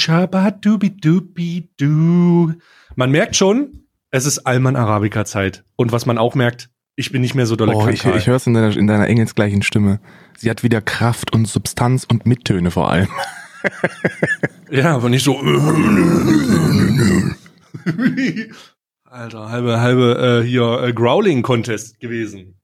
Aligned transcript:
Shabadubidubidu. 0.00 2.54
Man 2.96 3.10
merkt 3.10 3.36
schon, 3.36 3.84
es 4.10 4.26
ist 4.26 4.40
Alman 4.40 4.76
Arabica 4.76 5.24
Zeit. 5.24 5.64
Und 5.76 5.92
was 5.92 6.06
man 6.06 6.18
auch 6.18 6.34
merkt, 6.34 6.70
ich 6.96 7.12
bin 7.12 7.22
nicht 7.22 7.34
mehr 7.34 7.46
so 7.46 7.56
dolle 7.56 7.74
Oh, 7.74 7.88
ich, 7.88 8.04
ich 8.04 8.26
höre 8.26 8.36
es 8.36 8.46
in 8.46 8.54
deiner, 8.54 8.76
in 8.76 8.86
deiner 8.86 9.08
engelsgleichen 9.08 9.62
Stimme. 9.62 10.00
Sie 10.36 10.50
hat 10.50 10.62
wieder 10.62 10.80
Kraft 10.80 11.32
und 11.32 11.46
Substanz 11.46 12.04
und 12.04 12.26
Mittöne 12.26 12.70
vor 12.70 12.90
allem. 12.90 13.08
Ja, 14.70 14.94
aber 14.94 15.10
nicht 15.10 15.24
so. 15.24 15.36
Alter, 19.04 19.50
halbe, 19.50 19.80
halbe 19.80 20.42
äh, 20.44 20.46
hier 20.46 20.82
äh, 20.82 20.92
Growling-Contest 20.92 21.98
gewesen. 21.98 22.60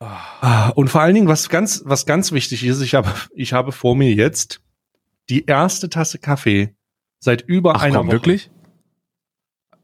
Ah, 0.00 0.70
und 0.70 0.90
vor 0.90 1.00
allen 1.00 1.14
Dingen, 1.14 1.28
was 1.28 1.48
ganz, 1.48 1.82
was 1.86 2.06
ganz 2.06 2.32
wichtig 2.32 2.66
ist, 2.66 2.82
ich 2.82 2.94
habe, 2.94 3.08
ich 3.34 3.52
habe 3.52 3.70
vor 3.72 3.96
mir 3.96 4.12
jetzt 4.12 4.60
die 5.30 5.44
erste 5.46 5.88
Tasse 5.90 6.18
Kaffee 6.18 6.74
seit 7.20 7.42
über 7.42 7.76
Ach 7.76 7.82
einer 7.82 7.98
komm, 7.98 8.06
Woche. 8.08 8.16
wirklich? 8.16 8.50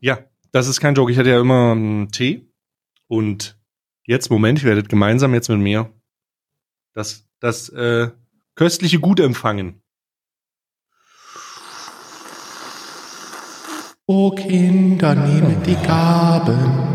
Ja, 0.01 0.19
das 0.53 0.69
ist 0.69 0.81
kein 0.81 0.95
Joke. 0.95 1.11
Ich 1.11 1.19
hatte 1.19 1.31
ja 1.31 1.41
immer 1.41 1.73
einen 1.73 2.11
Tee 2.11 2.49
und 3.09 3.59
jetzt, 4.05 4.31
Moment, 4.31 4.63
ihr 4.63 4.69
werdet 4.69 4.89
gemeinsam 4.89 5.35
jetzt 5.35 5.49
mit 5.49 5.59
mir 5.59 5.93
das, 6.95 7.27
das 7.41 7.69
äh, 7.71 8.11
köstliche 8.55 9.01
Gut 9.01 9.21
empfangen. 9.21 9.81
O 14.07 14.31
Kinder, 14.33 15.15
nehmet 15.15 15.67
die 15.67 15.77
Gaben. 15.77 16.93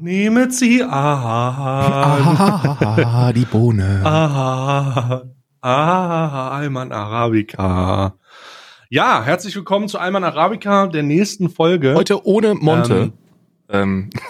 Nehmet 0.00 0.54
sie 0.54 0.82
an. 0.84 0.92
Ah, 3.08 3.32
die 3.32 3.44
Bohne. 3.44 4.02
Ah, 4.04 5.22
ah, 5.60 6.50
Alman 6.50 6.92
Arabica. 6.92 8.14
Ja, 8.88 9.22
herzlich 9.24 9.56
willkommen 9.56 9.88
zu 9.88 9.98
Alman 9.98 10.24
Arabica, 10.24 10.86
der 10.86 11.02
nächsten 11.02 11.50
Folge. 11.50 11.94
Heute 11.94 12.24
ohne 12.24 12.54
Monte. 12.54 13.12
Ähm, 13.68 14.10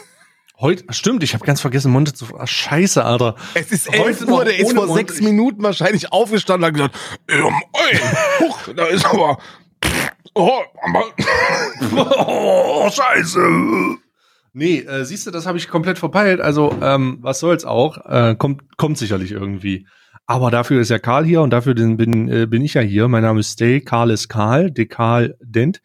Heute, 0.58 0.84
stimmt, 0.88 1.22
ich 1.22 1.34
habe 1.34 1.44
ganz 1.44 1.60
vergessen, 1.60 1.92
Monte 1.92 2.14
zu. 2.14 2.34
Ah, 2.38 2.46
scheiße, 2.46 3.05
Alter. 3.05 3.34
es 3.52 3.72
ist 3.72 3.88
Heute 3.88 4.05
11 4.05 4.20
noch 4.22 4.38
Uhr, 4.38 4.44
der 4.46 4.58
ist 4.58 4.72
vor 4.72 4.86
Monte. 4.86 4.94
sechs 4.94 5.20
Minuten 5.20 5.62
wahrscheinlich 5.62 6.12
aufgestanden 6.12 6.64
und 6.74 6.83
hat 6.83 6.92
gesagt, 6.92 7.20
ähm, 7.28 7.55
ey, 7.90 7.98
huch, 8.40 8.58
da 8.74 8.86
ist 8.86 9.05
aber, 9.05 9.36
oh, 10.34 10.61
Oh, 11.92 12.90
scheiße. 12.90 13.38
Nee, 14.55 14.78
äh, 14.78 15.05
siehst 15.05 15.27
du, 15.27 15.30
das 15.30 15.44
habe 15.44 15.58
ich 15.58 15.68
komplett 15.68 15.98
verpeilt. 15.98 16.40
Also, 16.40 16.74
ähm, 16.80 17.18
was 17.20 17.40
soll's 17.40 17.66
auch? 17.66 17.98
Äh, 18.06 18.36
kommt, 18.36 18.78
kommt 18.78 18.96
sicherlich 18.96 19.33
irgendwie. 19.33 19.86
Aber 20.27 20.50
dafür 20.50 20.80
ist 20.80 20.91
ja 20.91 20.98
Karl 20.98 21.24
hier 21.24 21.41
und 21.42 21.50
dafür 21.50 21.74
bin, 21.74 21.96
bin, 21.96 22.28
äh, 22.28 22.46
bin 22.46 22.62
ich 22.62 22.74
ja 22.74 22.80
hier. 22.80 23.06
Mein 23.08 23.22
Name 23.22 23.41
ist 23.41 23.52
Stay, 23.52 23.80
Karl 23.80 24.10
ist 24.10 24.28
Karl, 24.28 24.70
Dekal 24.70 25.36
Dent. 25.41 25.80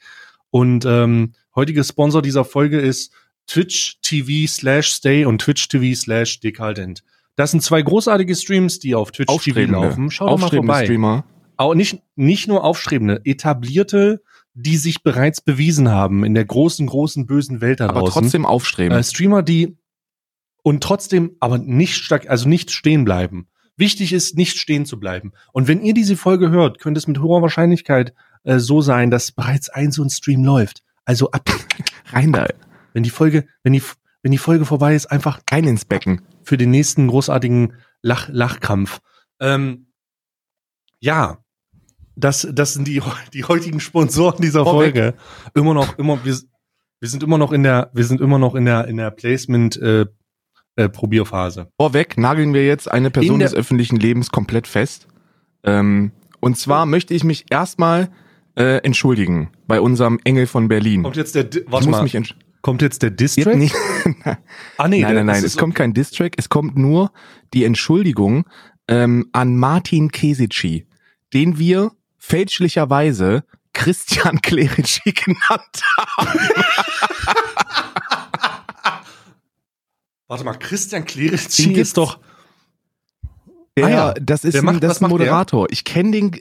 Und 0.49 0.83
ähm, 0.85 1.33
heutiger 1.55 1.83
Sponsor 1.83 2.21
dieser 2.21 2.43
Folge 2.43 2.79
ist 2.79 3.13
Twitch 3.47 3.99
TV 4.01 4.47
slash 4.51 4.87
Stay 4.89 5.25
und 5.25 5.39
Twitch 5.41 5.67
TV 5.67 5.95
slash 5.95 6.39
Dekaldent. 6.39 7.03
Das 7.35 7.51
sind 7.51 7.61
zwei 7.61 7.81
großartige 7.81 8.35
Streams, 8.35 8.79
die 8.79 8.95
auf 8.95 9.11
Twitch 9.11 9.35
TV 9.43 9.71
laufen. 9.71 10.11
Schaut 10.11 10.29
doch 10.29 10.37
mal 10.37 10.45
aufstrebende 10.45 10.73
vorbei 10.73 10.85
Streamer. 10.85 11.23
auch 11.57 11.73
nicht, 11.75 12.01
nicht 12.15 12.47
nur 12.47 12.63
aufstrebende, 12.63 13.21
etablierte, 13.23 14.21
die 14.53 14.75
sich 14.77 15.03
bereits 15.03 15.41
bewiesen 15.41 15.89
haben 15.89 16.23
in 16.25 16.33
der 16.33 16.45
großen, 16.45 16.85
großen, 16.87 17.25
bösen 17.25 17.61
Welt 17.61 17.79
da 17.79 17.87
Aber 17.89 18.01
draußen. 18.01 18.23
trotzdem 18.23 18.45
aufstrebend. 18.45 18.99
äh, 18.99 19.03
Streamer, 19.03 19.43
die 19.43 19.77
und 20.63 20.83
trotzdem 20.83 21.35
aber 21.39 21.57
nicht 21.57 21.95
stark, 21.95 22.29
also 22.29 22.49
nicht 22.49 22.71
stehen 22.71 23.05
bleiben. 23.05 23.47
Wichtig 23.81 24.13
ist, 24.13 24.37
nicht 24.37 24.57
stehen 24.59 24.85
zu 24.85 24.99
bleiben. 24.99 25.33
Und 25.53 25.67
wenn 25.67 25.81
ihr 25.81 25.95
diese 25.95 26.15
Folge 26.15 26.51
hört, 26.51 26.77
könnte 26.77 26.99
es 26.99 27.07
mit 27.07 27.19
hoher 27.19 27.41
Wahrscheinlichkeit 27.41 28.13
äh, 28.43 28.59
so 28.59 28.79
sein, 28.79 29.09
dass 29.09 29.31
bereits 29.31 29.69
ein 29.69 29.91
so 29.91 30.03
ein 30.03 30.11
Stream 30.11 30.43
läuft. 30.43 30.83
Also 31.03 31.31
ab, 31.31 31.49
Rein 32.13 32.31
da, 32.31 32.45
wenn 32.93 33.01
die 33.01 33.09
Folge, 33.09 33.47
wenn 33.63 33.73
die, 33.73 33.81
wenn 34.21 34.31
die 34.31 34.37
Folge 34.37 34.65
vorbei 34.65 34.93
ist, 34.93 35.07
einfach 35.07 35.41
rein 35.49 35.63
ins 35.63 35.85
Becken. 35.85 36.21
für 36.43 36.57
den 36.57 36.69
nächsten 36.69 37.07
großartigen 37.07 37.73
Lach 38.03 38.29
Lachkampf. 38.29 39.01
Ähm, 39.39 39.87
ja, 40.99 41.39
das, 42.15 42.47
das 42.53 42.75
sind 42.75 42.87
die, 42.87 43.01
die 43.33 43.45
heutigen 43.45 43.79
Sponsoren 43.79 44.43
dieser 44.43 44.63
Vorweg. 44.63 44.95
Folge. 44.95 45.13
Immer 45.55 45.73
noch, 45.73 45.97
immer, 45.97 46.23
wir, 46.23 46.37
wir 46.99 47.09
sind 47.09 47.23
immer 47.23 47.39
noch 47.39 47.51
in 47.51 47.63
der, 47.63 47.89
wir 47.93 48.05
sind 48.05 48.21
immer 48.21 48.37
noch 48.37 48.53
in 48.53 48.65
der, 48.65 48.87
in 48.87 48.97
der 48.97 49.09
Placement, 49.09 49.75
äh, 49.77 50.05
äh, 50.75 50.89
Probierphase. 50.89 51.67
Vorweg 51.77 52.17
nageln 52.17 52.53
wir 52.53 52.65
jetzt 52.65 52.89
eine 52.91 53.07
In 53.07 53.13
Person 53.13 53.39
des 53.39 53.53
öffentlichen 53.53 53.97
Lebens 53.97 54.31
komplett 54.31 54.67
fest. 54.67 55.07
Ähm, 55.63 56.11
und 56.39 56.57
zwar 56.57 56.85
möchte 56.85 57.13
ich 57.13 57.23
mich 57.23 57.45
erstmal 57.49 58.09
äh, 58.55 58.77
entschuldigen 58.83 59.51
bei 59.67 59.79
unserem 59.79 60.19
Engel 60.23 60.47
von 60.47 60.67
Berlin. 60.67 61.03
Kommt 61.03 61.17
jetzt 61.17 61.35
der, 61.35 61.45
ich 61.53 61.63
warte 61.67 61.87
muss 61.87 61.97
mal, 61.97 62.03
mich 62.03 62.35
kommt 62.61 62.81
jetzt 62.81 63.01
der 63.01 63.11
Distrack? 63.11 63.57
Ah, 64.77 64.87
nee, 64.87 65.01
nein, 65.01 65.15
nein, 65.15 65.25
nein, 65.27 65.43
es 65.43 65.57
kommt 65.57 65.75
kein 65.75 65.93
Distrack, 65.93 66.33
es 66.37 66.49
kommt 66.49 66.77
nur 66.77 67.11
die 67.53 67.65
Entschuldigung 67.65 68.45
ähm, 68.87 69.29
an 69.31 69.57
Martin 69.57 70.11
Kesici, 70.11 70.87
den 71.33 71.59
wir 71.59 71.91
fälschlicherweise 72.17 73.43
Christian 73.73 74.41
Clerici 74.41 75.11
genannt 75.11 75.81
haben. 75.97 76.39
Warte 80.31 80.45
mal, 80.45 80.53
Christian 80.53 81.03
gibt's. 81.03 81.59
ist 81.59 81.97
doch, 81.97 82.17
Der, 83.75 83.85
Ah 83.85 83.89
ja, 83.89 84.13
das 84.13 84.45
ist 84.45 84.53
der 84.53 84.61
ein, 84.61 84.65
macht- 84.65 84.81
das 84.83 84.99
ein 85.01 85.03
macht 85.03 85.11
der? 85.11 85.17
Moderator. 85.19 85.67
Ich 85.71 85.83
kenne 85.83 86.11
den, 86.11 86.31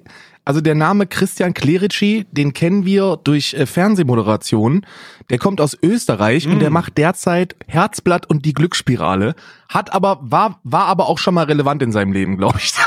also 0.45 0.61
der 0.61 0.77
Name 0.77 1.09
Christian 1.09 1.55
Clerici, 1.55 2.25
den 2.31 2.53
kennen 2.53 2.85
wir 2.85 3.19
durch 3.23 3.55
äh, 3.55 3.67
Fernsehmoderationen. 3.67 4.87
Der 5.29 5.39
kommt 5.39 5.61
aus 5.61 5.77
Österreich 5.83 6.47
und 6.47 6.59
Mm. 6.59 6.61
der 6.61 6.71
macht 6.71 6.99
derzeit 6.99 7.57
Herzblatt 7.67 8.27
und 8.31 8.45
die 8.47 8.53
Glücksspirale. 8.53 9.35
Hat 9.69 9.93
aber, 9.93 10.19
war, 10.23 10.61
war 10.63 10.87
aber 10.87 11.09
auch 11.09 11.19
schon 11.19 11.35
mal 11.35 11.47
relevant 11.47 11.83
in 11.83 11.91
seinem 11.91 12.13
Leben, 12.13 12.37
glaube 12.37 12.59
ich. 12.63 12.73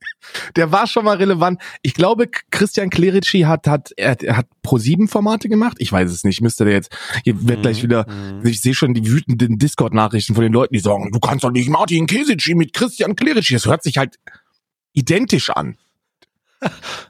Der 0.56 0.72
war 0.72 0.86
schon 0.86 1.04
mal 1.04 1.16
relevant. 1.16 1.60
Ich 1.82 1.94
glaube, 1.94 2.28
Christian 2.50 2.90
Clerici 2.90 3.40
hat, 3.40 3.66
hat, 3.66 3.92
er, 3.96 4.20
er 4.22 4.36
hat 4.36 4.46
Pro-7-Formate 4.62 5.48
gemacht. 5.48 5.76
Ich 5.80 5.92
weiß 5.92 6.10
es 6.10 6.24
nicht. 6.24 6.40
Müsste 6.40 6.64
der 6.64 6.74
jetzt, 6.74 6.96
hier 7.24 7.46
wird 7.48 7.62
gleich 7.62 7.82
wieder, 7.82 8.06
Mhm. 8.08 8.46
ich 8.46 8.60
sehe 8.60 8.74
schon 8.74 8.94
die 8.94 9.06
wütenden 9.10 9.58
Discord-Nachrichten 9.58 10.34
von 10.34 10.42
den 10.42 10.52
Leuten, 10.52 10.74
die 10.74 10.80
sagen, 10.80 11.10
du 11.12 11.20
kannst 11.20 11.44
doch 11.44 11.50
nicht 11.50 11.68
Martin 11.68 12.06
Kesici 12.06 12.54
mit 12.54 12.72
Christian 12.72 13.16
Clerici. 13.16 13.54
Das 13.54 13.66
hört 13.66 13.82
sich 13.82 13.96
halt 13.98 14.18
identisch 14.92 15.50
an. 15.50 15.76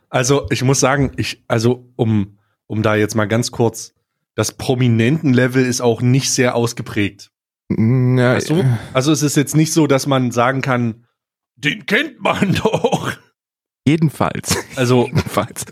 Also, 0.08 0.46
ich 0.50 0.62
muss 0.62 0.80
sagen, 0.80 1.12
ich, 1.16 1.42
also, 1.48 1.86
um, 1.96 2.38
um 2.66 2.82
da 2.82 2.94
jetzt 2.96 3.14
mal 3.14 3.26
ganz 3.26 3.50
kurz, 3.50 3.94
das 4.34 4.52
Prominenten-Level 4.52 5.64
ist 5.64 5.80
auch 5.80 6.02
nicht 6.02 6.30
sehr 6.30 6.54
ausgeprägt. 6.56 7.30
Na, 7.68 8.34
Weißt 8.34 8.50
du? 8.50 8.64
Also, 8.92 9.12
es 9.12 9.22
ist 9.22 9.36
jetzt 9.36 9.56
nicht 9.56 9.72
so, 9.72 9.86
dass 9.86 10.06
man 10.06 10.30
sagen 10.32 10.60
kann, 10.60 11.03
den 11.64 11.86
kennt 11.86 12.20
man 12.20 12.54
doch. 12.62 13.12
Jedenfalls. 13.86 14.56
Also, 14.76 15.06
Jedenfalls. 15.06 15.66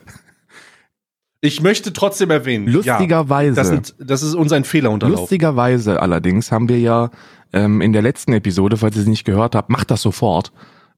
ich 1.40 1.62
möchte 1.62 1.92
trotzdem 1.92 2.30
erwähnen, 2.30 2.66
ja, 2.66 2.72
Lustigerweise. 2.74 3.54
das, 3.54 3.68
sind, 3.68 3.94
das 3.98 4.22
ist 4.22 4.34
uns 4.34 4.52
ein 4.52 4.64
Fehler 4.64 4.90
unterlaufen. 4.90 5.22
Lustigerweise 5.22 6.00
allerdings 6.00 6.52
haben 6.52 6.68
wir 6.68 6.78
ja 6.78 7.10
ähm, 7.52 7.80
in 7.80 7.92
der 7.92 8.02
letzten 8.02 8.32
Episode, 8.32 8.76
falls 8.76 8.96
ihr 8.96 9.02
es 9.02 9.08
nicht 9.08 9.24
gehört 9.24 9.54
habt, 9.54 9.70
macht 9.70 9.90
das 9.90 10.02
sofort, 10.02 10.52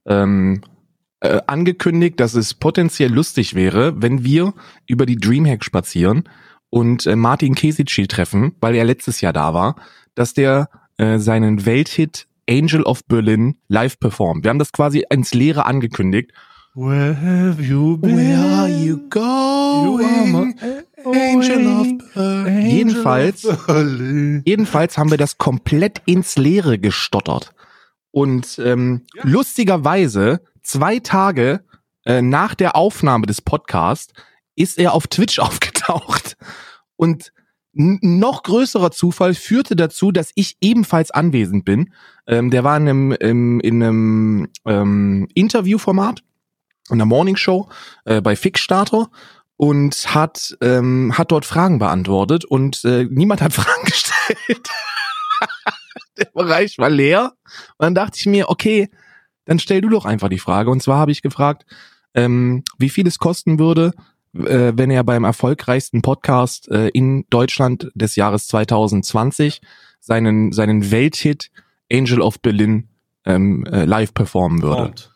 ähm, 0.05 0.61
äh, 1.21 1.41
angekündigt, 1.47 2.19
dass 2.19 2.33
es 2.33 2.53
potenziell 2.53 3.11
lustig 3.11 3.55
wäre, 3.55 4.01
wenn 4.01 4.23
wir 4.23 4.53
über 4.87 5.05
die 5.05 5.17
Dreamhack 5.17 5.63
spazieren 5.63 6.27
und 6.69 7.05
äh, 7.05 7.15
Martin 7.15 7.55
Kesici 7.55 8.07
treffen, 8.07 8.53
weil 8.59 8.75
er 8.75 8.83
letztes 8.83 9.21
Jahr 9.21 9.33
da 9.33 9.53
war, 9.53 9.75
dass 10.13 10.33
der 10.33 10.69
äh, 10.97 11.17
seinen 11.17 11.65
Welthit 11.65 12.27
Angel 12.49 12.83
of 12.83 13.03
Berlin 13.05 13.57
live 13.67 13.99
performt. 13.99 14.43
Wir 14.43 14.49
haben 14.49 14.59
das 14.59 14.71
quasi 14.71 15.03
ins 15.09 15.33
Leere 15.33 15.65
angekündigt. 15.65 16.31
Where 16.75 17.15
have 17.19 17.61
you 17.61 17.97
been? 17.97 18.17
Where 18.17 18.37
are 18.37 18.67
you 18.69 18.97
You 18.97 19.99
are 19.99 20.31
going? 20.31 20.59
Angel 21.05 21.67
of 21.67 21.87
Berlin. 22.13 22.67
Jedenfalls. 22.69 23.47
Jedenfalls 24.45 24.97
haben 24.97 25.11
wir 25.11 25.17
das 25.17 25.37
komplett 25.37 26.01
ins 26.05 26.35
Leere 26.35 26.77
gestottert. 26.79 27.51
Und 28.11 28.59
ähm, 28.63 29.01
Ja. 29.15 29.23
lustigerweise, 29.25 30.41
zwei 30.63 30.99
Tage 30.99 31.63
äh, 32.05 32.21
nach 32.21 32.55
der 32.55 32.75
Aufnahme 32.75 33.25
des 33.25 33.41
Podcasts, 33.41 34.13
ist 34.55 34.77
er 34.77 34.93
auf 34.93 35.07
Twitch 35.07 35.39
aufgetaucht. 35.39 36.37
Und 36.97 37.31
noch 37.75 38.43
größerer 38.43 38.91
Zufall 38.91 39.33
führte 39.33 39.75
dazu, 39.75 40.11
dass 40.11 40.31
ich 40.35 40.57
ebenfalls 40.61 41.11
anwesend 41.11 41.65
bin. 41.65 41.93
Ähm, 42.25 42.49
der 42.49 42.63
war 42.63 42.77
in 42.77 42.87
einem, 42.87 43.11
im, 43.11 43.59
in 43.59 43.83
einem 43.83 44.47
ähm, 44.65 45.27
Interviewformat, 45.33 46.23
in 46.89 46.97
der 46.97 47.05
Morning 47.05 47.35
Show 47.35 47.67
äh, 48.05 48.21
bei 48.21 48.35
Fixstarter 48.35 49.09
und 49.57 50.15
hat 50.15 50.57
ähm, 50.61 51.17
hat 51.17 51.31
dort 51.31 51.45
Fragen 51.45 51.79
beantwortet 51.79 52.45
und 52.45 52.83
äh, 52.85 53.05
niemand 53.09 53.41
hat 53.41 53.53
Fragen 53.53 53.85
gestellt. 53.85 54.69
Der 56.17 56.29
Bereich 56.33 56.77
war 56.77 56.89
leer. 56.89 57.33
Und 57.77 57.83
dann 57.83 57.95
dachte 57.95 58.17
ich 58.17 58.25
mir, 58.25 58.49
okay, 58.49 58.89
dann 59.43 59.59
stell 59.59 59.81
du 59.81 59.89
doch 59.89 60.05
einfach 60.05 60.29
die 60.29 60.39
Frage. 60.39 60.69
Und 60.71 60.81
zwar 60.81 60.97
habe 60.97 61.11
ich 61.11 61.21
gefragt, 61.21 61.65
ähm, 62.13 62.63
wie 62.77 62.89
viel 62.89 63.05
es 63.05 63.19
kosten 63.19 63.59
würde, 63.59 63.91
äh, 64.35 64.73
wenn 64.75 64.91
er 64.91 65.03
beim 65.03 65.23
erfolgreichsten 65.23 66.01
Podcast 66.01 66.69
äh, 66.69 66.89
in 66.89 67.25
Deutschland 67.29 67.91
des 67.95 68.15
Jahres 68.15 68.47
2020 68.47 69.61
seinen, 69.99 70.51
seinen 70.51 70.91
Welthit 70.91 71.51
Angel 71.91 72.21
of 72.21 72.39
Berlin 72.41 72.89
ähm, 73.25 73.65
äh, 73.65 73.85
live 73.85 74.13
performen 74.13 74.61
würde. 74.61 74.83
Kommt. 74.83 75.11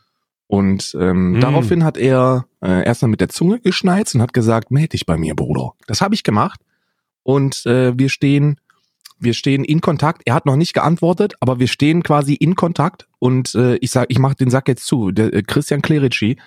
Und 0.48 0.98
ähm, 1.00 1.34
Mm. 1.34 1.42
daraufhin 1.42 1.84
hat 1.84 1.98
er 1.98 2.46
äh, 2.62 2.84
erstmal 2.84 3.12
mit 3.12 3.22
der 3.22 3.30
Zunge 3.30 3.60
geschnalzt 3.60 4.16
und 4.16 4.22
hat 4.22 4.34
gesagt, 4.34 4.72
meld 4.72 4.94
dich 4.94 5.06
bei 5.06 5.16
mir, 5.16 5.36
Bruder. 5.36 5.74
Das 5.86 6.02
habe 6.02 6.16
ich 6.16 6.24
gemacht. 6.24 6.60
Und 7.22 7.66
äh, 7.68 7.98
wir 7.98 8.10
stehen, 8.10 8.60
wir 9.20 9.34
stehen 9.36 9.64
in 9.64 9.80
Kontakt. 9.82 10.24
Er 10.26 10.34
hat 10.34 10.48
noch 10.48 10.56
nicht 10.56 10.74
geantwortet, 10.74 11.36
aber 11.40 11.60
wir 11.60 11.68
stehen 11.68 12.02
quasi 12.02 12.34
in 12.34 12.56
Kontakt. 12.56 13.08
Und 13.20 13.54
äh, 13.54 13.76
ich 13.76 13.92
sag, 13.92 14.08
ich 14.10 14.18
mache 14.18 14.36
den 14.36 14.50
Sack 14.50 14.68
jetzt 14.68 14.88
zu. 14.88 15.12
Der 15.12 15.32
äh, 15.32 15.44
Christian 15.44 15.84
Clerici 15.84 16.38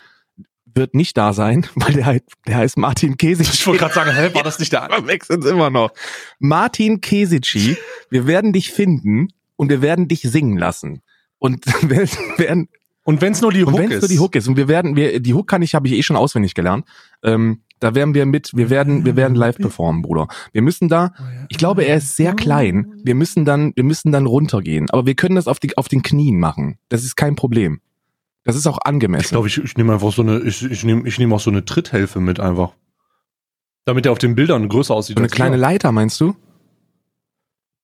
wird 0.75 0.95
nicht 0.95 1.17
da 1.17 1.33
sein, 1.33 1.67
weil 1.75 1.95
der 1.95 2.21
der 2.47 2.57
heißt 2.57 2.79
Martin 2.79 3.17
Kesici. 3.17 3.51
Ich 3.53 3.67
wollte 3.67 3.81
gerade 3.81 3.95
sagen, 3.95 4.11
hä, 4.15 4.31
war 4.35 4.43
das 4.43 4.59
nicht 4.59 4.73
der 4.73 4.83
Verwechseln 4.91 5.43
immer 5.43 5.71
noch. 5.71 5.91
Martin 6.39 7.01
Kesici, 7.01 7.77
wir 8.11 8.27
werden 8.27 8.53
dich 8.53 8.71
finden 8.71 9.29
und 9.57 9.69
wir 9.71 9.83
werden 9.83 10.09
dich 10.09 10.23
singen 10.23 10.59
lassen. 10.59 11.03
Und 11.39 11.65
wir 11.83 12.07
werden, 12.39 12.69
Und 13.05 13.21
wenn 13.21 13.33
es 13.33 13.41
nur 13.41 13.53
die 13.53 13.65
und 13.65 13.73
Hook 13.73 13.81
wenn 13.81 13.91
es 13.91 13.97
ist. 13.97 14.03
nur 14.03 14.09
die 14.09 14.19
Hook 14.19 14.37
ist 14.37 14.49
und 14.49 14.57
wir 14.57 14.69
werden, 14.69 14.97
wir, 14.97 15.21
die 15.21 15.35
Hook 15.35 15.49
kann 15.49 15.63
ich, 15.63 15.75
habe 15.75 15.89
ich 15.89 15.95
eh 15.95 16.03
schon 16.03 16.17
auswendig 16.17 16.55
gelernt. 16.55 16.87
Ähm, 17.23 17.63
da 17.81 17.97
werden 17.97 18.15
wir 18.15 18.27
mit, 18.27 18.53
wir 18.55 18.71
werden, 18.71 19.05
wir 19.05 19.17
werden 19.17 19.35
live 19.35 19.57
performen, 19.57 20.03
Bruder. 20.03 20.29
Wir 20.53 20.63
müssen 20.63 20.89
da, 20.89 21.13
ich 21.49 21.59
glaube, 21.59 21.83
er 21.83 21.97
ist 21.97 22.15
sehr 22.15 22.33
klein. 22.33 22.95
Wir 23.03 23.17
müssen 23.17 23.45
dann, 23.45 23.73
wir 23.75 23.83
müssen 23.83 24.13
dann 24.13 24.27
runtergehen. 24.27 24.89
Aber 24.91 25.05
wir 25.05 25.17
können 25.17 25.35
das 25.35 25.49
auf 25.49 25.59
die, 25.59 25.77
auf 25.77 25.89
den 25.89 26.03
Knien 26.03 26.39
machen. 26.39 26.79
Das 26.91 27.03
ist 27.03 27.17
kein 27.17 27.35
Problem. 27.35 27.81
Das 28.45 28.57
ist 28.57 28.67
auch 28.67 28.79
Ich 28.83 28.87
angemessen. 28.87 29.29
glaube, 29.31 29.49
ich, 29.49 29.59
ich 29.59 29.77
nehme 29.77 29.93
einfach 29.95 30.13
so 30.13 30.23
eine, 30.23 30.41
ich, 30.41 30.63
ich 30.65 30.85
nehme 30.85 31.07
ich 31.07 31.19
nehm 31.19 31.33
auch 31.33 31.41
so 31.41 31.51
eine 31.51 31.65
Tritthilfe 31.65 32.21
mit 32.21 32.41
einfach. 32.41 32.73
Damit 33.85 34.07
er 34.07 34.13
auf 34.13 34.19
den 34.19 34.35
Bildern 34.35 34.69
größer 34.69 34.95
aussieht. 34.95 35.17
So 35.17 35.21
eine 35.23 35.29
kleine 35.29 35.53
wir. 35.57 35.61
Leiter, 35.61 35.93
meinst 35.93 36.21
du? 36.21 36.35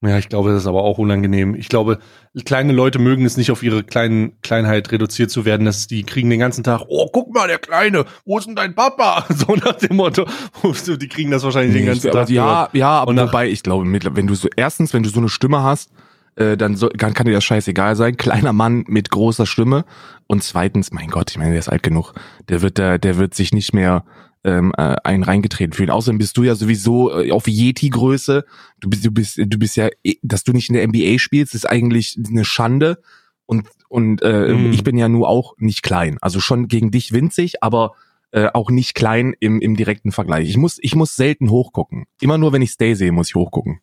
Ja, 0.00 0.16
ich 0.16 0.28
glaube, 0.28 0.50
das 0.50 0.62
ist 0.62 0.66
aber 0.68 0.84
auch 0.84 0.98
unangenehm. 0.98 1.56
Ich 1.56 1.68
glaube, 1.68 1.98
kleine 2.44 2.72
Leute 2.72 3.00
mögen 3.00 3.24
es 3.24 3.36
nicht 3.36 3.50
auf 3.50 3.64
ihre 3.64 3.82
kleinen 3.82 4.40
Kleinheit 4.42 4.92
reduziert 4.92 5.28
zu 5.32 5.44
werden, 5.44 5.64
dass 5.66 5.88
die 5.88 6.04
kriegen 6.04 6.30
den 6.30 6.38
ganzen 6.38 6.62
Tag, 6.62 6.82
oh, 6.86 7.08
guck 7.12 7.34
mal, 7.34 7.48
der 7.48 7.58
Kleine, 7.58 8.04
wo 8.24 8.38
ist 8.38 8.46
denn 8.46 8.54
dein 8.54 8.76
Papa? 8.76 9.26
So 9.34 9.56
nach 9.56 9.74
dem 9.74 9.96
Motto, 9.96 10.24
die 10.62 11.08
kriegen 11.08 11.32
das 11.32 11.42
wahrscheinlich 11.42 11.72
den 11.74 11.80
Nee, 11.82 11.88
ganzen 11.88 12.06
ich- 12.06 12.12
Tag. 12.12 12.30
ja, 12.30 12.68
ja, 12.74 12.90
aber 12.90 13.10
Und 13.10 13.18
wobei, 13.18 13.48
ich 13.48 13.64
glaube, 13.64 13.86
wenn 14.14 14.26
du 14.28 14.36
so, 14.36 14.46
erstens, 14.54 14.94
wenn 14.94 15.02
du 15.02 15.08
so 15.08 15.18
eine 15.18 15.28
Stimme 15.28 15.64
hast, 15.64 15.90
äh, 16.38 16.56
dann, 16.56 16.76
soll, 16.76 16.90
kann, 16.90 17.14
kann 17.14 17.26
dir 17.26 17.32
das 17.32 17.44
scheißegal 17.44 17.96
sein. 17.96 18.16
Kleiner 18.16 18.52
Mann 18.52 18.84
mit 18.88 19.10
großer 19.10 19.46
Stimme. 19.46 19.84
Und 20.26 20.42
zweitens, 20.42 20.92
mein 20.92 21.08
Gott, 21.08 21.30
ich 21.30 21.38
meine, 21.38 21.50
der 21.50 21.58
ist 21.60 21.68
alt 21.68 21.82
genug. 21.82 22.14
Der 22.48 22.62
wird, 22.62 22.78
der, 22.78 22.98
der 22.98 23.16
wird 23.16 23.34
sich 23.34 23.52
nicht 23.52 23.72
mehr 23.72 24.04
ähm, 24.44 24.72
äh, 24.76 24.96
einen 25.04 25.24
reingetreten 25.24 25.72
fühlen. 25.72 25.90
Außerdem 25.90 26.18
bist 26.18 26.36
du 26.36 26.44
ja 26.44 26.54
sowieso 26.54 27.12
äh, 27.22 27.30
auf 27.32 27.46
Yeti-Größe. 27.48 28.44
Du 28.80 28.88
bist, 28.88 29.04
du 29.04 29.10
bist, 29.10 29.36
du 29.38 29.58
bist 29.58 29.76
ja, 29.76 29.88
eh- 30.04 30.18
dass 30.22 30.44
du 30.44 30.52
nicht 30.52 30.68
in 30.68 30.74
der 30.74 30.86
NBA 30.86 31.18
spielst, 31.18 31.54
ist 31.54 31.68
eigentlich 31.68 32.18
eine 32.28 32.44
Schande. 32.44 33.00
Und, 33.46 33.66
und 33.88 34.22
äh, 34.22 34.52
Mm. 34.54 34.72
ich 34.72 34.84
bin 34.84 34.96
ja 34.98 35.08
nur 35.08 35.28
auch 35.28 35.54
nicht 35.58 35.82
klein. 35.82 36.18
Also 36.20 36.38
schon 36.40 36.68
gegen 36.68 36.90
dich 36.90 37.12
winzig, 37.12 37.62
aber 37.62 37.94
äh, 38.30 38.48
auch 38.52 38.70
nicht 38.70 38.94
klein 38.94 39.34
im, 39.40 39.60
im 39.60 39.74
direkten 39.76 40.12
Vergleich. 40.12 40.48
Ich 40.50 40.58
muss, 40.58 40.78
ich 40.82 40.94
muss 40.94 41.16
selten 41.16 41.50
hochgucken. 41.50 42.04
Immer 42.20 42.36
nur, 42.38 42.52
wenn 42.52 42.60
ich 42.62 42.70
Stay 42.72 42.94
sehe, 42.94 43.10
muss 43.10 43.28
ich 43.30 43.34
hochgucken. 43.34 43.80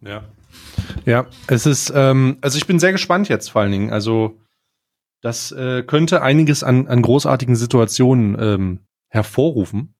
Ja. 0.00 0.24
Ja, 1.04 1.26
es 1.46 1.66
ist, 1.66 1.92
ähm, 1.94 2.38
also 2.40 2.58
ich 2.58 2.66
bin 2.66 2.78
sehr 2.78 2.92
gespannt 2.92 3.28
jetzt 3.28 3.50
vor 3.50 3.62
allen 3.62 3.72
Dingen. 3.72 3.90
Also, 3.90 4.38
das 5.20 5.52
äh, 5.52 5.82
könnte 5.82 6.22
einiges 6.22 6.62
an, 6.62 6.86
an 6.86 7.00
großartigen 7.00 7.56
Situationen 7.56 8.36
ähm, 8.38 8.80
hervorrufen. 9.08 9.94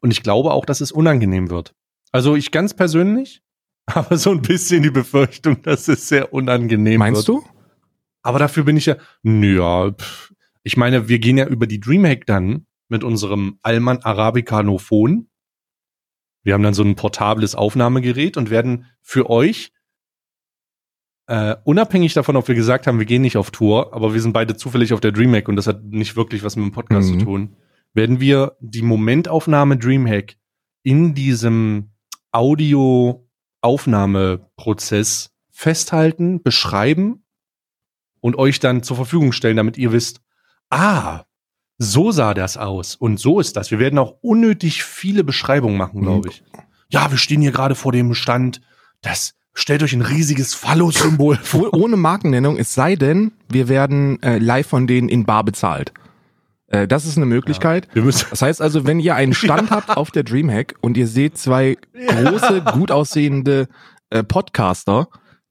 Und 0.00 0.10
ich 0.10 0.22
glaube 0.22 0.52
auch, 0.52 0.64
dass 0.64 0.80
es 0.80 0.92
unangenehm 0.92 1.50
wird. 1.50 1.74
Also 2.12 2.36
ich 2.36 2.50
ganz 2.50 2.74
persönlich 2.74 3.42
habe 3.90 4.18
so 4.18 4.30
ein 4.30 4.42
bisschen 4.42 4.82
die 4.82 4.90
Befürchtung, 4.90 5.62
dass 5.62 5.88
es 5.88 6.08
sehr 6.08 6.32
unangenehm 6.32 6.98
Meinst 6.98 7.28
wird. 7.28 7.38
du? 7.38 7.48
Aber 8.22 8.38
dafür 8.38 8.64
bin 8.64 8.76
ich 8.76 8.86
ja, 8.86 8.96
ja, 9.22 9.90
pff. 9.92 10.32
ich 10.62 10.76
meine, 10.76 11.08
wir 11.08 11.18
gehen 11.18 11.38
ja 11.38 11.46
über 11.46 11.66
die 11.66 11.80
Dreamhack 11.80 12.26
dann 12.26 12.66
mit 12.88 13.04
unserem 13.04 13.58
Alman 13.62 13.98
Arabica 14.02 14.62
Nophon. 14.62 15.28
Wir 16.42 16.54
haben 16.54 16.62
dann 16.62 16.74
so 16.74 16.82
ein 16.82 16.96
portables 16.96 17.54
Aufnahmegerät 17.54 18.36
und 18.36 18.50
werden 18.50 18.86
für 19.00 19.30
euch, 19.30 19.72
äh, 21.28 21.56
unabhängig 21.64 22.14
davon, 22.14 22.36
ob 22.36 22.48
wir 22.48 22.54
gesagt 22.54 22.86
haben, 22.86 22.98
wir 22.98 23.06
gehen 23.06 23.22
nicht 23.22 23.36
auf 23.36 23.50
Tour, 23.50 23.92
aber 23.94 24.12
wir 24.14 24.20
sind 24.20 24.32
beide 24.32 24.56
zufällig 24.56 24.92
auf 24.92 25.00
der 25.00 25.12
Dreamhack 25.12 25.48
und 25.48 25.56
das 25.56 25.66
hat 25.66 25.84
nicht 25.84 26.16
wirklich 26.16 26.42
was 26.42 26.56
mit 26.56 26.64
dem 26.66 26.72
Podcast 26.72 27.10
Mhm. 27.10 27.18
zu 27.20 27.24
tun, 27.24 27.56
werden 27.94 28.20
wir 28.20 28.56
die 28.60 28.82
Momentaufnahme 28.82 29.76
Dreamhack 29.76 30.36
in 30.82 31.14
diesem 31.14 31.90
Audio-Aufnahmeprozess 32.32 35.30
festhalten, 35.50 36.42
beschreiben 36.42 37.24
und 38.20 38.36
euch 38.36 38.60
dann 38.60 38.82
zur 38.82 38.96
Verfügung 38.96 39.32
stellen, 39.32 39.56
damit 39.56 39.78
ihr 39.78 39.92
wisst, 39.92 40.20
ah, 40.70 41.24
so 41.78 42.10
sah 42.10 42.34
das 42.34 42.56
aus 42.56 42.96
und 42.96 43.18
so 43.20 43.40
ist 43.40 43.56
das. 43.56 43.70
Wir 43.70 43.78
werden 43.78 43.98
auch 43.98 44.16
unnötig 44.20 44.82
viele 44.82 45.24
Beschreibungen 45.24 45.76
machen, 45.76 46.02
glaube 46.02 46.28
ich. 46.30 46.42
Ja, 46.90 47.10
wir 47.10 47.18
stehen 47.18 47.40
hier 47.40 47.52
gerade 47.52 47.74
vor 47.74 47.92
dem 47.92 48.14
Stand. 48.14 48.60
Das 49.00 49.34
stellt 49.54 49.82
euch 49.82 49.92
ein 49.92 50.02
riesiges 50.02 50.54
Phallus-Symbol 50.54 51.36
vor. 51.42 51.72
Oh, 51.72 51.84
Ohne 51.84 51.96
Markennennung, 51.96 52.56
es 52.56 52.74
sei 52.74 52.96
denn, 52.96 53.32
wir 53.48 53.68
werden 53.68 54.22
äh, 54.22 54.38
live 54.38 54.66
von 54.66 54.86
denen 54.86 55.08
in 55.08 55.24
Bar 55.24 55.44
bezahlt. 55.44 55.92
Äh, 56.68 56.86
das 56.86 57.06
ist 57.06 57.16
eine 57.16 57.26
Möglichkeit. 57.26 57.88
Wir 57.92 58.02
müssen, 58.02 58.26
Das 58.30 58.42
heißt 58.42 58.60
also, 58.62 58.86
wenn 58.86 59.00
ihr 59.00 59.14
einen 59.14 59.34
Stand 59.34 59.70
habt 59.72 59.96
auf 59.96 60.10
der 60.10 60.22
Dreamhack 60.22 60.74
und 60.80 60.96
ihr 60.96 61.06
seht 61.06 61.38
zwei 61.38 61.76
große, 62.08 62.62
gut 62.74 62.90
aussehende 62.90 63.68
äh, 64.10 64.22
Podcaster, 64.22 65.08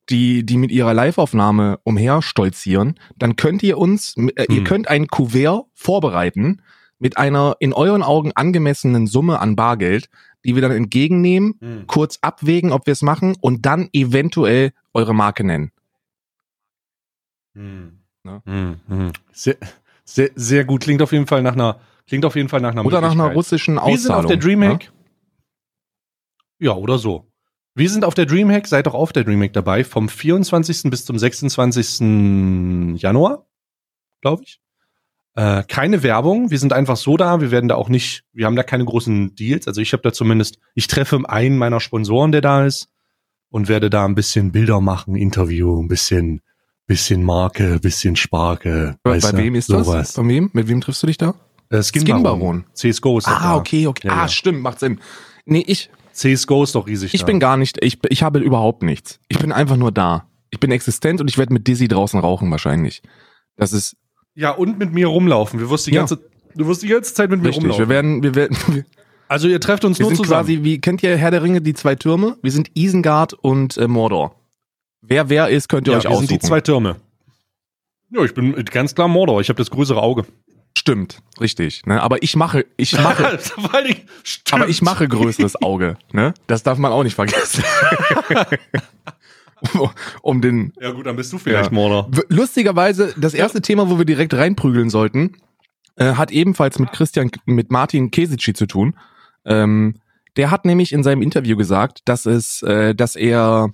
die, 0.10 0.46
die 0.46 0.56
mit 0.58 0.72
ihrer 0.72 0.94
Live-Aufnahme 0.94 1.80
umherstolzieren, 1.84 2.98
dann 3.18 3.36
könnt 3.36 3.62
ihr 3.62 3.78
uns, 3.78 4.16
äh, 4.36 4.46
ihr 4.50 4.58
Hm. 4.60 4.64
könnt 4.64 4.88
ein 4.88 5.08
Kuvert 5.08 5.66
vorbereiten 5.74 6.62
mit 7.00 7.18
einer 7.18 7.56
in 7.60 7.74
euren 7.74 8.04
Augen 8.04 8.32
angemessenen 8.36 9.08
Summe 9.08 9.40
an 9.40 9.56
Bargeld, 9.56 10.10
die 10.44 10.56
wir 10.56 10.62
dann 10.62 10.72
entgegennehmen, 10.72 11.56
Hm. 11.60 11.88
kurz 11.88 12.20
abwägen, 12.22 12.72
ob 12.72 12.86
wir 12.86 12.94
es 12.94 13.02
machen 13.02 13.36
und 13.42 13.66
dann 13.66 13.90
eventuell 13.94 14.72
eure 14.94 15.14
Marke 15.14 15.44
nennen. 15.44 15.72
Hm. 17.56 18.00
Ne? 18.24 18.42
Hm, 18.46 18.80
hm. 18.88 19.12
Sehr, 19.32 19.58
sehr, 20.04 20.30
sehr 20.36 20.66
gut. 20.66 20.82
Klingt 20.82 21.02
auf 21.02 21.12
jeden 21.12 21.28
Fall 21.28 21.42
nach 21.42 21.54
einer, 21.54 21.80
klingt 22.08 22.26
auf 22.26 22.36
jeden 22.36 22.50
Fall 22.50 22.62
nach 22.62 22.72
einer 22.72 22.86
Oder 22.86 23.02
nach 23.02 23.12
einer 23.12 23.32
russischen 23.34 23.76
Wir 23.76 23.84
Auszahlung. 23.84 24.00
sind 24.00 24.12
auf 24.14 24.26
der 24.26 24.38
Dreamhack. 24.38 24.92
Ja, 26.60 26.74
oder 26.74 26.98
so. 26.98 27.32
Wir 27.76 27.90
sind 27.90 28.04
auf 28.04 28.16
der 28.16 28.26
Dreamhack, 28.26 28.66
seid 28.68 28.88
doch 28.88 28.96
auf 28.96 29.14
der 29.14 29.24
Dreamhack 29.24 29.54
dabei, 29.54 29.84
vom 29.84 30.10
24. 30.10 30.90
bis 30.90 31.06
zum 31.06 31.20
26. 31.20 33.00
Januar, 33.00 33.46
glaube 34.22 34.44
ich. 34.44 34.60
Äh, 35.38 35.64
keine 35.68 36.02
Werbung, 36.02 36.50
wir 36.50 36.58
sind 36.58 36.74
einfach 36.74 36.98
so 36.98 37.16
da, 37.16 37.42
wir 37.42 37.52
werden 37.52 37.70
da 37.70 37.76
auch 37.76 37.90
nicht, 37.90 38.24
wir 38.34 38.48
haben 38.48 38.56
da 38.56 38.64
keine 38.64 38.84
großen 38.86 39.36
Deals. 39.36 39.68
Also 39.68 39.82
ich 39.82 39.94
habe 39.94 40.02
da 40.02 40.12
zumindest, 40.12 40.58
ich 40.74 40.88
treffe 40.88 41.20
einen 41.30 41.60
meiner 41.60 41.80
Sponsoren, 41.80 42.32
der 42.32 42.42
da 42.42 42.66
ist, 42.66 42.90
und 43.50 43.68
werde 43.68 43.92
da 43.92 44.04
ein 44.04 44.16
bisschen 44.16 44.52
Bilder 44.52 44.82
machen, 44.82 45.16
Interview, 45.16 45.80
ein 45.80 45.88
bisschen, 45.88 46.42
bisschen 46.88 47.24
Marke, 47.24 47.80
bisschen 47.80 48.16
Sparke. 48.16 48.98
Bei, 49.04 49.20
bei 49.20 49.38
wem 49.38 49.54
ist 49.54 49.68
sowas. 49.68 49.86
das? 49.88 50.14
Bei 50.14 50.28
wem? 50.28 50.50
Mit 50.54 50.68
wem 50.68 50.82
triffst 50.82 51.04
du 51.04 51.08
dich 51.08 51.18
da? 51.20 51.36
Äh, 51.70 51.84
Skin, 51.84 52.02
Skin 52.02 52.24
Baron. 52.24 52.66
CSGO 52.74 53.20
ist 53.20 53.28
Ah, 53.28 53.40
da. 53.40 53.56
okay, 53.58 53.86
okay. 53.86 54.08
Ja, 54.08 54.14
ah, 54.14 54.22
ja. 54.24 54.28
stimmt, 54.30 54.62
macht 54.62 54.80
Sinn. 54.80 55.00
Nee, 55.46 55.64
ich, 55.68 55.92
CSGO 56.14 56.64
ist 56.64 56.74
doch 56.74 56.88
riesig 56.88 57.14
ich 57.14 57.22
da. 57.22 57.28
bin 57.28 57.40
gar 57.40 57.58
nicht, 57.58 57.78
ich, 57.84 58.00
ich 58.10 58.24
habe 58.24 58.40
überhaupt 58.40 58.82
nichts. 58.82 59.20
Ich 59.28 59.38
bin 59.38 59.52
einfach 59.52 59.78
nur 59.78 59.92
da. 59.92 60.28
Ich 60.50 60.60
bin 60.60 60.72
existent 60.72 61.22
und 61.22 61.30
ich 61.30 61.38
werde 61.38 61.54
mit 61.54 61.68
Dizzy 61.68 61.88
draußen 61.88 62.20
rauchen 62.20 62.50
wahrscheinlich. 62.50 63.04
Das 63.56 63.72
ist 63.72 63.96
Ja, 64.40 64.52
und 64.52 64.78
mit 64.78 64.94
mir 64.94 65.08
rumlaufen. 65.08 65.60
Wir 65.60 65.68
wirst 65.72 65.88
die 65.88 65.92
Ja. 65.92 66.02
ganze, 66.02 66.20
du 66.54 66.68
wirst 66.68 66.84
die 66.84 66.88
ganze 66.90 67.12
Zeit 67.12 67.32
mit 67.32 67.42
mir 67.42 67.48
richtig. 67.48 67.64
Wir 67.64 67.72
rumlaufen. 67.72 67.90
werden, 67.90 68.22
wir 68.22 68.36
werden, 68.36 68.56
wir, 68.68 68.86
also 69.28 69.48
ihr 69.48 69.60
trefft 69.60 69.84
uns 69.84 69.98
wir 69.98 70.04
nur 70.04 70.16
sind 70.16 70.24
zusammen. 70.26 70.42
quasi, 70.46 70.64
wie, 70.64 70.80
kennt 70.80 71.02
ihr 71.02 71.18
Herr 71.18 71.32
der 71.32 71.42
Ringe, 71.42 71.60
die 71.60 71.74
zwei 71.74 71.96
Türme? 71.96 72.38
Wir 72.44 72.52
sind 72.52 72.70
Isengard 72.76 73.34
und 73.34 73.78
äh, 73.78 73.88
Mordor. 73.88 74.36
Wer 75.02 75.30
wer 75.30 75.50
ist, 75.50 75.70
könnt 75.70 75.88
ihr 75.88 75.94
ja, 75.94 75.98
euch 75.98 76.04
wir 76.04 76.12
aussuchen. 76.12 76.28
sind 76.28 76.44
die 76.44 76.48
zwei 76.48 76.62
Türme. 76.62 76.98
Ja, 78.12 78.24
ich 78.24 78.36
bin 78.36 78.54
ganz 78.66 78.94
klar 78.94 79.08
Mordor. 79.08 79.42
Ich 79.42 79.50
habe 79.50 79.58
das 79.58 79.72
größere 79.72 80.02
Auge. 80.04 80.26
Stimmt, 80.78 81.24
richtig. 81.42 81.88
Ne? 81.88 82.00
Aber 82.04 82.22
ich 82.22 82.36
mache, 82.36 82.64
ich 82.78 82.94
mache, 83.02 83.40
aber 84.52 84.68
ich 84.70 84.82
mache 84.84 85.08
größeres 85.08 85.62
Auge. 85.64 85.98
Ne? 86.12 86.36
Das 86.46 86.62
darf 86.62 86.78
man 86.78 86.92
auch 86.92 87.04
nicht 87.04 87.16
vergessen. 87.16 87.64
um, 90.22 90.42
den, 90.42 90.74
Ja 90.80 90.92
gut, 90.92 91.06
dann 91.06 91.16
bist 91.16 91.32
du 91.34 91.38
vielleicht 91.38 91.72
Ja. 91.72 91.74
Mordor. 91.74 92.08
W- 92.12 92.22
Lustigerweise, 92.30 93.14
das 93.18 93.34
erste 93.34 93.62
Thema, 93.62 93.90
wo 93.90 93.98
wir 93.98 94.06
direkt 94.06 94.34
reinprügeln 94.34 94.90
sollten, 94.90 95.38
äh, 95.96 96.14
hat 96.14 96.32
ebenfalls 96.32 96.80
mit 96.80 96.92
Christian, 96.92 97.32
mit 97.46 97.72
Martin 97.72 98.12
Kesici 98.12 98.54
zu 98.54 98.66
tun. 98.68 98.96
Ähm, 99.46 99.96
der 100.36 100.52
hat 100.52 100.66
nämlich 100.66 100.94
in 100.94 101.02
seinem 101.04 101.22
Interview 101.22 101.58
gesagt, 101.58 102.02
dass 102.06 102.26
es, 102.28 102.62
äh, 102.62 102.94
dass 102.94 103.16
er, 103.16 103.70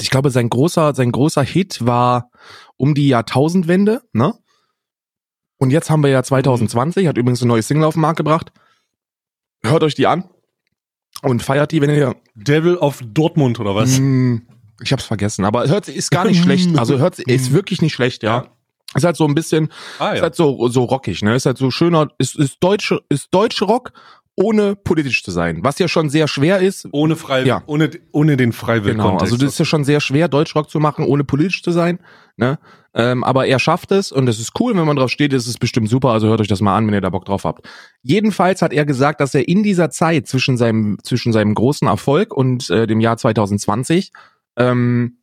ich 0.00 0.10
glaube, 0.10 0.30
sein 0.30 0.50
großer, 0.50 0.94
sein 0.94 1.12
großer 1.12 1.42
Hit 1.42 1.86
war 1.86 2.30
um 2.76 2.94
die 2.94 3.08
Jahrtausendwende, 3.08 4.02
ne? 4.12 4.34
Und 5.58 5.70
jetzt 5.70 5.90
haben 5.90 6.02
wir 6.02 6.08
ja 6.10 6.22
2020, 6.22 7.06
hat 7.06 7.18
übrigens 7.18 7.42
eine 7.42 7.48
neue 7.48 7.62
Single 7.62 7.84
auf 7.84 7.94
den 7.94 8.00
Markt 8.00 8.16
gebracht. 8.16 8.50
Hört 9.62 9.82
euch 9.82 9.94
die 9.94 10.06
an 10.06 10.24
und 11.22 11.42
feiert 11.42 11.70
die, 11.72 11.82
wenn 11.82 11.90
ihr. 11.90 12.16
Devil 12.34 12.76
of 12.76 13.00
Dortmund 13.04 13.60
oder 13.60 13.74
was? 13.74 13.98
Mm, 14.00 14.36
ich 14.82 14.92
hab's 14.92 15.04
vergessen, 15.04 15.44
aber 15.44 15.68
hört 15.68 15.88
ist 15.88 16.10
gar 16.10 16.24
nicht 16.24 16.42
schlecht. 16.42 16.70
Also 16.78 16.98
hört 16.98 17.18
ist 17.18 17.52
wirklich 17.52 17.82
nicht 17.82 17.94
schlecht, 17.94 18.22
ja. 18.22 18.46
Ist 18.94 19.04
halt 19.04 19.16
so 19.16 19.24
ein 19.26 19.34
bisschen, 19.34 19.68
Ah, 20.00 20.10
ist 20.10 20.22
halt 20.22 20.34
so 20.34 20.66
so 20.68 20.84
rockig, 20.84 21.22
ne? 21.22 21.34
Ist 21.36 21.46
halt 21.46 21.58
so 21.58 21.70
schöner, 21.70 22.08
ist 22.18 22.36
ist 22.36 22.56
deutsche 22.60 23.00
ist 23.08 23.28
deutsche 23.30 23.64
Rock 23.64 23.92
ohne 24.36 24.74
politisch 24.74 25.22
zu 25.22 25.30
sein, 25.30 25.58
was 25.62 25.78
ja 25.78 25.86
schon 25.86 26.08
sehr 26.08 26.26
schwer 26.26 26.60
ist. 26.60 26.88
Ohne 26.92 27.14
frei, 27.14 27.42
Ja. 27.44 27.62
ohne, 27.66 27.90
ohne 28.12 28.36
den 28.38 28.52
Freiwill. 28.52 28.92
Genau, 28.92 29.18
also 29.18 29.36
das 29.36 29.50
ist 29.52 29.58
ja 29.58 29.64
schon 29.66 29.84
sehr 29.84 30.00
schwer, 30.00 30.28
Deutschrock 30.28 30.70
zu 30.70 30.80
machen, 30.80 31.04
ohne 31.04 31.24
politisch 31.24 31.62
zu 31.62 31.72
sein. 31.72 31.98
Ne? 32.36 32.58
Ähm, 32.94 33.22
aber 33.22 33.46
er 33.46 33.58
schafft 33.58 33.92
es 33.92 34.10
und 34.12 34.28
es 34.28 34.40
ist 34.40 34.52
cool, 34.58 34.74
wenn 34.76 34.86
man 34.86 34.96
drauf 34.96 35.10
steht, 35.10 35.34
ist 35.34 35.46
es 35.46 35.58
bestimmt 35.58 35.90
super, 35.90 36.08
also 36.10 36.28
hört 36.28 36.40
euch 36.40 36.48
das 36.48 36.62
mal 36.62 36.74
an, 36.74 36.86
wenn 36.86 36.94
ihr 36.94 37.02
da 37.02 37.10
Bock 37.10 37.26
drauf 37.26 37.44
habt. 37.44 37.68
Jedenfalls 38.02 38.62
hat 38.62 38.72
er 38.72 38.86
gesagt, 38.86 39.20
dass 39.20 39.34
er 39.34 39.46
in 39.46 39.62
dieser 39.62 39.90
Zeit 39.90 40.26
zwischen 40.26 40.56
seinem, 40.56 40.96
zwischen 41.02 41.32
seinem 41.34 41.54
großen 41.54 41.86
Erfolg 41.86 42.32
und 42.34 42.70
äh, 42.70 42.86
dem 42.86 43.00
Jahr 43.00 43.18
2020 43.18 44.10
ähm, 44.56 45.22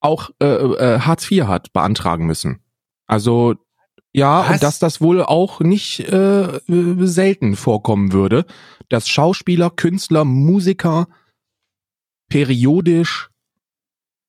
auch 0.00 0.30
äh, 0.40 0.46
äh, 0.46 1.00
Hartz 1.00 1.30
IV 1.30 1.44
hat 1.44 1.72
beantragen 1.72 2.26
müssen. 2.26 2.60
Also 3.06 3.54
ja, 4.12 4.40
Was? 4.40 4.50
und 4.54 4.62
dass 4.62 4.78
das 4.78 5.00
wohl 5.00 5.22
auch 5.22 5.60
nicht 5.60 6.00
äh, 6.00 6.56
äh, 6.56 7.06
selten 7.06 7.54
vorkommen 7.54 8.12
würde, 8.12 8.44
dass 8.88 9.08
Schauspieler, 9.08 9.70
Künstler, 9.70 10.24
Musiker 10.24 11.06
periodisch 12.28 13.28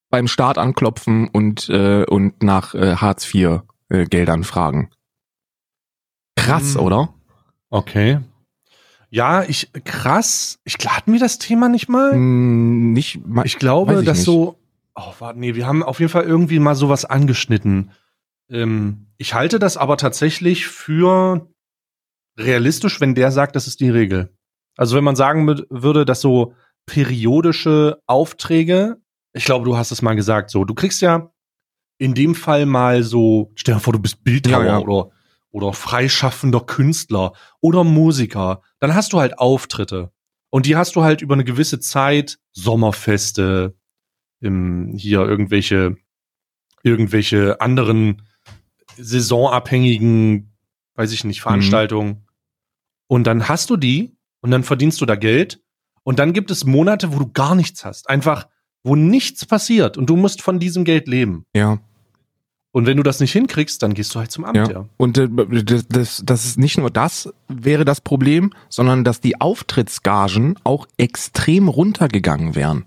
beim 0.09 0.27
Staat 0.27 0.57
anklopfen 0.57 1.27
und 1.29 1.69
und 1.69 1.69
äh, 1.69 2.05
und 2.05 2.43
nach 2.43 2.75
äh, 2.75 2.95
Hartz 2.97 3.33
IV 3.33 3.61
äh, 3.89 4.05
Geldern 4.05 4.43
fragen. 4.43 4.91
Krass, 6.35 6.75
Hm. 6.75 6.81
oder? 6.81 7.13
Okay. 7.69 8.19
Ja, 9.13 9.43
ich, 9.43 9.69
krass. 9.83 10.59
Ich, 10.63 10.75
hatten 10.87 11.11
wir 11.13 11.19
das 11.19 11.37
Thema 11.37 11.67
nicht 11.69 11.89
mal? 11.89 12.13
Hm, 12.13 12.93
nicht, 12.93 13.25
ma- 13.27 13.43
Ich 13.43 13.59
glaube, 13.59 13.99
ich 13.99 14.05
dass 14.05 14.19
nicht. 14.19 14.25
so. 14.25 14.57
Oh, 14.95 15.13
warte, 15.19 15.37
nee, 15.39 15.53
wir 15.55 15.67
haben 15.67 15.83
auf 15.83 15.99
jeden 15.99 16.11
Fall 16.11 16.23
irgendwie 16.23 16.59
mal 16.59 16.75
sowas 16.75 17.05
angeschnitten. 17.05 17.91
Ähm, 18.49 19.07
ich 19.17 19.33
halte 19.33 19.59
das 19.59 19.75
aber 19.77 19.97
tatsächlich 19.97 20.67
für 20.67 21.47
realistisch, 22.39 22.99
wenn 23.01 23.13
der 23.15 23.31
sagt, 23.31 23.55
das 23.55 23.67
ist 23.67 23.79
die 23.81 23.89
Regel. 23.89 24.33
Also 24.77 24.95
wenn 24.95 25.03
man 25.03 25.15
sagen 25.17 25.45
würde, 25.69 26.05
dass 26.05 26.21
so 26.21 26.53
periodische 26.85 28.01
Aufträge, 28.07 28.97
ich 29.33 29.45
glaube, 29.45 29.65
du 29.65 29.75
hast 29.77 29.91
es 29.91 30.01
mal 30.01 30.15
gesagt, 30.15 30.49
so, 30.49 30.63
du 30.65 30.73
kriegst 30.73 31.01
ja 31.01 31.31
in 31.97 32.13
dem 32.13 32.33
Fall 32.35 32.65
mal 32.65 33.03
so, 33.03 33.51
stell 33.55 33.75
dir 33.75 33.79
vor, 33.81 33.93
du 33.93 33.99
bist 33.99 34.23
Bildhauer 34.23 34.63
Ja, 34.65 34.65
ja. 34.65 34.79
oder 34.79 35.11
oder 35.51 35.73
freischaffender 35.73 36.61
Künstler 36.61 37.33
oder 37.59 37.83
Musiker, 37.83 38.61
dann 38.79 38.95
hast 38.95 39.13
du 39.13 39.19
halt 39.19 39.37
Auftritte. 39.37 40.11
Und 40.49 40.65
die 40.65 40.75
hast 40.75 40.95
du 40.95 41.03
halt 41.03 41.21
über 41.21 41.33
eine 41.33 41.43
gewisse 41.43 41.79
Zeit, 41.79 42.39
Sommerfeste, 42.51 43.75
im, 44.41 44.93
hier 44.97 45.19
irgendwelche, 45.21 45.95
irgendwelche 46.83 47.61
anderen 47.61 48.23
saisonabhängigen, 48.97 50.53
weiß 50.95 51.11
ich 51.13 51.23
nicht, 51.23 51.41
Veranstaltungen. 51.41 52.27
Und 53.07 53.25
dann 53.25 53.47
hast 53.47 53.69
du 53.69 53.77
die 53.77 54.17
und 54.41 54.51
dann 54.51 54.63
verdienst 54.63 54.99
du 54.99 55.05
da 55.05 55.15
Geld. 55.15 55.61
Und 56.03 56.19
dann 56.19 56.33
gibt 56.33 56.51
es 56.51 56.65
Monate, 56.65 57.13
wo 57.13 57.19
du 57.19 57.31
gar 57.31 57.55
nichts 57.55 57.85
hast. 57.85 58.09
Einfach, 58.09 58.47
wo 58.83 58.95
nichts 58.95 59.45
passiert 59.45 59.97
und 59.97 60.09
du 60.09 60.15
musst 60.15 60.41
von 60.41 60.59
diesem 60.59 60.83
Geld 60.83 61.07
leben. 61.07 61.45
Ja. 61.55 61.79
Und 62.73 62.85
wenn 62.85 62.95
du 62.97 63.03
das 63.03 63.19
nicht 63.19 63.33
hinkriegst, 63.33 63.83
dann 63.83 63.93
gehst 63.93 64.15
du 64.15 64.19
halt 64.19 64.31
zum 64.31 64.45
Amt, 64.45 64.55
Ja. 64.55 64.69
ja. 64.71 64.85
Und 64.97 65.17
äh, 65.17 65.27
das, 65.63 65.87
das, 65.89 66.21
das 66.25 66.45
ist 66.45 66.57
nicht 66.57 66.77
nur 66.77 66.89
das 66.89 67.29
wäre 67.49 67.83
das 67.83 67.99
Problem, 68.01 68.53
sondern 68.69 69.03
dass 69.03 69.19
die 69.19 69.41
Auftrittsgagen 69.41 70.57
auch 70.63 70.87
extrem 70.97 71.67
runtergegangen 71.67 72.55
wären. 72.55 72.85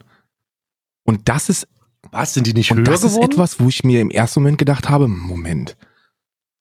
Und 1.04 1.28
das 1.28 1.50
ist 1.50 1.68
Was, 2.10 2.32
sind 2.32 2.46
die 2.46 2.54
nicht 2.54 2.70
und 2.70 2.78
höher 2.78 2.84
das 2.84 3.04
ist 3.04 3.14
geworden? 3.16 3.32
etwas, 3.32 3.60
wo 3.60 3.68
ich 3.68 3.84
mir 3.84 4.00
im 4.00 4.10
ersten 4.10 4.40
Moment 4.40 4.56
gedacht 4.58 4.88
habe, 4.88 5.06
Moment. 5.06 5.76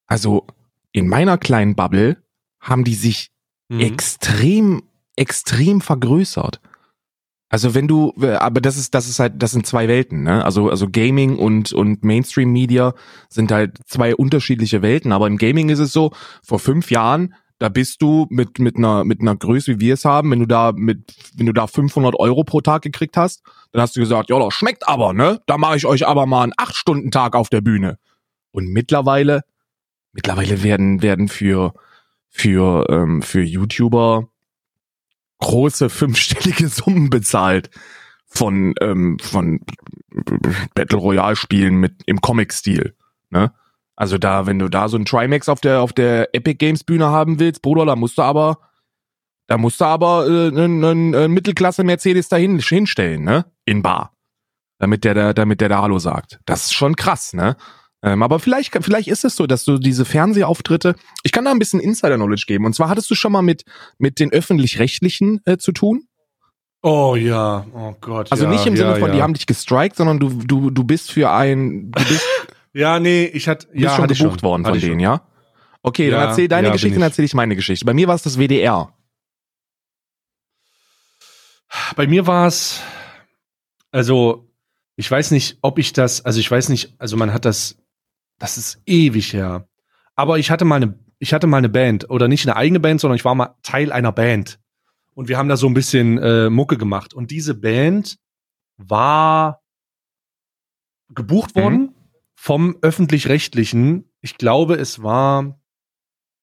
Also 0.05 0.45
in 0.91 1.07
meiner 1.07 1.37
kleinen 1.37 1.75
Bubble 1.75 2.17
haben 2.59 2.83
die 2.83 2.95
sich 2.95 3.29
Mhm. 3.69 3.79
extrem, 3.79 4.83
extrem 5.15 5.79
vergrößert. 5.79 6.59
Also 7.53 7.75
wenn 7.75 7.87
du, 7.87 8.15
aber 8.39 8.61
das 8.61 8.77
ist, 8.77 8.95
das 8.95 9.07
ist 9.07 9.19
halt, 9.19 9.33
das 9.35 9.51
sind 9.51 9.67
zwei 9.67 9.87
Welten, 9.87 10.23
ne? 10.23 10.43
Also, 10.43 10.71
also 10.71 10.87
Gaming 10.89 11.37
und, 11.37 11.71
und 11.71 12.03
Mainstream 12.03 12.51
Media 12.51 12.95
sind 13.29 13.51
halt 13.51 13.77
zwei 13.85 14.15
unterschiedliche 14.15 14.81
Welten. 14.81 15.11
Aber 15.11 15.27
im 15.27 15.37
Gaming 15.37 15.69
ist 15.69 15.77
es 15.77 15.93
so, 15.93 16.13
vor 16.41 16.57
fünf 16.57 16.89
Jahren, 16.89 17.35
da 17.59 17.69
bist 17.69 18.01
du 18.01 18.25
mit, 18.31 18.57
mit 18.57 18.77
einer, 18.77 19.03
mit 19.03 19.21
einer 19.21 19.35
Größe, 19.35 19.73
wie 19.73 19.79
wir 19.81 19.93
es 19.93 20.03
haben, 20.03 20.31
wenn 20.31 20.39
du 20.39 20.47
da 20.47 20.71
mit, 20.71 21.13
wenn 21.35 21.45
du 21.45 21.53
da 21.53 21.67
500 21.67 22.15
Euro 22.15 22.43
pro 22.43 22.59
Tag 22.61 22.81
gekriegt 22.81 23.17
hast, 23.17 23.43
dann 23.71 23.83
hast 23.83 23.95
du 23.95 23.99
gesagt, 23.99 24.31
ja, 24.31 24.39
das 24.39 24.55
schmeckt 24.55 24.87
aber, 24.87 25.13
ne? 25.13 25.39
Da 25.45 25.59
mache 25.59 25.77
ich 25.77 25.85
euch 25.85 26.07
aber 26.07 26.25
mal 26.25 26.41
einen 26.41 26.53
acht 26.57 26.75
Stunden 26.75 27.11
Tag 27.11 27.35
auf 27.35 27.49
der 27.49 27.61
Bühne. 27.61 27.99
Und 28.49 28.69
mittlerweile, 28.69 29.41
mittlerweile 30.11 30.63
werden, 30.63 31.03
werden 31.03 31.27
für, 31.27 31.75
für, 32.29 32.87
ähm, 32.89 33.21
für 33.21 33.43
YouTuber 33.43 34.32
große 35.43 35.89
fünfstellige 35.89 36.67
Summen 36.67 37.09
bezahlt 37.09 37.69
von, 38.25 38.73
ähm, 38.81 39.17
von 39.21 39.59
Battle 40.75 40.97
Royale 40.97 41.35
Spielen 41.35 41.75
mit 41.75 42.01
im 42.05 42.19
Comic-Stil, 42.21 42.95
ne? 43.29 43.51
Also 43.95 44.17
da, 44.17 44.47
wenn 44.47 44.57
du 44.57 44.69
da 44.69 44.89
so 44.89 44.97
ein 44.97 45.05
Trimax 45.05 45.47
auf 45.49 45.61
der, 45.61 45.81
auf 45.81 45.93
der 45.93 46.33
Epic 46.33 46.55
Games 46.55 46.83
Bühne 46.83 47.09
haben 47.09 47.39
willst, 47.39 47.61
Bruder, 47.61 47.85
da 47.85 47.95
musst 47.95 48.17
du 48.17 48.23
aber, 48.23 48.57
da 49.45 49.59
musst 49.59 49.79
du 49.81 49.85
aber 49.85 50.25
äh, 50.27 50.47
einen, 50.47 50.83
einen, 50.83 51.13
einen 51.15 51.33
Mittelklasse 51.33 51.83
Mercedes 51.83 52.27
dahin 52.27 52.57
hinstellen, 52.59 53.23
ne? 53.23 53.45
In 53.65 53.83
Bar. 53.83 54.13
Damit 54.79 55.03
der, 55.03 55.13
da- 55.13 55.33
damit 55.33 55.61
der 55.61 55.69
da 55.69 55.83
Hallo 55.83 55.99
sagt. 55.99 56.39
Das 56.47 56.65
ist 56.65 56.73
schon 56.73 56.95
krass, 56.95 57.33
ne? 57.33 57.55
Ähm, 58.03 58.21
aber 58.21 58.39
vielleicht, 58.39 58.77
vielleicht 58.83 59.07
ist 59.07 59.23
es 59.23 59.35
so, 59.35 59.47
dass 59.47 59.63
du 59.63 59.77
diese 59.77 60.05
Fernsehauftritte, 60.05 60.95
ich 61.23 61.31
kann 61.31 61.45
da 61.45 61.51
ein 61.51 61.59
bisschen 61.59 61.79
Insider-Knowledge 61.79 62.45
geben. 62.47 62.65
Und 62.65 62.75
zwar 62.75 62.89
hattest 62.89 63.09
du 63.09 63.15
schon 63.15 63.31
mal 63.31 63.41
mit, 63.41 63.63
mit 63.97 64.19
den 64.19 64.31
Öffentlich-Rechtlichen 64.31 65.41
äh, 65.45 65.57
zu 65.57 65.71
tun. 65.71 66.07
Oh 66.81 67.15
ja, 67.15 67.65
oh 67.73 67.95
Gott. 68.01 68.29
Also 68.31 68.43
ja, 68.43 68.49
nicht 68.49 68.65
im 68.67 68.75
ja, 68.75 68.83
Sinne 68.83 68.95
von, 68.97 69.09
ja. 69.09 69.15
die 69.15 69.21
haben 69.21 69.33
dich 69.33 69.47
gestrikt, 69.47 69.95
sondern 69.95 70.19
du, 70.19 70.29
du, 70.29 70.69
du 70.69 70.83
bist 70.83 71.11
für 71.11 71.31
ein, 71.31 71.91
du 71.91 72.03
bist, 72.03 72.25
Ja, 72.73 72.99
nee, 72.99 73.25
ich 73.25 73.47
hatte, 73.47 73.67
ja, 73.73 73.91
schon 73.91 74.03
hatte 74.03 74.13
ich 74.13 74.19
gebucht 74.19 74.41
worden 74.41 74.65
Hatte 74.65 74.79
von 74.79 74.81
denen, 74.81 74.93
schon. 74.93 74.99
ja? 74.99 75.21
Okay, 75.83 76.09
dann 76.09 76.29
erzähl 76.29 76.47
deine 76.47 76.71
Geschichte, 76.71 76.99
dann 76.99 77.09
erzähl 77.09 77.25
ich 77.25 77.33
meine 77.33 77.55
Geschichte. 77.55 77.85
Bei 77.85 77.93
mir 77.93 78.07
war 78.07 78.15
es 78.15 78.23
das 78.23 78.37
WDR. 78.37 78.93
Bei 81.95 82.07
mir 82.07 82.25
war 82.25 82.47
es, 82.47 82.81
also, 83.91 84.49
ich 84.95 85.09
weiß 85.09 85.31
nicht, 85.31 85.57
ob 85.61 85.77
ich 85.77 85.93
das, 85.93 86.25
also 86.25 86.39
ich 86.39 86.49
weiß 86.49 86.69
nicht, 86.69 86.93
also 86.97 87.15
man 87.17 87.33
hat 87.33 87.45
das, 87.45 87.77
das 88.43 88.57
ist 88.57 88.81
ewig 88.85 89.31
her. 89.31 89.69
Aber 90.15 90.37
ich 90.37 90.51
hatte 90.51 90.65
mal 90.65 90.75
eine, 90.75 90.99
ich 91.17 91.33
hatte 91.33 91.47
mal 91.47 91.59
eine 91.59 91.69
Band 91.69 92.09
oder 92.09 92.27
nicht 92.27 92.45
eine 92.45 92.57
eigene 92.57 92.81
Band, 92.81 92.99
sondern 92.99 93.15
ich 93.15 93.23
war 93.23 93.35
mal 93.35 93.55
Teil 93.63 93.93
einer 93.93 94.11
Band. 94.11 94.59
Und 95.13 95.29
wir 95.29 95.37
haben 95.37 95.47
da 95.47 95.55
so 95.55 95.65
ein 95.65 95.73
bisschen 95.73 96.17
äh, 96.17 96.49
Mucke 96.49 96.77
gemacht. 96.77 97.13
Und 97.13 97.31
diese 97.31 97.53
Band 97.55 98.17
war 98.75 99.61
gebucht 101.07 101.55
Mhm. 101.55 101.61
worden 101.61 101.95
vom 102.35 102.75
öffentlich-rechtlichen. 102.81 104.11
Ich 104.19 104.37
glaube, 104.37 104.75
es 104.75 105.01
war, 105.01 105.57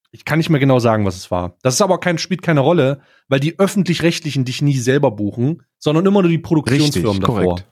ich 0.09 0.25
kann 0.25 0.39
nicht 0.39 0.49
mehr 0.49 0.59
genau 0.59 0.79
sagen, 0.79 1.05
was 1.05 1.17
es 1.17 1.29
war. 1.29 1.55
Das 1.61 1.75
ist 1.75 1.81
aber 1.81 1.99
kein, 1.99 2.17
spielt 2.17 2.41
keine 2.41 2.61
Rolle, 2.61 3.01
weil 3.27 3.39
die 3.39 3.59
öffentlich-rechtlichen 3.59 4.43
dich 4.43 4.63
nie 4.63 4.77
selber 4.79 5.11
buchen, 5.11 5.61
sondern 5.77 6.07
immer 6.07 6.23
nur 6.23 6.31
die 6.31 6.39
Produktionsfirmen 6.39 7.21
davor. 7.21 7.43
korrekt. 7.43 7.70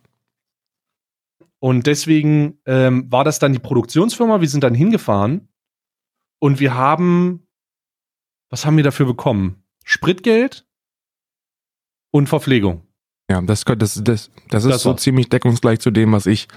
Und 1.59 1.87
deswegen 1.87 2.59
ähm, 2.65 3.11
war 3.11 3.23
das 3.23 3.39
dann 3.39 3.53
die 3.53 3.59
Produktionsfirma. 3.59 4.41
Wir 4.41 4.47
sind 4.47 4.63
dann 4.63 4.73
hingefahren 4.73 5.49
und 6.39 6.59
wir 6.59 6.73
haben, 6.73 7.47
was 8.49 8.65
haben 8.65 8.77
wir 8.77 8.83
dafür 8.83 9.05
bekommen? 9.05 9.63
Spritgeld 9.83 10.65
und 12.11 12.27
Verpflegung. 12.27 12.83
Ja, 13.29 13.41
das, 13.41 13.65
das, 13.65 13.77
das, 13.77 14.31
das 14.49 14.63
ist 14.63 14.71
Das 14.71 14.83
so 14.83 14.93
ziemlich 14.93 15.29
deckungsgleich 15.29 15.79
zu 15.79 15.91
dem, 15.91 16.13
was 16.13 16.25
ich, 16.25 16.47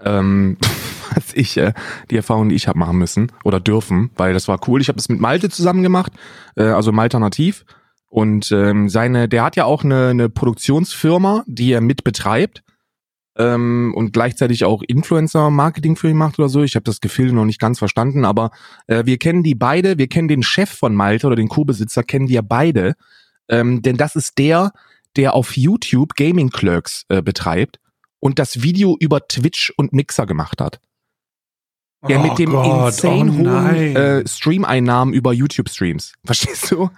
ähm, 0.00 0.56
was 1.14 1.34
ich, 1.34 1.56
äh, 1.56 1.74
die 2.10 2.16
Erfahrung, 2.16 2.48
die 2.48 2.54
ich 2.54 2.68
habe 2.68 2.78
machen 2.78 2.98
müssen 2.98 3.32
oder 3.44 3.58
dürfen, 3.58 4.10
weil 4.16 4.32
das 4.32 4.46
war 4.46 4.60
cool. 4.68 4.80
Ich 4.80 4.88
habe 4.88 4.96
das 4.96 5.08
mit 5.08 5.20
Malte 5.20 5.50
zusammen 5.50 5.82
gemacht, 5.82 6.12
äh, 6.54 6.62
also 6.62 6.92
Malternativ. 6.92 7.64
Und 8.08 8.52
ähm, 8.52 8.88
seine, 8.88 9.28
der 9.28 9.42
hat 9.42 9.56
ja 9.56 9.64
auch 9.64 9.82
eine, 9.82 10.08
eine 10.08 10.28
Produktionsfirma, 10.28 11.42
die 11.46 11.72
er 11.72 11.80
mit 11.80 12.04
betreibt 12.04 12.62
ähm, 13.36 13.92
und 13.94 14.12
gleichzeitig 14.12 14.64
auch 14.64 14.82
Influencer-Marketing 14.82 15.96
für 15.96 16.10
ihn 16.10 16.16
macht 16.16 16.38
oder 16.38 16.48
so. 16.48 16.62
Ich 16.62 16.74
habe 16.74 16.84
das 16.84 17.00
Gefühl 17.00 17.32
noch 17.32 17.44
nicht 17.44 17.60
ganz 17.60 17.78
verstanden, 17.78 18.24
aber 18.24 18.50
äh, 18.86 19.04
wir 19.04 19.18
kennen 19.18 19.42
die 19.42 19.54
beide, 19.54 19.98
wir 19.98 20.08
kennen 20.08 20.28
den 20.28 20.42
Chef 20.42 20.70
von 20.70 20.94
Malte 20.94 21.26
oder 21.26 21.36
den 21.36 21.48
Co-Besitzer, 21.48 22.02
kennen 22.02 22.28
wir 22.28 22.42
beide. 22.42 22.94
Ähm, 23.48 23.82
denn 23.82 23.96
das 23.96 24.16
ist 24.16 24.38
der, 24.38 24.72
der 25.16 25.34
auf 25.34 25.56
YouTube 25.56 26.14
Gaming 26.14 26.50
Clerks 26.50 27.04
äh, 27.08 27.22
betreibt 27.22 27.78
und 28.20 28.38
das 28.38 28.62
Video 28.62 28.96
über 28.98 29.26
Twitch 29.28 29.72
und 29.76 29.92
Mixer 29.92 30.26
gemacht 30.26 30.60
hat. 30.60 30.80
Der 32.08 32.20
Oh 32.20 32.22
mit 32.22 32.38
dem 32.38 32.50
Gott, 32.50 32.88
insane 32.88 33.30
oh 33.30 33.38
hohen 33.38 33.96
äh, 33.96 34.26
Stream-Einnahmen 34.26 35.12
über 35.12 35.32
YouTube-Streams. 35.32 36.14
Verstehst 36.24 36.70
du? 36.70 36.90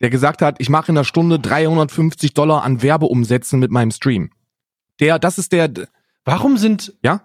Der 0.00 0.10
gesagt 0.10 0.42
hat, 0.42 0.56
ich 0.58 0.68
mache 0.68 0.88
in 0.88 0.96
der 0.96 1.04
Stunde 1.04 1.38
350 1.38 2.34
Dollar 2.34 2.62
an 2.64 2.82
Werbeumsätzen 2.82 3.60
mit 3.60 3.70
meinem 3.70 3.90
Stream. 3.90 4.30
Der, 5.00 5.18
das 5.18 5.38
ist 5.38 5.52
der, 5.52 5.68
Warum 6.24 6.56
sind. 6.56 6.94
Ja? 7.02 7.22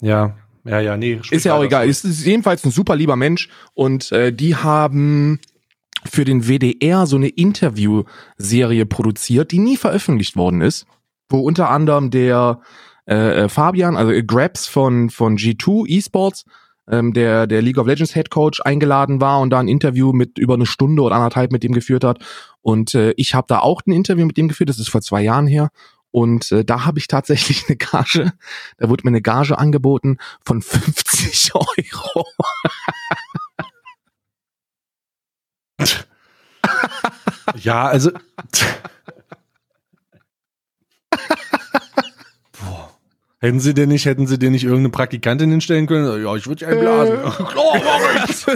Ja, 0.00 0.36
ja, 0.64 0.80
ja, 0.80 0.96
nee. 0.96 1.20
ist 1.30 1.44
ja 1.44 1.54
auch 1.54 1.64
egal. 1.64 1.88
ist 1.88 2.04
jedenfalls 2.04 2.64
ein 2.64 2.70
super 2.70 2.96
lieber 2.96 3.16
Mensch 3.16 3.48
und 3.74 4.12
äh, 4.12 4.32
die 4.32 4.56
haben 4.56 5.40
für 6.04 6.24
den 6.24 6.44
WDR 6.44 7.06
so 7.06 7.16
eine 7.16 7.28
Interviewserie 7.28 8.86
produziert, 8.86 9.52
die 9.52 9.58
nie 9.58 9.76
veröffentlicht 9.76 10.36
worden 10.36 10.60
ist, 10.60 10.86
wo 11.28 11.40
unter 11.40 11.70
anderem 11.70 12.10
der 12.10 12.60
äh, 13.06 13.44
äh, 13.44 13.48
Fabian, 13.48 13.96
also 13.96 14.12
äh, 14.12 14.22
Grabs 14.22 14.66
von 14.66 15.08
von 15.08 15.36
G2 15.36 15.96
Esports, 15.96 16.44
ähm, 16.90 17.14
der 17.14 17.46
der 17.46 17.62
League 17.62 17.78
of 17.78 17.86
Legends 17.86 18.14
Head 18.14 18.30
Coach 18.30 18.60
eingeladen 18.62 19.20
war 19.20 19.40
und 19.40 19.50
da 19.50 19.60
ein 19.60 19.68
Interview 19.68 20.12
mit 20.12 20.38
über 20.38 20.54
eine 20.54 20.66
Stunde 20.66 21.02
oder 21.02 21.16
anderthalb 21.16 21.52
mit 21.52 21.62
dem 21.62 21.72
geführt 21.72 22.04
hat 22.04 22.18
und 22.60 22.94
äh, 22.94 23.12
ich 23.16 23.34
habe 23.34 23.46
da 23.48 23.60
auch 23.60 23.80
ein 23.86 23.92
Interview 23.92 24.26
mit 24.26 24.36
dem 24.36 24.48
geführt, 24.48 24.68
das 24.68 24.78
ist 24.78 24.90
vor 24.90 25.00
zwei 25.00 25.22
Jahren 25.22 25.46
her 25.46 25.70
und 26.10 26.50
äh, 26.52 26.64
da 26.64 26.84
habe 26.84 26.98
ich 26.98 27.08
tatsächlich 27.08 27.66
eine 27.68 27.76
Gage, 27.76 28.32
da 28.78 28.88
wurde 28.88 29.04
mir 29.04 29.10
eine 29.10 29.22
Gage 29.22 29.58
angeboten 29.58 30.18
von 30.44 30.62
50 30.62 31.54
Euro. 31.54 32.26
Ja, 37.56 37.86
also. 37.86 38.10
Boah. 42.60 42.90
Hätten 43.40 43.60
sie 43.60 43.72
denn 43.74 43.88
nicht, 43.88 44.04
hätten 44.04 44.26
sie 44.26 44.38
dir 44.38 44.50
nicht 44.50 44.64
irgendeine 44.64 44.90
Praktikantin 44.90 45.50
hinstellen 45.50 45.86
können? 45.86 46.22
Ja, 46.22 46.36
ich 46.36 46.46
würde 46.46 46.64
ja 46.64 46.70
einblasen. 46.70 47.18
Mach 47.24 48.28
ich. 48.28 48.46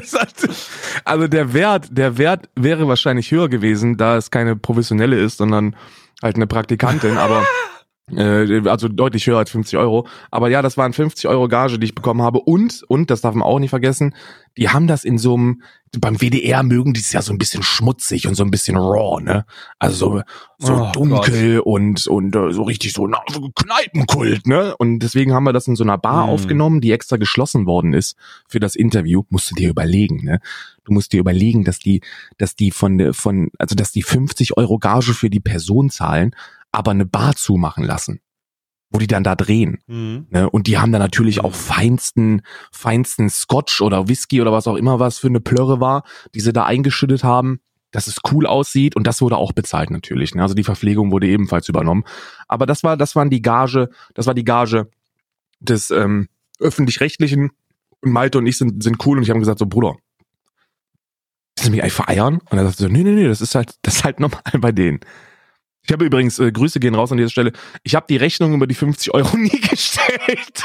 also 1.04 1.26
der 1.26 1.54
Wert, 1.54 1.88
der 1.90 2.18
Wert 2.18 2.50
wäre 2.54 2.86
wahrscheinlich 2.86 3.30
höher 3.30 3.48
gewesen, 3.48 3.96
da 3.96 4.16
es 4.16 4.30
keine 4.30 4.56
professionelle 4.56 5.18
ist, 5.18 5.38
sondern 5.38 5.74
halt 6.22 6.36
eine 6.36 6.46
Praktikantin, 6.46 7.16
aber 7.18 7.44
also 8.10 8.88
deutlich 8.88 9.26
höher 9.26 9.38
als 9.38 9.50
50 9.50 9.78
Euro. 9.78 10.06
Aber 10.30 10.50
ja, 10.50 10.60
das 10.60 10.76
waren 10.76 10.92
50 10.92 11.26
Euro 11.28 11.48
Gage, 11.48 11.78
die 11.78 11.86
ich 11.86 11.94
bekommen 11.94 12.20
habe. 12.20 12.40
Und, 12.40 12.82
und, 12.88 13.10
das 13.10 13.22
darf 13.22 13.34
man 13.34 13.46
auch 13.46 13.58
nicht 13.58 13.70
vergessen, 13.70 14.14
die 14.58 14.68
haben 14.68 14.86
das 14.86 15.04
in 15.04 15.16
so 15.16 15.34
einem, 15.34 15.62
beim 15.98 16.20
WDR 16.20 16.62
mögen 16.62 16.92
die 16.92 17.00
es 17.00 17.12
ja 17.12 17.22
so 17.22 17.32
ein 17.32 17.38
bisschen 17.38 17.62
schmutzig 17.62 18.26
und 18.26 18.34
so 18.34 18.44
ein 18.44 18.50
bisschen 18.50 18.76
raw, 18.76 19.22
ne? 19.22 19.46
Also 19.78 20.22
so, 20.58 20.66
so 20.66 20.74
Oh 20.74 20.92
dunkel 20.92 21.60
und, 21.60 22.06
und 22.06 22.36
äh, 22.36 22.52
so 22.52 22.64
richtig 22.64 22.92
so, 22.92 23.06
na, 23.06 23.20
so 23.32 23.48
Kneipenkult, 23.54 24.46
ne? 24.46 24.76
Und 24.76 24.98
deswegen 24.98 25.32
haben 25.32 25.44
wir 25.44 25.52
das 25.52 25.66
in 25.66 25.76
so 25.76 25.84
einer 25.84 25.98
Bar 25.98 26.26
Mm. 26.26 26.30
aufgenommen, 26.30 26.80
die 26.80 26.92
extra 26.92 27.16
geschlossen 27.16 27.64
worden 27.66 27.94
ist 27.94 28.16
für 28.48 28.60
das 28.60 28.74
Interview. 28.74 29.22
Musst 29.30 29.50
du 29.50 29.54
dir 29.54 29.70
überlegen, 29.70 30.24
ne? 30.24 30.40
Du 30.84 30.92
musst 30.92 31.12
dir 31.12 31.20
überlegen, 31.20 31.64
dass 31.64 31.78
die, 31.78 32.02
dass 32.36 32.54
die 32.54 32.70
von, 32.70 33.14
von, 33.14 33.50
also 33.58 33.74
dass 33.74 33.92
die 33.92 34.02
50 34.02 34.56
Euro 34.58 34.78
Gage 34.78 35.14
für 35.14 35.30
die 35.30 35.40
Person 35.40 35.88
zahlen, 35.90 36.34
aber 36.74 36.90
eine 36.90 37.06
Bar 37.06 37.34
zumachen 37.36 37.84
lassen, 37.84 38.20
wo 38.90 38.98
die 38.98 39.06
dann 39.06 39.24
da 39.24 39.34
drehen. 39.34 39.78
Mhm. 39.86 40.26
Ne? 40.30 40.48
Und 40.48 40.66
die 40.66 40.78
haben 40.78 40.92
da 40.92 40.98
natürlich 40.98 41.40
auch 41.40 41.54
feinsten, 41.54 42.42
feinsten 42.72 43.30
Scotch 43.30 43.80
oder 43.80 44.08
Whisky 44.08 44.40
oder 44.40 44.52
was 44.52 44.66
auch 44.66 44.76
immer 44.76 44.98
was 44.98 45.18
für 45.18 45.28
eine 45.28 45.40
Plörre 45.40 45.80
war, 45.80 46.04
die 46.34 46.40
sie 46.40 46.52
da 46.52 46.64
eingeschüttet 46.64 47.24
haben, 47.24 47.60
dass 47.90 48.06
es 48.06 48.16
cool 48.32 48.46
aussieht 48.46 48.96
und 48.96 49.06
das 49.06 49.20
wurde 49.20 49.36
auch 49.36 49.52
bezahlt 49.52 49.90
natürlich. 49.90 50.34
Ne? 50.34 50.42
Also 50.42 50.54
die 50.54 50.64
Verpflegung 50.64 51.12
wurde 51.12 51.28
ebenfalls 51.28 51.68
übernommen. 51.68 52.04
Aber 52.48 52.66
das 52.66 52.82
war, 52.82 52.96
das 52.96 53.14
waren 53.14 53.30
die 53.30 53.42
Gage, 53.42 53.88
das 54.14 54.26
war 54.26 54.34
die 54.34 54.44
Gage 54.44 54.90
des 55.60 55.90
ähm, 55.90 56.28
öffentlich-rechtlichen 56.58 57.50
und 58.00 58.12
Malte 58.12 58.38
und 58.38 58.46
ich 58.46 58.58
sind, 58.58 58.82
sind 58.82 59.04
cool 59.06 59.18
und 59.18 59.22
ich 59.22 59.30
haben 59.30 59.40
gesagt 59.40 59.58
so 59.58 59.66
Bruder, 59.66 59.96
willst 61.56 61.68
du 61.68 61.70
mich 61.70 61.82
eigentlich 61.82 61.94
vereiern? 61.94 62.40
Und 62.50 62.58
er 62.58 62.64
sagte 62.64 62.82
so, 62.82 62.88
nee, 62.88 63.02
nee, 63.02 63.12
nee, 63.12 63.28
das 63.28 63.40
ist 63.40 63.54
halt, 63.54 63.76
das 63.82 63.96
ist 63.96 64.04
halt 64.04 64.20
normal 64.20 64.42
bei 64.58 64.72
denen. 64.72 65.00
Ich 65.86 65.92
habe 65.92 66.04
übrigens, 66.04 66.38
äh, 66.38 66.50
Grüße 66.50 66.80
gehen 66.80 66.94
raus 66.94 67.12
an 67.12 67.18
dieser 67.18 67.30
Stelle, 67.30 67.52
ich 67.82 67.94
habe 67.94 68.06
die 68.08 68.16
Rechnung 68.16 68.54
über 68.54 68.66
die 68.66 68.74
50 68.74 69.12
Euro 69.14 69.36
nie 69.36 69.60
gestellt. 69.60 70.62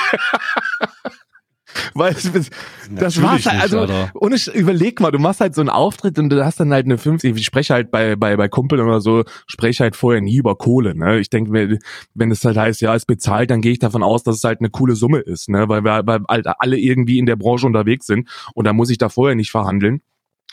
Weil 1.94 2.14
es, 2.14 2.24
das 2.32 2.50
Natürlich 2.90 3.22
war's 3.22 3.46
halt, 3.46 3.62
also 3.62 3.78
ohne 4.16 4.38
Sch- 4.38 4.52
überleg 4.52 5.00
mal, 5.00 5.12
du 5.12 5.20
machst 5.20 5.40
halt 5.40 5.54
so 5.54 5.62
einen 5.62 5.70
Auftritt 5.70 6.18
und 6.18 6.30
du 6.32 6.44
hast 6.44 6.60
dann 6.60 6.74
halt 6.74 6.86
eine 6.86 6.98
50, 6.98 7.36
ich 7.38 7.46
spreche 7.46 7.76
halt 7.76 7.92
bei, 7.92 8.16
bei, 8.16 8.36
bei 8.38 8.48
Kumpeln 8.50 8.82
oder 8.82 9.02
so, 9.02 9.24
spreche 9.46 9.84
halt 9.84 9.96
vorher 9.96 10.20
nie 10.20 10.38
über 10.38 10.56
Kohle, 10.56 10.96
ne? 10.96 11.20
Ich 11.20 11.30
denke 11.30 11.52
mir, 11.52 11.78
wenn 12.16 12.32
es 12.32 12.44
halt 12.44 12.58
heißt, 12.58 12.82
ja, 12.82 12.96
ist 12.96 13.06
bezahlt, 13.06 13.52
dann 13.52 13.62
gehe 13.62 13.72
ich 13.74 13.80
davon 13.80 14.02
aus, 14.02 14.24
dass 14.24 14.38
es 14.38 14.44
halt 14.44 14.62
eine 14.62 14.72
coole 14.72 14.96
Summe 14.96 15.20
ist, 15.20 15.48
ne? 15.48 15.70
Weil 15.70 15.84
wir 15.84 16.02
weil 16.08 16.22
halt 16.28 16.48
alle 16.58 16.78
irgendwie 16.80 17.20
in 17.20 17.28
der 17.28 17.36
Branche 17.36 17.68
unterwegs 17.68 18.08
sind 18.08 18.28
und 18.56 18.66
da 18.66 18.74
muss 18.74 18.90
ich 18.90 18.98
da 18.98 19.10
vorher 19.10 19.36
nicht 19.36 19.52
verhandeln, 19.52 20.02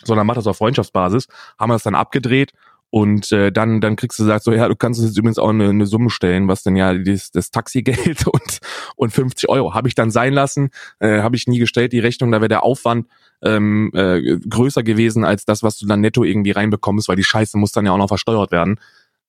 sondern 0.04 0.26
mach 0.26 0.34
das 0.34 0.46
auf 0.46 0.58
Freundschaftsbasis, 0.58 1.28
haben 1.58 1.70
wir 1.70 1.74
das 1.76 1.82
dann 1.84 1.94
abgedreht 1.94 2.52
und 2.96 3.30
äh, 3.30 3.52
dann, 3.52 3.82
dann 3.82 3.94
kriegst 3.94 4.18
du 4.18 4.22
gesagt, 4.22 4.44
so, 4.44 4.52
ja, 4.52 4.66
du 4.68 4.74
kannst 4.74 4.98
uns 4.98 5.10
jetzt 5.10 5.18
übrigens 5.18 5.38
auch 5.38 5.50
eine, 5.50 5.68
eine 5.68 5.84
Summe 5.84 6.08
stellen, 6.08 6.48
was 6.48 6.62
denn 6.62 6.76
ja 6.76 6.94
das, 6.94 7.30
das 7.30 7.50
Taxigeld 7.50 8.26
und, 8.26 8.60
und 8.96 9.10
50 9.10 9.50
Euro. 9.50 9.74
Habe 9.74 9.86
ich 9.88 9.94
dann 9.94 10.10
sein 10.10 10.32
lassen, 10.32 10.70
äh, 10.98 11.20
habe 11.20 11.36
ich 11.36 11.46
nie 11.46 11.58
gestellt, 11.58 11.92
die 11.92 11.98
Rechnung, 11.98 12.32
da 12.32 12.40
wäre 12.40 12.48
der 12.48 12.62
Aufwand 12.62 13.06
ähm, 13.42 13.90
äh, 13.92 14.38
größer 14.38 14.82
gewesen 14.82 15.26
als 15.26 15.44
das, 15.44 15.62
was 15.62 15.76
du 15.76 15.86
dann 15.86 16.00
netto 16.00 16.24
irgendwie 16.24 16.52
reinbekommst, 16.52 17.06
weil 17.08 17.16
die 17.16 17.22
Scheiße 17.22 17.58
muss 17.58 17.70
dann 17.70 17.84
ja 17.84 17.92
auch 17.92 17.98
noch 17.98 18.08
versteuert 18.08 18.50
werden. 18.50 18.80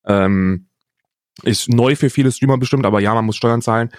Ähm, 0.05 0.67
ist 1.43 1.67
neu 1.67 1.97
für 1.97 2.09
viele 2.09 2.31
Streamer 2.31 2.57
bestimmt, 2.57 2.85
aber 2.85 3.01
ja, 3.01 3.13
man 3.13 3.25
muss 3.25 3.35
Steuern 3.35 3.61
zahlen. 3.61 3.89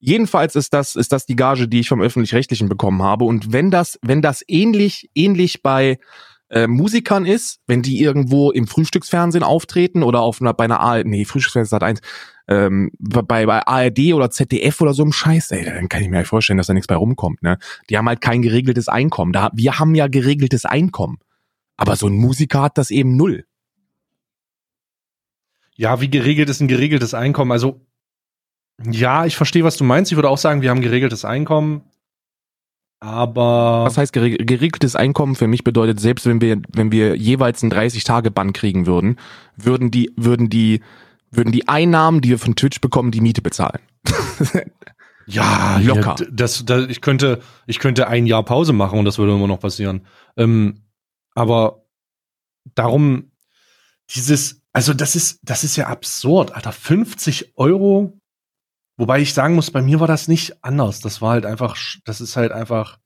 Jedenfalls 0.00 0.54
ist 0.54 0.74
das, 0.74 0.96
ist 0.96 1.12
das 1.12 1.24
die 1.24 1.36
Gage, 1.36 1.66
die 1.66 1.80
ich 1.80 1.88
vom 1.88 2.02
Öffentlich-Rechtlichen 2.02 2.68
bekommen 2.68 3.02
habe. 3.02 3.24
Und 3.24 3.54
wenn 3.54 3.70
das, 3.70 3.98
wenn 4.02 4.20
das 4.20 4.44
ähnlich, 4.46 5.08
ähnlich 5.14 5.62
bei 5.62 5.98
äh, 6.50 6.66
Musikern 6.66 7.26
ist, 7.26 7.60
wenn 7.66 7.82
die 7.82 8.00
irgendwo 8.00 8.50
im 8.50 8.66
Frühstücksfernsehen 8.66 9.44
auftreten 9.44 10.02
oder 10.02 10.20
auf 10.20 10.40
einer, 10.40 10.54
bei 10.54 10.64
einer 10.64 10.80
ARD, 10.80 11.06
nee, 11.06 11.24
Frühstücksfernsehen 11.24 11.76
hat 11.76 11.82
eins, 11.82 12.00
ähm, 12.46 12.90
bei, 12.98 13.46
bei 13.46 13.66
ARD 13.66 14.12
oder 14.12 14.30
ZDF 14.30 14.80
oder 14.80 14.92
so 14.92 15.02
einem 15.02 15.12
Scheiß, 15.12 15.50
ey, 15.52 15.64
dann 15.64 15.88
kann 15.88 16.02
ich 16.02 16.08
mir 16.08 16.18
ja 16.18 16.24
vorstellen, 16.24 16.58
dass 16.58 16.66
da 16.66 16.74
nichts 16.74 16.86
bei 16.86 16.96
rumkommt, 16.96 17.42
ne? 17.42 17.58
Die 17.88 17.96
haben 17.96 18.08
halt 18.08 18.20
kein 18.20 18.42
geregeltes 18.42 18.88
Einkommen. 18.88 19.32
Da, 19.32 19.50
wir 19.54 19.78
haben 19.78 19.94
ja 19.94 20.08
geregeltes 20.08 20.64
Einkommen. 20.64 21.18
Aber 21.76 21.96
so 21.96 22.06
ein 22.06 22.14
Musiker 22.14 22.62
hat 22.62 22.78
das 22.78 22.90
eben 22.90 23.16
null. 23.16 23.46
Ja, 25.76 26.00
wie 26.00 26.10
geregelt 26.10 26.48
ist 26.50 26.60
ein 26.60 26.68
geregeltes 26.68 27.14
Einkommen? 27.14 27.50
Also, 27.50 27.80
ja, 28.82 29.26
ich 29.26 29.36
verstehe, 29.36 29.64
was 29.64 29.76
du 29.76 29.84
meinst. 29.84 30.12
Ich 30.12 30.16
würde 30.16 30.28
auch 30.28 30.38
sagen, 30.38 30.62
wir 30.62 30.70
haben 30.70 30.82
geregeltes 30.82 31.24
Einkommen. 31.24 31.82
Aber 33.04 33.84
Was 33.84 33.98
heißt 33.98 34.14
gereg 34.14 34.46
geregeltes 34.46 34.96
Einkommen 34.96 35.34
für 35.34 35.46
mich 35.46 35.62
bedeutet, 35.62 36.00
selbst 36.00 36.24
wenn 36.24 36.40
wir, 36.40 36.62
wenn 36.72 36.90
wir 36.90 37.16
jeweils 37.16 37.62
einen 37.62 37.70
30-Tage-Bann 37.70 38.54
kriegen 38.54 38.86
würden, 38.86 39.18
würden 39.58 39.90
die, 39.90 40.10
würden 40.16 40.48
die, 40.48 40.80
würden 41.30 41.52
die 41.52 41.68
Einnahmen, 41.68 42.22
die 42.22 42.30
wir 42.30 42.38
von 42.38 42.56
Twitch 42.56 42.80
bekommen, 42.80 43.10
die 43.10 43.20
Miete 43.20 43.42
bezahlen. 43.42 43.80
ja, 45.26 45.76
Locker. 45.84 46.16
Ja, 46.18 46.26
das, 46.32 46.64
das, 46.64 46.88
ich 46.88 47.02
könnte, 47.02 47.42
ich 47.66 47.78
könnte 47.78 48.08
ein 48.08 48.24
Jahr 48.24 48.42
Pause 48.42 48.72
machen 48.72 48.98
und 48.98 49.04
das 49.04 49.18
würde 49.18 49.34
immer 49.34 49.48
noch 49.48 49.60
passieren. 49.60 50.06
Ähm, 50.38 50.80
aber 51.34 51.84
darum, 52.74 53.32
dieses, 54.14 54.62
also 54.72 54.94
das 54.94 55.14
ist, 55.14 55.40
das 55.42 55.62
ist 55.62 55.76
ja 55.76 55.88
absurd, 55.88 56.54
Alter. 56.54 56.72
50 56.72 57.52
Euro. 57.58 58.18
Wobei 58.96 59.20
ich 59.20 59.34
sagen 59.34 59.54
muss, 59.54 59.70
bei 59.70 59.82
mir 59.82 60.00
war 60.00 60.06
das 60.06 60.28
nicht 60.28 60.64
anders. 60.64 61.00
Das 61.00 61.20
war 61.20 61.32
halt 61.32 61.46
einfach, 61.46 61.76
das 62.04 62.20
ist 62.20 62.36
halt 62.36 62.52
einfach, 62.52 62.98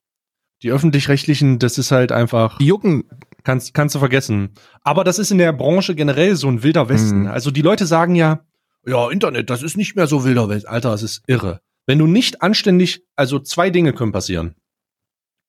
die 0.63 0.71
öffentlich-rechtlichen, 0.71 1.59
das 1.59 1.79
ist 1.79 1.93
halt 1.93 2.13
einfach. 2.13 2.59
Die 2.59 2.67
jucken, 2.67 3.05
Kannst, 3.45 3.73
kannst 3.73 3.95
du 3.95 3.99
vergessen. 3.99 4.51
Aber 4.83 5.05
das 5.05 5.19
ist 5.19 5.31
in 5.31 5.39
der 5.39 5.55
Branche 5.55 5.95
generell 5.95 6.37
so 6.37 6.49
ein 6.49 6.63
wilder 6.63 6.91
Westen. 6.91 7.21
Mhm. 7.21 7.27
Also 7.29 7.51
die 7.51 7.63
Leute 7.63 7.87
sagen 7.87 8.15
ja, 8.15 8.45
ja, 8.87 9.11
Internet, 9.11 9.49
das 9.49 9.63
ist 9.63 9.77
nicht 9.77 9.97
mehr 9.97 10.07
so 10.07 10.25
wilder 10.25 10.51
Westen. 10.51 10.69
Alter, 10.69 10.91
das 10.91 11.03
ist 11.03 11.23
irre. 11.27 11.63
Wenn 11.87 11.99
du 11.99 12.07
nicht 12.07 12.43
anständig, 12.43 13.07
also 13.17 13.39
zwei 13.39 13.71
Dinge 13.71 13.95
können 13.95 14.13
passieren. 14.13 14.55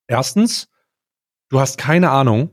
Erstens, 0.08 0.70
du 1.50 1.60
hast 1.60 1.78
keine 1.78 2.12
Ahnung. 2.12 2.52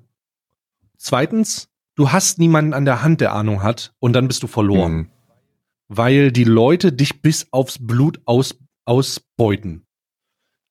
Zweitens, 0.99 1.69
du 1.95 2.11
hast 2.11 2.41
niemanden 2.41 2.75
an 2.75 2.85
der 2.85 3.03
Hand, 3.03 3.21
der 3.21 3.33
Ahnung 3.33 3.63
hat 3.63 3.95
und 4.01 4.15
dann 4.15 4.27
bist 4.27 4.43
du 4.43 4.49
verloren. 4.49 4.93
Mhm. 4.93 5.11
Weil 5.89 6.33
die 6.33 6.45
Leute 6.45 6.93
dich 6.93 7.23
bis 7.23 7.47
aufs 7.53 7.79
Blut 7.81 8.21
aus, 8.25 8.59
ausbeuten. 8.85 9.87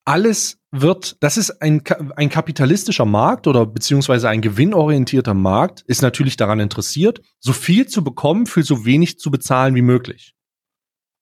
Alles 0.04 0.60
wird, 0.72 1.18
das 1.22 1.38
ist 1.38 1.62
ein, 1.62 1.82
ein 2.16 2.30
kapitalistischer 2.30 3.06
Markt 3.06 3.48
oder 3.48 3.66
beziehungsweise 3.66 4.30
ein 4.30 4.42
gewinnorientierter 4.42 5.34
Markt, 5.34 5.82
ist 5.88 6.02
natürlich 6.02 6.38
daran 6.38 6.60
interessiert, 6.60 7.22
so 7.40 7.54
viel 7.54 7.88
zu 7.88 8.04
bekommen 8.04 8.46
für 8.46 8.62
so 8.62 8.86
wenig 8.86 9.20
zu 9.20 9.32
bezahlen 9.32 9.74
wie 9.74 9.82
möglich. 9.82 10.36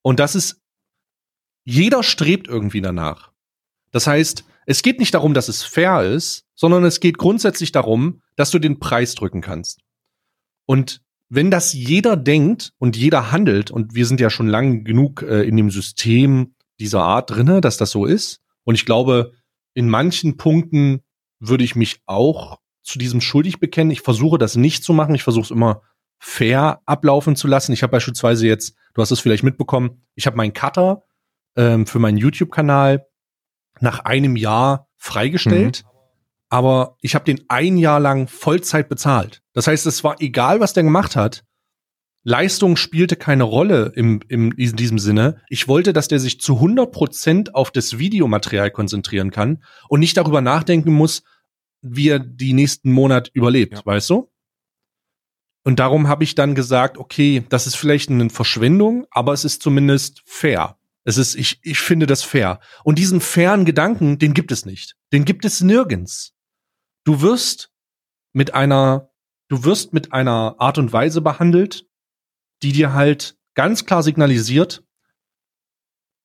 Und 0.02 0.20
das 0.20 0.34
ist, 0.34 0.60
jeder 1.64 2.02
strebt 2.02 2.46
irgendwie 2.46 2.82
danach. 2.82 3.32
Das 3.90 4.06
heißt, 4.06 4.44
es 4.66 4.82
geht 4.82 4.98
nicht 4.98 5.14
darum, 5.14 5.34
dass 5.34 5.48
es 5.48 5.62
fair 5.62 6.02
ist, 6.02 6.46
sondern 6.54 6.84
es 6.84 7.00
geht 7.00 7.16
grundsätzlich 7.16 7.72
darum, 7.72 8.20
dass 8.36 8.50
du 8.50 8.58
den 8.58 8.78
Preis 8.78 9.14
drücken 9.14 9.40
kannst. 9.40 9.80
Und 10.66 11.02
wenn 11.34 11.50
das 11.50 11.72
jeder 11.72 12.16
denkt 12.16 12.72
und 12.78 12.96
jeder 12.96 13.32
handelt, 13.32 13.70
und 13.70 13.94
wir 13.94 14.06
sind 14.06 14.20
ja 14.20 14.30
schon 14.30 14.48
lang 14.48 14.84
genug 14.84 15.22
äh, 15.22 15.42
in 15.42 15.56
dem 15.56 15.70
System 15.70 16.54
dieser 16.80 17.02
Art 17.02 17.30
drinne, 17.30 17.60
dass 17.60 17.76
das 17.76 17.90
so 17.90 18.06
ist, 18.06 18.40
und 18.64 18.74
ich 18.74 18.86
glaube, 18.86 19.32
in 19.74 19.88
manchen 19.88 20.36
Punkten 20.36 21.02
würde 21.40 21.64
ich 21.64 21.76
mich 21.76 22.00
auch 22.06 22.58
zu 22.82 22.98
diesem 22.98 23.20
schuldig 23.20 23.60
bekennen. 23.60 23.90
Ich 23.90 24.00
versuche 24.02 24.38
das 24.38 24.56
nicht 24.56 24.84
zu 24.84 24.92
machen. 24.92 25.14
Ich 25.14 25.22
versuche 25.22 25.44
es 25.44 25.50
immer 25.50 25.82
fair 26.18 26.80
ablaufen 26.86 27.36
zu 27.36 27.48
lassen. 27.48 27.72
Ich 27.72 27.82
habe 27.82 27.90
beispielsweise 27.90 28.46
jetzt, 28.46 28.76
du 28.94 29.02
hast 29.02 29.10
es 29.10 29.20
vielleicht 29.20 29.42
mitbekommen, 29.42 30.02
ich 30.14 30.26
habe 30.26 30.36
meinen 30.36 30.52
Cutter 30.52 31.02
ähm, 31.56 31.86
für 31.86 31.98
meinen 31.98 32.18
YouTube-Kanal 32.18 33.06
nach 33.80 34.00
einem 34.00 34.36
Jahr 34.36 34.88
freigestellt. 34.96 35.82
Mhm. 35.84 35.90
Aber 36.48 36.96
ich 37.00 37.14
habe 37.14 37.24
den 37.24 37.44
ein 37.48 37.76
Jahr 37.76 38.00
lang 38.00 38.28
Vollzeit 38.28 38.88
bezahlt. 38.88 39.42
Das 39.54 39.66
heißt, 39.66 39.86
es 39.86 40.04
war 40.04 40.20
egal, 40.20 40.60
was 40.60 40.74
der 40.74 40.82
gemacht 40.82 41.16
hat. 41.16 41.44
Leistung 42.24 42.76
spielte 42.76 43.16
keine 43.16 43.44
Rolle 43.44 43.92
im, 43.94 44.20
im, 44.28 44.52
in 44.52 44.76
diesem 44.76 44.98
Sinne. 44.98 45.42
Ich 45.48 45.68
wollte, 45.68 45.92
dass 45.92 46.08
der 46.08 46.18
sich 46.18 46.40
zu 46.40 46.54
100 46.54 46.90
Prozent 46.90 47.54
auf 47.54 47.70
das 47.70 47.98
Videomaterial 47.98 48.70
konzentrieren 48.70 49.30
kann 49.30 49.62
und 49.88 50.00
nicht 50.00 50.16
darüber 50.16 50.40
nachdenken 50.40 50.92
muss, 50.92 51.22
wie 51.82 52.08
er 52.08 52.18
die 52.18 52.54
nächsten 52.54 52.92
Monat 52.92 53.30
überlebt, 53.34 53.74
ja. 53.74 53.86
weißt 53.86 54.10
du? 54.10 54.30
Und 55.64 55.78
darum 55.78 56.08
habe 56.08 56.24
ich 56.24 56.34
dann 56.34 56.54
gesagt, 56.54 56.98
okay, 56.98 57.44
das 57.48 57.66
ist 57.66 57.76
vielleicht 57.76 58.10
eine 58.10 58.30
Verschwendung, 58.30 59.06
aber 59.10 59.32
es 59.32 59.44
ist 59.44 59.62
zumindest 59.62 60.22
fair. 60.26 60.78
Es 61.04 61.18
ist, 61.18 61.34
ich, 61.34 61.60
ich 61.62 61.78
finde 61.80 62.06
das 62.06 62.22
fair. 62.22 62.60
Und 62.84 62.98
diesen 62.98 63.20
fairen 63.20 63.66
Gedanken, 63.66 64.18
den 64.18 64.32
gibt 64.32 64.52
es 64.52 64.64
nicht. 64.64 64.96
Den 65.12 65.24
gibt 65.24 65.44
es 65.44 65.60
nirgends. 65.60 66.34
Du 67.04 67.20
wirst 67.20 67.70
mit 68.32 68.54
einer, 68.54 69.10
du 69.48 69.64
wirst 69.64 69.92
mit 69.92 70.12
einer 70.12 70.56
Art 70.58 70.78
und 70.78 70.92
Weise 70.92 71.20
behandelt, 71.20 71.86
die 72.62 72.72
dir 72.72 72.92
halt 72.92 73.36
ganz 73.54 73.84
klar 73.86 74.02
signalisiert, 74.02 74.84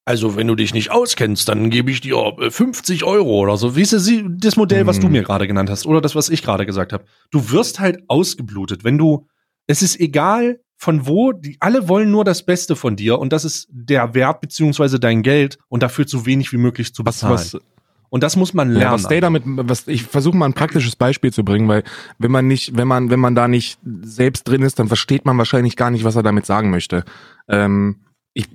also 0.09 0.35
wenn 0.35 0.47
du 0.47 0.55
dich 0.55 0.73
nicht 0.73 0.89
auskennst, 0.89 1.47
dann 1.49 1.69
gebe 1.69 1.91
ich 1.91 2.01
dir 2.01 2.15
50 2.49 3.01
äh, 3.01 3.05
Euro 3.05 3.41
oder 3.41 3.57
so. 3.57 3.75
Wie 3.75 3.83
ist 3.83 3.93
das, 3.93 4.09
das 4.39 4.55
Modell, 4.55 4.87
was 4.87 4.99
du 4.99 5.05
mhm. 5.05 5.11
mir 5.11 5.21
gerade 5.21 5.45
genannt 5.45 5.69
hast 5.69 5.85
oder 5.85 6.01
das, 6.01 6.15
was 6.15 6.29
ich 6.29 6.41
gerade 6.41 6.65
gesagt 6.65 6.93
habe? 6.93 7.05
Du 7.29 7.51
wirst 7.51 7.79
halt 7.79 8.01
ausgeblutet, 8.07 8.83
wenn 8.83 8.97
du, 8.97 9.27
es 9.67 9.83
ist 9.83 9.99
egal 9.99 10.61
von 10.77 11.05
wo, 11.05 11.31
die 11.31 11.57
alle 11.59 11.87
wollen 11.87 12.09
nur 12.09 12.23
das 12.23 12.43
Beste 12.43 12.75
von 12.75 12.95
dir 12.95 13.19
und 13.19 13.31
das 13.31 13.45
ist 13.45 13.67
der 13.69 14.15
Wert 14.15 14.41
beziehungsweise 14.41 14.99
dein 14.99 15.21
Geld 15.21 15.59
und 15.67 15.83
dafür 15.83 16.07
so 16.07 16.25
wenig 16.25 16.51
wie 16.53 16.57
möglich 16.57 16.95
zu 16.95 17.03
bezahlen. 17.03 17.35
Was, 17.35 17.53
was, 17.53 17.61
und 18.09 18.23
das 18.23 18.35
muss 18.35 18.53
man 18.53 18.69
lernen. 18.69 18.81
Ja, 18.81 18.91
was 18.91 19.07
Day 19.07 19.21
damit, 19.21 19.43
was 19.45 19.87
ich 19.87 20.03
versuche 20.03 20.35
mal 20.35 20.45
ein 20.45 20.53
praktisches 20.53 20.95
Beispiel 20.95 21.31
zu 21.31 21.43
bringen, 21.43 21.67
weil 21.67 21.83
wenn 22.17 22.31
man 22.31 22.47
nicht, 22.47 22.75
wenn 22.75 22.87
man, 22.87 23.09
wenn 23.09 23.19
man 23.19 23.35
da 23.35 23.47
nicht 23.47 23.79
selbst 23.83 24.47
drin 24.47 24.63
ist, 24.63 24.79
dann 24.79 24.87
versteht 24.87 25.25
man 25.25 25.37
wahrscheinlich 25.37 25.75
gar 25.75 25.91
nicht, 25.91 26.03
was 26.03 26.15
er 26.15 26.23
damit 26.23 26.45
sagen 26.45 26.71
möchte. 26.71 27.03
Ähm, 27.47 27.97
ich, 28.33 28.47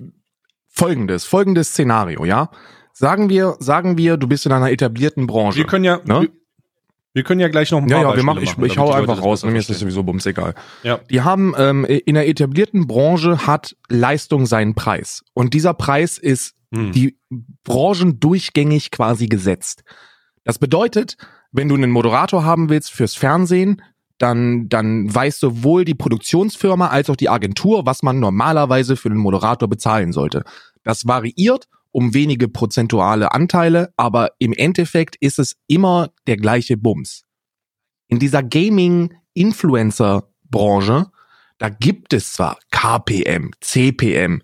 folgendes, 0.67 1.25
folgendes 1.25 1.69
Szenario, 1.69 2.25
ja. 2.25 2.49
Sagen 2.91 3.29
wir, 3.29 3.55
sagen 3.59 3.97
wir, 3.97 4.17
du 4.17 4.27
bist 4.27 4.45
in 4.45 4.51
einer 4.51 4.71
etablierten 4.71 5.27
Branche. 5.27 5.57
Wir 5.57 5.65
können 5.65 5.83
ja, 5.83 5.99
ne? 6.05 6.29
wir, 7.13 7.23
können 7.23 7.41
ja 7.41 7.49
gleich 7.49 7.71
noch 7.71 7.81
ein 7.81 7.87
paar 7.87 8.01
Ja, 8.01 8.09
ja, 8.09 8.15
wir 8.15 8.23
machen, 8.23 8.41
ich, 8.41 8.57
ich 8.57 8.77
hau 8.77 8.91
einfach 8.91 9.21
raus, 9.21 9.43
mir 9.43 9.57
ist 9.57 9.69
das 9.69 9.79
sowieso 9.79 10.03
bums 10.03 10.25
egal. 10.25 10.53
Ja. 10.83 10.99
Die 11.09 11.21
haben 11.21 11.53
ähm, 11.57 11.83
in 11.85 12.15
einer 12.15 12.25
etablierten 12.25 12.87
Branche 12.87 13.47
hat 13.47 13.75
Leistung 13.89 14.45
seinen 14.45 14.75
Preis 14.75 15.23
und 15.33 15.53
dieser 15.53 15.73
Preis 15.73 16.17
ist 16.17 16.55
hm. 16.75 16.91
die 16.91 17.17
Branchen 17.63 18.19
durchgängig 18.19 18.91
quasi 18.91 19.27
gesetzt. 19.27 19.83
Das 20.43 20.59
bedeutet, 20.59 21.17
wenn 21.51 21.69
du 21.69 21.75
einen 21.75 21.91
Moderator 21.91 22.43
haben 22.43 22.69
willst 22.69 22.91
fürs 22.91 23.15
Fernsehen, 23.15 23.81
dann, 24.17 24.69
dann 24.69 25.13
weiß 25.13 25.39
sowohl 25.39 25.83
die 25.85 25.95
Produktionsfirma 25.95 26.87
als 26.87 27.09
auch 27.09 27.15
die 27.15 27.29
Agentur, 27.29 27.85
was 27.85 28.03
man 28.03 28.19
normalerweise 28.19 28.95
für 28.95 29.09
einen 29.09 29.17
Moderator 29.17 29.67
bezahlen 29.67 30.13
sollte. 30.13 30.43
Das 30.83 31.07
variiert 31.07 31.67
um 31.91 32.13
wenige 32.13 32.47
prozentuale 32.49 33.31
Anteile, 33.31 33.93
aber 33.95 34.31
im 34.37 34.51
Endeffekt 34.51 35.15
ist 35.21 35.39
es 35.39 35.55
immer 35.67 36.09
der 36.27 36.35
gleiche 36.35 36.75
Bums. 36.75 37.23
In 38.07 38.19
dieser 38.19 38.43
Gaming-Influencer-Branche, 38.43 41.07
da 41.57 41.69
gibt 41.69 42.11
es 42.11 42.33
zwar 42.33 42.57
KPM, 42.69 43.51
CPM, 43.61 44.41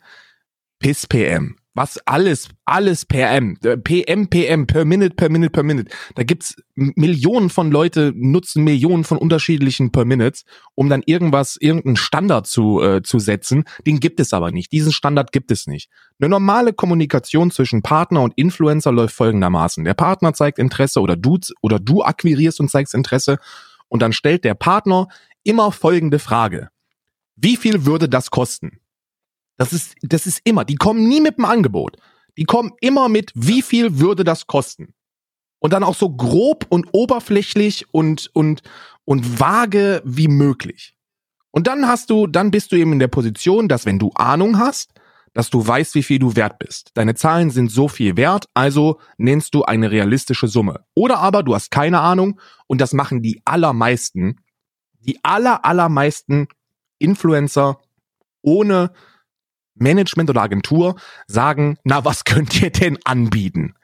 PISPM, 0.79 1.57
was 1.73 1.99
alles, 2.05 2.49
alles 2.65 3.05
per 3.05 3.31
M, 3.31 3.57
PM, 3.83 4.27
PM, 4.27 4.67
per 4.67 4.83
Minute, 4.83 5.15
per 5.15 5.29
Minute, 5.29 5.51
per 5.51 5.63
Minute. 5.63 5.89
Da 6.15 6.23
gibt's 6.23 6.55
Millionen 6.75 7.49
von 7.49 7.71
Leute 7.71 8.11
nutzen 8.13 8.63
Millionen 8.63 9.03
von 9.03 9.17
unterschiedlichen 9.17 9.91
per 9.91 10.03
Minutes, 10.03 10.43
um 10.75 10.89
dann 10.89 11.01
irgendwas, 11.05 11.57
irgendeinen 11.57 11.95
Standard 11.95 12.47
zu, 12.47 12.81
äh, 12.81 13.01
zu 13.03 13.19
setzen. 13.19 13.63
Den 13.85 13.99
gibt 13.99 14.19
es 14.19 14.33
aber 14.33 14.51
nicht. 14.51 14.71
Diesen 14.71 14.91
Standard 14.91 15.31
gibt 15.31 15.51
es 15.51 15.67
nicht. 15.67 15.89
Eine 16.19 16.29
normale 16.29 16.73
Kommunikation 16.73 17.51
zwischen 17.51 17.81
Partner 17.81 18.21
und 18.21 18.33
Influencer 18.35 18.91
läuft 18.91 19.15
folgendermaßen. 19.15 19.85
Der 19.85 19.93
Partner 19.93 20.33
zeigt 20.33 20.59
Interesse 20.59 20.99
oder 20.99 21.15
du, 21.15 21.39
oder 21.61 21.79
du 21.79 22.03
akquirierst 22.03 22.59
und 22.59 22.69
zeigst 22.69 22.93
Interesse 22.93 23.37
und 23.87 24.01
dann 24.01 24.13
stellt 24.13 24.43
der 24.43 24.55
Partner 24.55 25.07
immer 25.43 25.71
folgende 25.71 26.19
Frage. 26.19 26.69
Wie 27.35 27.55
viel 27.55 27.85
würde 27.85 28.09
das 28.09 28.29
kosten? 28.29 28.81
Das 29.61 29.73
ist, 29.73 29.93
das 30.01 30.25
ist 30.25 30.41
immer, 30.43 30.65
die 30.65 30.73
kommen 30.73 31.07
nie 31.07 31.21
mit 31.21 31.37
dem 31.37 31.45
Angebot. 31.45 31.95
Die 32.35 32.45
kommen 32.45 32.71
immer 32.81 33.09
mit, 33.09 33.31
wie 33.35 33.61
viel 33.61 33.99
würde 33.99 34.23
das 34.23 34.47
kosten? 34.47 34.95
Und 35.59 35.71
dann 35.71 35.83
auch 35.83 35.93
so 35.93 36.09
grob 36.09 36.65
und 36.69 36.87
oberflächlich 36.93 37.85
und, 37.91 38.31
und, 38.33 38.63
und 39.05 39.39
vage 39.39 40.01
wie 40.03 40.27
möglich. 40.27 40.95
Und 41.51 41.67
dann 41.67 41.87
hast 41.87 42.09
du, 42.09 42.25
dann 42.25 42.49
bist 42.49 42.71
du 42.71 42.75
eben 42.75 42.93
in 42.93 42.97
der 42.97 43.07
Position, 43.07 43.67
dass 43.67 43.85
wenn 43.85 43.99
du 43.99 44.09
Ahnung 44.15 44.57
hast, 44.57 44.95
dass 45.33 45.51
du 45.51 45.67
weißt, 45.67 45.93
wie 45.93 46.01
viel 46.01 46.17
du 46.17 46.35
wert 46.35 46.57
bist. 46.57 46.89
Deine 46.95 47.13
Zahlen 47.13 47.51
sind 47.51 47.69
so 47.69 47.87
viel 47.87 48.17
wert, 48.17 48.45
also 48.55 48.99
nennst 49.19 49.53
du 49.53 49.61
eine 49.61 49.91
realistische 49.91 50.47
Summe. 50.47 50.83
Oder 50.95 51.19
aber 51.19 51.43
du 51.43 51.53
hast 51.53 51.69
keine 51.69 51.99
Ahnung 51.99 52.39
und 52.65 52.81
das 52.81 52.93
machen 52.93 53.21
die 53.21 53.43
allermeisten, 53.45 54.37
die 55.01 55.19
aller, 55.21 55.63
allermeisten 55.65 56.47
Influencer 56.97 57.79
ohne 58.41 58.91
Management 59.75 60.29
oder 60.29 60.41
Agentur 60.41 60.95
sagen, 61.27 61.77
na, 61.83 62.05
was 62.05 62.23
könnt 62.25 62.61
ihr 62.61 62.71
denn 62.71 62.97
anbieten? 63.03 63.75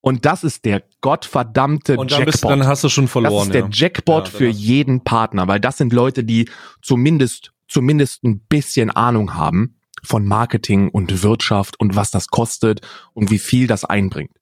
Und 0.00 0.26
das 0.26 0.44
ist 0.44 0.66
der 0.66 0.82
gottverdammte 1.00 1.96
und 1.96 2.12
dann 2.12 2.18
Jackpot. 2.20 2.32
Bist, 2.32 2.44
dann 2.44 2.66
hast 2.66 2.84
du 2.84 2.90
schon 2.90 3.08
verloren. 3.08 3.34
Das 3.36 3.46
ist 3.46 3.54
der 3.54 3.62
ja. 3.62 3.68
Jackpot 3.70 4.28
ja, 4.28 4.38
für 4.38 4.48
jeden 4.48 5.02
Partner, 5.02 5.48
weil 5.48 5.60
das 5.60 5.78
sind 5.78 5.94
Leute, 5.94 6.24
die 6.24 6.50
zumindest, 6.82 7.52
zumindest 7.68 8.22
ein 8.22 8.40
bisschen 8.40 8.90
Ahnung 8.90 9.34
haben 9.34 9.80
von 10.02 10.26
Marketing 10.26 10.90
und 10.90 11.22
Wirtschaft 11.22 11.80
und 11.80 11.96
was 11.96 12.10
das 12.10 12.28
kostet 12.28 12.82
und 13.14 13.30
wie 13.30 13.38
viel 13.38 13.66
das 13.66 13.86
einbringt. 13.86 14.36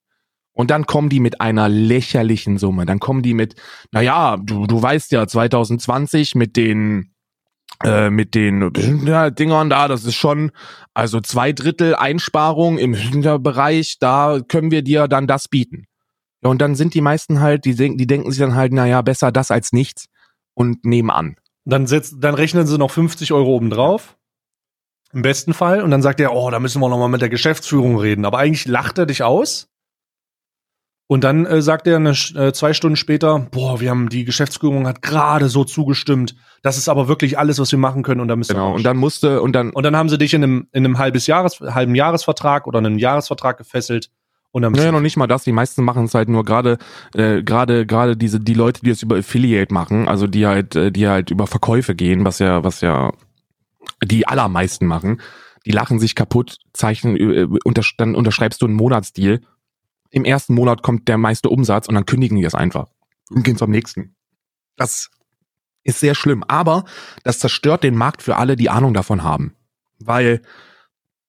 Und 0.52 0.70
dann 0.70 0.86
kommen 0.86 1.08
die 1.08 1.20
mit 1.20 1.40
einer 1.40 1.68
lächerlichen 1.68 2.58
Summe. 2.58 2.84
Dann 2.84 2.98
kommen 2.98 3.22
die 3.22 3.32
mit, 3.32 3.54
na 3.90 4.02
ja, 4.02 4.36
du, 4.36 4.66
du 4.66 4.82
weißt 4.82 5.12
ja, 5.12 5.26
2020 5.26 6.34
mit 6.34 6.56
den 6.56 7.11
äh, 7.84 8.10
mit 8.10 8.34
den 8.34 8.72
ja, 9.04 9.30
Dingern 9.30 9.70
da, 9.70 9.88
das 9.88 10.04
ist 10.04 10.14
schon, 10.14 10.50
also 10.94 11.20
zwei 11.20 11.52
Drittel 11.52 11.94
Einsparung 11.94 12.78
im 12.78 12.94
Hinterbereich, 12.94 13.98
da 13.98 14.40
können 14.46 14.70
wir 14.70 14.82
dir 14.82 15.08
dann 15.08 15.26
das 15.26 15.48
bieten. 15.48 15.84
Ja, 16.42 16.50
und 16.50 16.60
dann 16.60 16.74
sind 16.74 16.94
die 16.94 17.00
meisten 17.00 17.40
halt, 17.40 17.64
die 17.64 17.74
denken, 17.74 17.98
die 17.98 18.06
denken 18.06 18.30
sich 18.30 18.40
dann 18.40 18.54
halt, 18.54 18.72
naja, 18.72 19.02
besser 19.02 19.32
das 19.32 19.50
als 19.50 19.72
nichts 19.72 20.06
und 20.54 20.84
nehmen 20.84 21.10
an. 21.10 21.36
Dann 21.64 21.86
setzt, 21.86 22.16
dann 22.18 22.34
rechnen 22.34 22.66
sie 22.66 22.78
noch 22.78 22.90
50 22.90 23.32
Euro 23.32 23.54
obendrauf. 23.54 24.16
Im 25.12 25.22
besten 25.22 25.54
Fall. 25.54 25.82
Und 25.82 25.90
dann 25.90 26.02
sagt 26.02 26.20
er, 26.20 26.34
oh, 26.34 26.50
da 26.50 26.58
müssen 26.58 26.80
wir 26.80 26.88
noch 26.88 26.98
mal 26.98 27.08
mit 27.08 27.20
der 27.20 27.28
Geschäftsführung 27.28 27.98
reden. 27.98 28.24
Aber 28.24 28.38
eigentlich 28.38 28.66
lacht 28.66 28.98
er 28.98 29.06
dich 29.06 29.22
aus 29.22 29.71
und 31.12 31.24
dann 31.24 31.44
äh, 31.44 31.60
sagt 31.60 31.86
er 31.86 31.96
eine, 31.96 32.12
äh, 32.12 32.54
zwei 32.54 32.72
Stunden 32.72 32.96
später, 32.96 33.46
boah, 33.50 33.82
wir 33.82 33.90
haben 33.90 34.08
die 34.08 34.24
Geschäftsführung 34.24 34.86
hat 34.86 35.02
gerade 35.02 35.50
so 35.50 35.62
zugestimmt. 35.62 36.34
Das 36.62 36.78
ist 36.78 36.88
aber 36.88 37.06
wirklich 37.06 37.38
alles, 37.38 37.58
was 37.58 37.70
wir 37.70 37.78
machen 37.78 38.02
können. 38.02 38.22
Und 38.22 38.28
dann 38.28 38.38
müssen 38.38 38.54
genau. 38.54 38.74
Und 38.74 38.82
dann 38.82 38.96
musste 38.96 39.42
und 39.42 39.52
dann 39.52 39.72
und 39.72 39.82
dann 39.82 39.94
haben 39.94 40.08
sie 40.08 40.16
dich 40.16 40.32
in 40.32 40.42
einem 40.42 40.68
in 40.72 40.86
einem 40.86 40.96
halbes 40.96 41.26
Jahres 41.26 41.60
halben 41.60 41.94
Jahresvertrag 41.94 42.66
oder 42.66 42.78
einem 42.78 42.96
Jahresvertrag 42.96 43.58
gefesselt. 43.58 44.08
Und 44.52 44.62
dann 44.62 44.72
naja, 44.72 44.90
noch 44.90 45.02
nicht 45.02 45.18
mal 45.18 45.26
das. 45.26 45.44
Die 45.44 45.52
meisten 45.52 45.84
machen 45.84 46.06
es 46.06 46.14
halt 46.14 46.30
nur 46.30 46.46
gerade, 46.46 46.78
äh, 47.14 47.42
gerade, 47.42 47.84
gerade 47.84 48.16
diese, 48.16 48.40
die 48.40 48.54
Leute, 48.54 48.80
die 48.80 48.90
es 48.90 49.02
über 49.02 49.18
Affiliate 49.18 49.74
machen, 49.74 50.08
also 50.08 50.26
die 50.26 50.46
halt, 50.46 50.76
äh, 50.76 50.90
die 50.90 51.08
halt 51.08 51.30
über 51.30 51.46
Verkäufe 51.46 51.94
gehen, 51.94 52.24
was 52.24 52.38
ja, 52.38 52.64
was 52.64 52.80
ja 52.80 53.12
die 54.02 54.26
allermeisten 54.26 54.86
machen. 54.86 55.20
Die 55.66 55.72
lachen 55.72 55.98
sich 55.98 56.14
kaputt, 56.14 56.56
zeichnen, 56.72 57.16
äh, 57.16 57.46
unter, 57.64 57.82
dann 57.98 58.14
unterschreibst 58.14 58.62
du 58.62 58.66
einen 58.66 58.76
Monatsdeal 58.76 59.40
im 60.12 60.24
ersten 60.24 60.54
Monat 60.54 60.82
kommt 60.82 61.08
der 61.08 61.18
meiste 61.18 61.48
Umsatz 61.48 61.88
und 61.88 61.94
dann 61.94 62.06
kündigen 62.06 62.36
die 62.36 62.44
das 62.44 62.54
einfach 62.54 62.88
und 63.30 63.42
gehen 63.42 63.56
zum 63.56 63.70
nächsten. 63.70 64.14
Das 64.76 65.10
ist 65.82 65.98
sehr 65.98 66.14
schlimm, 66.14 66.44
aber 66.46 66.84
das 67.24 67.40
zerstört 67.40 67.82
den 67.82 67.96
Markt 67.96 68.22
für 68.22 68.36
alle, 68.36 68.54
die 68.54 68.70
Ahnung 68.70 68.94
davon 68.94 69.24
haben, 69.24 69.56
weil 69.98 70.42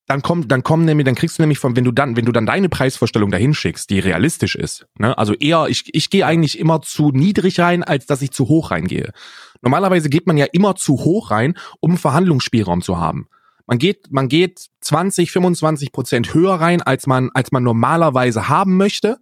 dann 0.05 0.21
kommt, 0.21 0.51
dann 0.51 0.63
kommen 0.63 0.83
nämlich, 0.83 1.05
dann 1.05 1.15
kriegst 1.15 1.39
du 1.39 1.43
nämlich 1.43 1.59
von, 1.59 1.77
wenn 1.77 1.85
du 1.85 1.91
dann, 1.91 2.17
wenn 2.17 2.25
du 2.25 2.33
dann 2.33 2.45
deine 2.45 2.67
Preisvorstellung 2.67 3.31
dahin 3.31 3.53
schickst, 3.53 3.89
die 3.89 3.99
realistisch 3.99 4.55
ist, 4.55 4.85
ne, 4.99 5.17
also 5.17 5.33
eher, 5.33 5.67
ich, 5.69 5.95
ich 5.95 6.09
gehe 6.09 6.25
eigentlich 6.25 6.59
immer 6.59 6.81
zu 6.81 7.11
niedrig 7.11 7.59
rein, 7.61 7.83
als 7.83 8.05
dass 8.05 8.21
ich 8.21 8.31
zu 8.31 8.49
hoch 8.49 8.71
reingehe. 8.71 9.13
Normalerweise 9.61 10.09
geht 10.09 10.27
man 10.27 10.37
ja 10.37 10.45
immer 10.51 10.75
zu 10.75 10.99
hoch 10.99 11.31
rein, 11.31 11.57
um 11.79 11.97
Verhandlungsspielraum 11.97 12.81
zu 12.81 12.99
haben. 12.99 13.27
Man 13.65 13.79
geht, 13.79 14.11
man 14.11 14.27
geht 14.27 14.67
20, 14.81 15.31
25 15.31 15.91
Prozent 15.91 16.33
höher 16.33 16.55
rein, 16.55 16.81
als 16.81 17.07
man, 17.07 17.29
als 17.33 17.51
man 17.51 17.63
normalerweise 17.63 18.49
haben 18.49 18.77
möchte. 18.77 19.19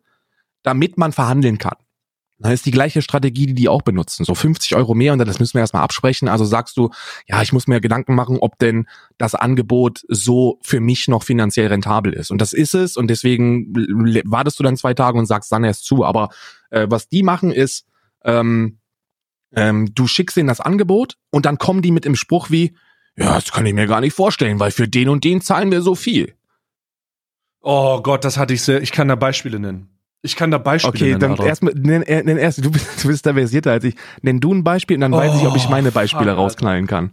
damit 0.64 0.96
man 0.96 1.12
verhandeln 1.12 1.58
kann. 1.58 1.76
Das 2.42 2.54
ist 2.54 2.66
die 2.66 2.72
gleiche 2.72 3.02
Strategie, 3.02 3.46
die 3.46 3.54
die 3.54 3.70
auch 3.70 3.84
benutzen. 3.84 4.26
So 4.26 4.34
50 4.34 4.76
Euro 4.76 4.96
mehr 4.96 5.14
und 5.14 5.20
das 5.20 5.40
müssen 5.40 5.54
wir 5.56 5.62
erstmal 5.62 5.84
absprechen. 5.84 6.28
Also 6.28 6.44
sagst 6.44 6.76
du, 6.76 6.90
ja, 7.28 7.42
ich 7.42 7.54
muss 7.54 7.68
mir 7.68 7.82
Gedanken 7.82 8.16
machen, 8.16 8.38
ob 8.40 8.58
denn 8.58 8.88
das 9.18 9.36
Angebot 9.36 10.02
so 10.08 10.58
für 10.64 10.80
mich 10.80 11.08
noch 11.08 11.24
finanziell 11.24 11.68
rentabel 11.68 12.14
ist. 12.14 12.32
Und 12.32 12.42
das 12.42 12.54
ist 12.54 12.74
es 12.74 12.98
und 12.98 13.10
deswegen 13.10 13.74
wartest 14.26 14.60
du 14.60 14.64
dann 14.64 14.78
zwei 14.78 14.94
Tage 14.94 15.20
und 15.20 15.28
sagst 15.28 15.52
dann 15.52 15.64
erst 15.64 15.86
zu. 15.86 16.04
Aber 16.04 16.30
äh, 16.72 16.88
was 16.90 17.08
die 17.08 17.22
machen 17.22 17.52
ist, 17.52 17.86
ähm, 18.24 18.80
ähm, 19.54 19.94
du 19.94 20.08
schickst 20.08 20.38
ihnen 20.38 20.48
das 20.48 20.62
Angebot 20.62 21.18
und 21.30 21.46
dann 21.46 21.60
kommen 21.60 21.82
die 21.82 21.92
mit 21.92 22.06
dem 22.06 22.16
Spruch 22.16 22.50
wie, 22.50 22.76
ja, 23.18 23.36
das 23.36 23.52
kann 23.52 23.66
ich 23.66 23.74
mir 23.74 23.88
gar 23.88 24.02
nicht 24.02 24.16
vorstellen, 24.16 24.60
weil 24.60 24.72
für 24.72 24.88
den 24.88 25.10
und 25.10 25.24
den 25.24 25.42
zahlen 25.42 25.72
wir 25.72 25.82
so 25.82 25.96
viel. 25.96 26.34
Oh 27.62 28.02
Gott, 28.02 28.26
das 28.26 28.38
hatte 28.38 28.54
ich 28.54 28.64
sehr. 28.64 28.82
Ich 28.82 28.92
kann 28.92 29.08
da 29.08 29.16
Beispiele 29.16 29.60
nennen. 29.60 29.90
Ich 30.24 30.36
kann 30.36 30.52
da 30.52 30.58
Beispiele 30.58 31.16
okay, 31.16 31.18
nennen. 31.18 31.34
Okay, 31.34 31.38
dann 31.38 31.48
erstmal 31.48 31.74
nenn, 31.74 32.04
äh, 32.04 32.24
nenn 32.24 32.38
erst, 32.38 32.64
du 32.64 32.72
bist, 32.72 33.04
du 33.04 33.08
bist 33.08 33.26
da 33.26 33.34
versierter 33.34 33.72
als 33.72 33.84
ich. 33.84 33.96
Nenn 34.22 34.40
du 34.40 34.54
ein 34.54 34.64
Beispiel 34.64 34.98
und 34.98 35.02
dann 35.02 35.14
oh, 35.14 35.18
weiß 35.18 35.36
ich, 35.36 35.48
ob 35.48 35.56
ich 35.56 35.70
meine 35.70 35.92
Beispiele 35.92 36.32
fuck, 36.32 36.38
rausknallen 36.38 36.88
kann. 36.88 37.12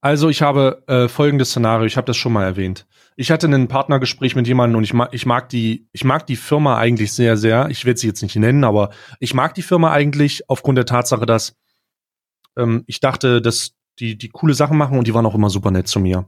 Also 0.00 0.28
ich 0.28 0.42
habe 0.42 0.82
äh, 0.88 1.08
folgendes 1.08 1.50
Szenario, 1.50 1.86
ich 1.86 1.96
habe 1.96 2.06
das 2.06 2.16
schon 2.16 2.32
mal 2.32 2.44
erwähnt. 2.44 2.86
Ich 3.16 3.30
hatte 3.30 3.46
ein 3.46 3.68
Partnergespräch 3.68 4.34
mit 4.34 4.46
jemandem 4.46 4.78
und 4.78 4.84
ich 4.84 4.94
mag, 4.94 5.10
ich 5.12 5.26
mag 5.26 5.48
die, 5.48 5.88
ich 5.92 6.04
mag 6.04 6.26
die 6.26 6.36
Firma 6.36 6.76
eigentlich 6.76 7.12
sehr, 7.12 7.36
sehr. 7.36 7.68
Ich 7.70 7.84
werde 7.84 8.00
sie 8.00 8.08
jetzt 8.08 8.22
nicht 8.22 8.36
nennen, 8.36 8.64
aber 8.64 8.90
ich 9.20 9.32
mag 9.34 9.54
die 9.54 9.62
Firma 9.62 9.92
eigentlich 9.92 10.48
aufgrund 10.48 10.78
der 10.78 10.86
Tatsache, 10.86 11.26
dass 11.26 11.56
ähm, 12.56 12.84
ich 12.86 13.00
dachte, 13.00 13.40
dass 13.40 13.74
die, 13.98 14.16
die 14.16 14.28
coole 14.28 14.54
Sachen 14.54 14.76
machen 14.76 14.98
und 14.98 15.06
die 15.06 15.14
waren 15.14 15.26
auch 15.26 15.34
immer 15.34 15.50
super 15.50 15.70
nett 15.70 15.88
zu 15.88 16.00
mir. 16.00 16.26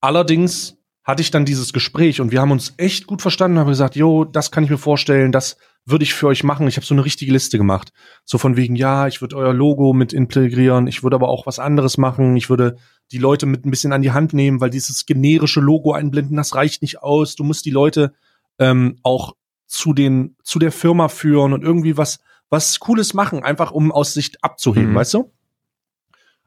Allerdings 0.00 0.76
hatte 1.04 1.22
ich 1.22 1.30
dann 1.30 1.44
dieses 1.44 1.72
Gespräch 1.72 2.20
und 2.20 2.32
wir 2.32 2.40
haben 2.40 2.50
uns 2.50 2.74
echt 2.78 3.06
gut 3.06 3.22
verstanden, 3.22 3.58
haben 3.58 3.68
gesagt, 3.68 3.94
jo, 3.94 4.24
das 4.24 4.50
kann 4.50 4.64
ich 4.64 4.70
mir 4.70 4.78
vorstellen, 4.78 5.30
das 5.30 5.56
würde 5.84 6.02
ich 6.02 6.14
für 6.14 6.26
euch 6.26 6.42
machen. 6.42 6.66
Ich 6.66 6.76
habe 6.76 6.84
so 6.84 6.94
eine 6.94 7.04
richtige 7.04 7.30
Liste 7.30 7.58
gemacht. 7.58 7.92
So 8.24 8.38
von 8.38 8.56
wegen, 8.56 8.74
ja, 8.74 9.06
ich 9.06 9.20
würde 9.20 9.36
euer 9.36 9.54
Logo 9.54 9.92
mit 9.92 10.12
integrieren, 10.12 10.88
ich 10.88 11.04
würde 11.04 11.14
aber 11.14 11.28
auch 11.28 11.46
was 11.46 11.60
anderes 11.60 11.96
machen, 11.96 12.36
ich 12.36 12.50
würde 12.50 12.76
die 13.12 13.18
Leute 13.18 13.46
mit 13.46 13.64
ein 13.64 13.70
bisschen 13.70 13.92
an 13.92 14.02
die 14.02 14.10
Hand 14.10 14.32
nehmen, 14.32 14.60
weil 14.60 14.70
dieses 14.70 15.06
generische 15.06 15.60
Logo 15.60 15.92
einblenden, 15.92 16.36
das 16.36 16.56
reicht 16.56 16.82
nicht 16.82 17.02
aus. 17.04 17.36
Du 17.36 17.44
musst 17.44 17.64
die 17.66 17.70
Leute 17.70 18.12
ähm, 18.58 18.98
auch 19.04 19.36
zu 19.68 19.92
den 19.92 20.36
zu 20.42 20.58
der 20.58 20.72
Firma 20.72 21.08
führen 21.08 21.52
und 21.52 21.62
irgendwie 21.62 21.96
was 21.96 22.18
was 22.48 22.80
Cooles 22.80 23.14
machen, 23.14 23.42
einfach 23.42 23.70
um 23.70 23.92
aus 23.92 24.12
Sicht 24.12 24.42
abzuheben, 24.42 24.90
mhm. 24.90 24.96
weißt 24.96 25.14
du? 25.14 25.32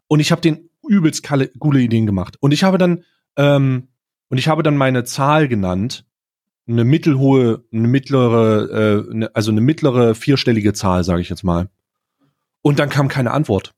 Und 0.09 0.19
ich 0.19 0.31
habe 0.33 0.41
den 0.41 0.69
übelst 0.85 1.25
coole 1.59 1.79
Ideen 1.79 2.05
gemacht. 2.05 2.35
Und 2.41 2.51
ich 2.51 2.63
habe 2.63 2.77
dann 2.77 3.05
ähm, 3.37 3.87
und 4.29 4.37
ich 4.37 4.47
habe 4.47 4.63
dann 4.63 4.77
meine 4.77 5.03
Zahl 5.03 5.47
genannt, 5.47 6.05
eine 6.67 6.83
mittelhohe, 6.83 7.63
eine 7.71 7.87
mittlere, 7.87 8.69
äh, 9.07 9.11
eine, 9.11 9.35
also 9.35 9.51
eine 9.51 9.61
mittlere 9.61 10.13
vierstellige 10.13 10.73
Zahl, 10.73 11.03
sage 11.03 11.21
ich 11.21 11.29
jetzt 11.29 11.43
mal. 11.43 11.69
Und 12.61 12.79
dann 12.79 12.89
kam 12.89 13.07
keine 13.07 13.31
Antwort. 13.31 13.73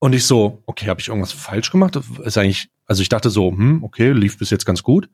Und 0.00 0.14
ich 0.14 0.26
so, 0.26 0.62
okay, 0.66 0.88
habe 0.88 1.00
ich 1.00 1.08
irgendwas 1.08 1.32
falsch 1.32 1.70
gemacht? 1.70 1.96
Ist 1.96 2.36
eigentlich, 2.36 2.70
also 2.84 3.02
ich 3.02 3.08
dachte 3.08 3.30
so, 3.30 3.50
hm, 3.50 3.82
okay, 3.82 4.12
lief 4.12 4.38
bis 4.38 4.50
jetzt 4.50 4.66
ganz 4.66 4.82
gut. 4.82 5.08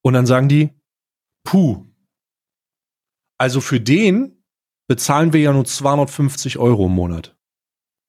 Und 0.00 0.14
dann 0.14 0.26
sagen 0.26 0.48
die, 0.48 0.70
puh. 1.44 1.86
Also 3.36 3.60
für 3.60 3.80
den 3.80 4.42
bezahlen 4.86 5.32
wir 5.32 5.40
ja 5.40 5.52
nur 5.52 5.64
250 5.64 6.58
Euro 6.58 6.86
im 6.86 6.92
Monat. 6.92 7.36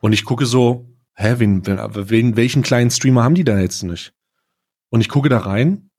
Und 0.01 0.13
ich 0.13 0.23
gucke 0.23 0.45
so, 0.45 0.90
hä, 1.15 1.35
wen, 1.37 1.65
wen, 1.65 2.35
welchen 2.35 2.61
kleinen 2.61 2.91
Streamer 2.91 3.23
haben 3.23 3.35
die 3.35 3.43
da 3.43 3.59
jetzt 3.59 3.83
nicht? 3.83 4.13
Und 4.89 5.01
ich 5.01 5.09
gucke 5.09 5.29
da 5.29 5.39
rein 5.39 5.89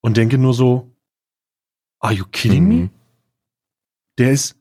und 0.00 0.16
denke 0.16 0.38
nur 0.38 0.54
so, 0.54 0.96
are 2.00 2.12
you 2.12 2.24
kidding 2.30 2.64
mhm. 2.64 2.68
me? 2.68 2.90
Der 4.18 4.32
ist, 4.32 4.56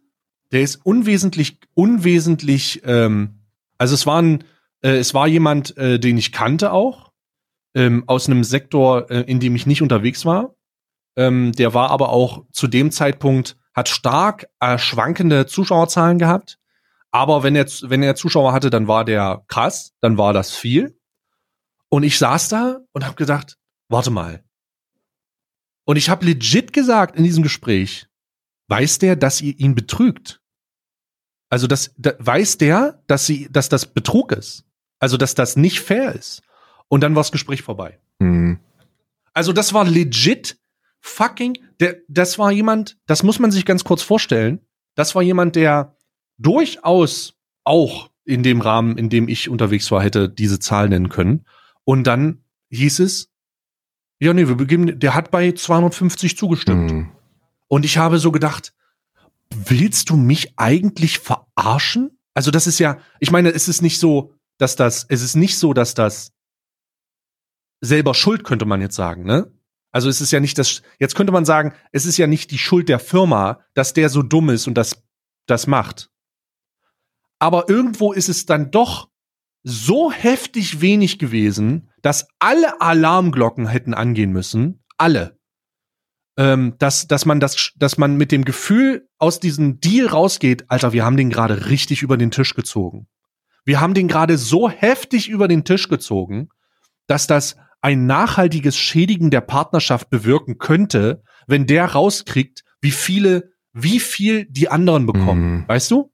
der 0.51 0.62
ist 0.62 0.86
unwesentlich, 0.86 1.60
unwesentlich, 1.73 2.81
ähm, 2.86 3.41
also 3.77 3.93
es 3.93 4.05
war 4.05 4.21
ein, 4.21 4.43
äh, 4.81 4.97
es 4.97 5.13
war 5.13 5.27
jemand, 5.27 5.77
äh, 5.77 5.99
den 5.99 6.17
ich 6.17 6.31
kannte 6.31 6.71
auch, 6.71 7.12
ähm, 7.73 8.03
aus 8.08 8.27
einem 8.27 8.43
Sektor, 8.43 9.10
äh, 9.12 9.21
in 9.21 9.39
dem 9.39 9.55
ich 9.55 9.65
nicht 9.65 9.81
unterwegs 9.81 10.25
war. 10.25 10.55
Ähm, 11.17 11.51
der 11.53 11.73
war 11.73 11.91
aber 11.91 12.10
auch 12.10 12.45
zu 12.51 12.67
dem 12.67 12.91
Zeitpunkt, 12.91 13.58
hat 13.73 13.89
stark 13.89 14.47
äh, 14.60 14.77
schwankende 14.77 15.45
Zuschauerzahlen 15.45 16.17
gehabt. 16.17 16.58
Aber 17.15 17.43
wenn 17.43 17.56
er, 17.56 17.65
wenn 17.84 18.04
er 18.04 18.17
Zuschauer 18.17 18.51
hatte, 18.51 18.69
dann 18.69 18.89
war 18.89 19.06
der 19.06 19.45
krass, 19.47 19.93
dann 20.01 20.17
war 20.17 20.34
das 20.34 20.54
viel. 20.54 20.99
Und 21.88 22.04
ich 22.04 22.17
saß 22.17 22.49
da 22.49 22.82
und 22.91 23.06
habe 23.06 23.15
gedacht, 23.15 23.58
warte 23.88 24.12
mal. 24.12 24.43
Und 25.86 25.95
ich 25.95 26.10
habe 26.10 26.25
legit 26.25 26.73
gesagt 26.73 27.15
in 27.15 27.23
diesem 27.23 27.41
Gespräch, 27.41 28.10
weiß 28.67 28.99
der, 28.99 29.15
dass 29.15 29.39
ihr 29.39 29.58
ihn 29.58 29.75
betrügt? 29.75 30.41
Also 31.49 31.67
das, 31.67 31.93
da, 31.97 32.15
weiß 32.19 32.58
der, 32.58 33.01
dass 33.08 33.25
sie, 33.25 33.47
dass 33.49 33.69
das 33.69 33.86
Betrug 33.86 34.34
ist? 34.34 34.65
Also 34.99 35.15
dass 35.15 35.36
das 35.36 35.56
nicht 35.56 35.80
fair 35.80 36.13
ist? 36.15 36.41
Und 36.89 36.99
dann 36.99 37.15
war 37.15 37.21
das 37.21 37.32
Gespräch 37.32 37.62
vorbei. 37.62 37.97
Mhm. 38.19 38.60
Also 39.32 39.54
das 39.54 39.73
war 39.73 39.86
legit 39.86 40.60
fucking, 40.99 41.58
der, 41.80 41.95
das 42.10 42.38
war 42.38 42.51
jemand, 42.51 42.97
das 43.06 43.23
muss 43.23 43.39
man 43.39 43.51
sich 43.51 43.63
ganz 43.63 43.86
kurz 43.86 44.01
vorstellen. 44.01 44.60
Das 44.95 45.15
war 45.15 45.21
jemand, 45.21 45.56
der 45.56 45.94
durchaus 46.37 47.35
auch 47.63 48.09
in 48.25 48.43
dem 48.43 48.61
Rahmen, 48.61 48.97
in 48.97 49.09
dem 49.09 49.27
ich 49.27 49.49
unterwegs 49.49 49.91
war, 49.91 50.01
hätte 50.01 50.29
diese 50.29 50.59
Zahl 50.59 50.89
nennen 50.89 51.09
können. 51.09 51.45
Und 51.83 52.05
dann 52.05 52.43
hieß 52.69 52.99
es, 52.99 53.31
ja, 54.19 54.33
nee, 54.33 54.47
wir 54.47 54.55
beginnen, 54.55 54.99
der 54.99 55.13
hat 55.13 55.31
bei 55.31 55.51
250 55.51 56.37
zugestimmt. 56.37 56.91
Mhm. 56.91 57.11
Und 57.67 57.85
ich 57.85 57.97
habe 57.97 58.17
so 58.17 58.31
gedacht, 58.31 58.73
willst 59.49 60.09
du 60.09 60.15
mich 60.15 60.53
eigentlich 60.57 61.19
verarschen? 61.19 62.17
Also 62.33 62.51
das 62.51 62.67
ist 62.67 62.79
ja, 62.79 62.99
ich 63.19 63.31
meine, 63.31 63.49
es 63.49 63.67
ist 63.67 63.81
nicht 63.81 63.99
so, 63.99 64.33
dass 64.57 64.75
das, 64.75 65.05
es 65.09 65.21
ist 65.21 65.35
nicht 65.35 65.57
so, 65.57 65.73
dass 65.73 65.93
das 65.93 66.31
selber 67.81 68.13
schuld, 68.13 68.43
könnte 68.43 68.65
man 68.65 68.81
jetzt 68.81 68.95
sagen, 68.95 69.23
ne? 69.23 69.51
Also 69.91 70.09
es 70.09 70.19
ist 70.19 70.31
ja 70.31 70.41
nicht 70.41 70.57
das, 70.57 70.81
jetzt 70.99 71.15
könnte 71.15 71.31
man 71.31 71.45
sagen, 71.45 71.73
es 71.93 72.05
ist 72.05 72.17
ja 72.17 72.27
nicht 72.27 72.51
die 72.51 72.57
Schuld 72.57 72.89
der 72.89 72.99
Firma, 72.99 73.61
dass 73.75 73.93
der 73.93 74.09
so 74.09 74.23
dumm 74.23 74.49
ist 74.49 74.67
und 74.67 74.73
das, 74.73 75.01
das 75.45 75.67
macht. 75.67 76.09
Aber 77.45 77.69
irgendwo 77.69 78.12
ist 78.12 78.27
es 78.27 78.47
dann 78.47 78.71
doch 78.71 79.08
so 79.62 80.12
heftig 80.12 80.81
wenig 80.81 81.19
gewesen, 81.19 81.91
dass 82.01 82.27
alle 82.39 82.81
Alarmglocken 82.81 83.67
hätten 83.67 83.93
angehen 83.93 84.31
müssen, 84.31 84.84
alle, 84.97 85.38
ähm, 86.38 86.73
dass, 86.79 87.08
dass 87.08 87.27
man 87.27 87.39
das, 87.39 87.73
dass 87.75 87.99
man 87.99 88.17
mit 88.17 88.31
dem 88.31 88.45
Gefühl 88.45 89.08
aus 89.19 89.39
diesem 89.39 89.79
Deal 89.79 90.08
rausgeht, 90.08 90.71
Alter, 90.71 90.91
wir 90.91 91.05
haben 91.05 91.17
den 91.17 91.29
gerade 91.29 91.69
richtig 91.69 92.01
über 92.01 92.17
den 92.17 92.31
Tisch 92.31 92.55
gezogen. 92.55 93.05
Wir 93.63 93.79
haben 93.79 93.93
den 93.93 94.08
gerade 94.08 94.39
so 94.39 94.67
heftig 94.67 95.29
über 95.29 95.47
den 95.47 95.63
Tisch 95.63 95.88
gezogen, 95.88 96.49
dass 97.05 97.27
das 97.27 97.58
ein 97.79 98.08
nachhaltiges 98.08 98.75
Schädigen 98.75 99.29
der 99.29 99.41
Partnerschaft 99.41 100.10
bewirken 100.10 100.58
könnte, 100.58 101.21
wenn 101.45 101.67
der 101.67 101.86
rauskriegt, 101.86 102.63
wie 102.81 102.89
viele, 102.89 103.51
wie 103.71 103.99
viel 103.99 104.47
die 104.49 104.67
anderen 104.67 105.05
bekommen. 105.05 105.58
Mhm. 105.58 105.67
Weißt 105.67 105.91
du? 105.91 106.12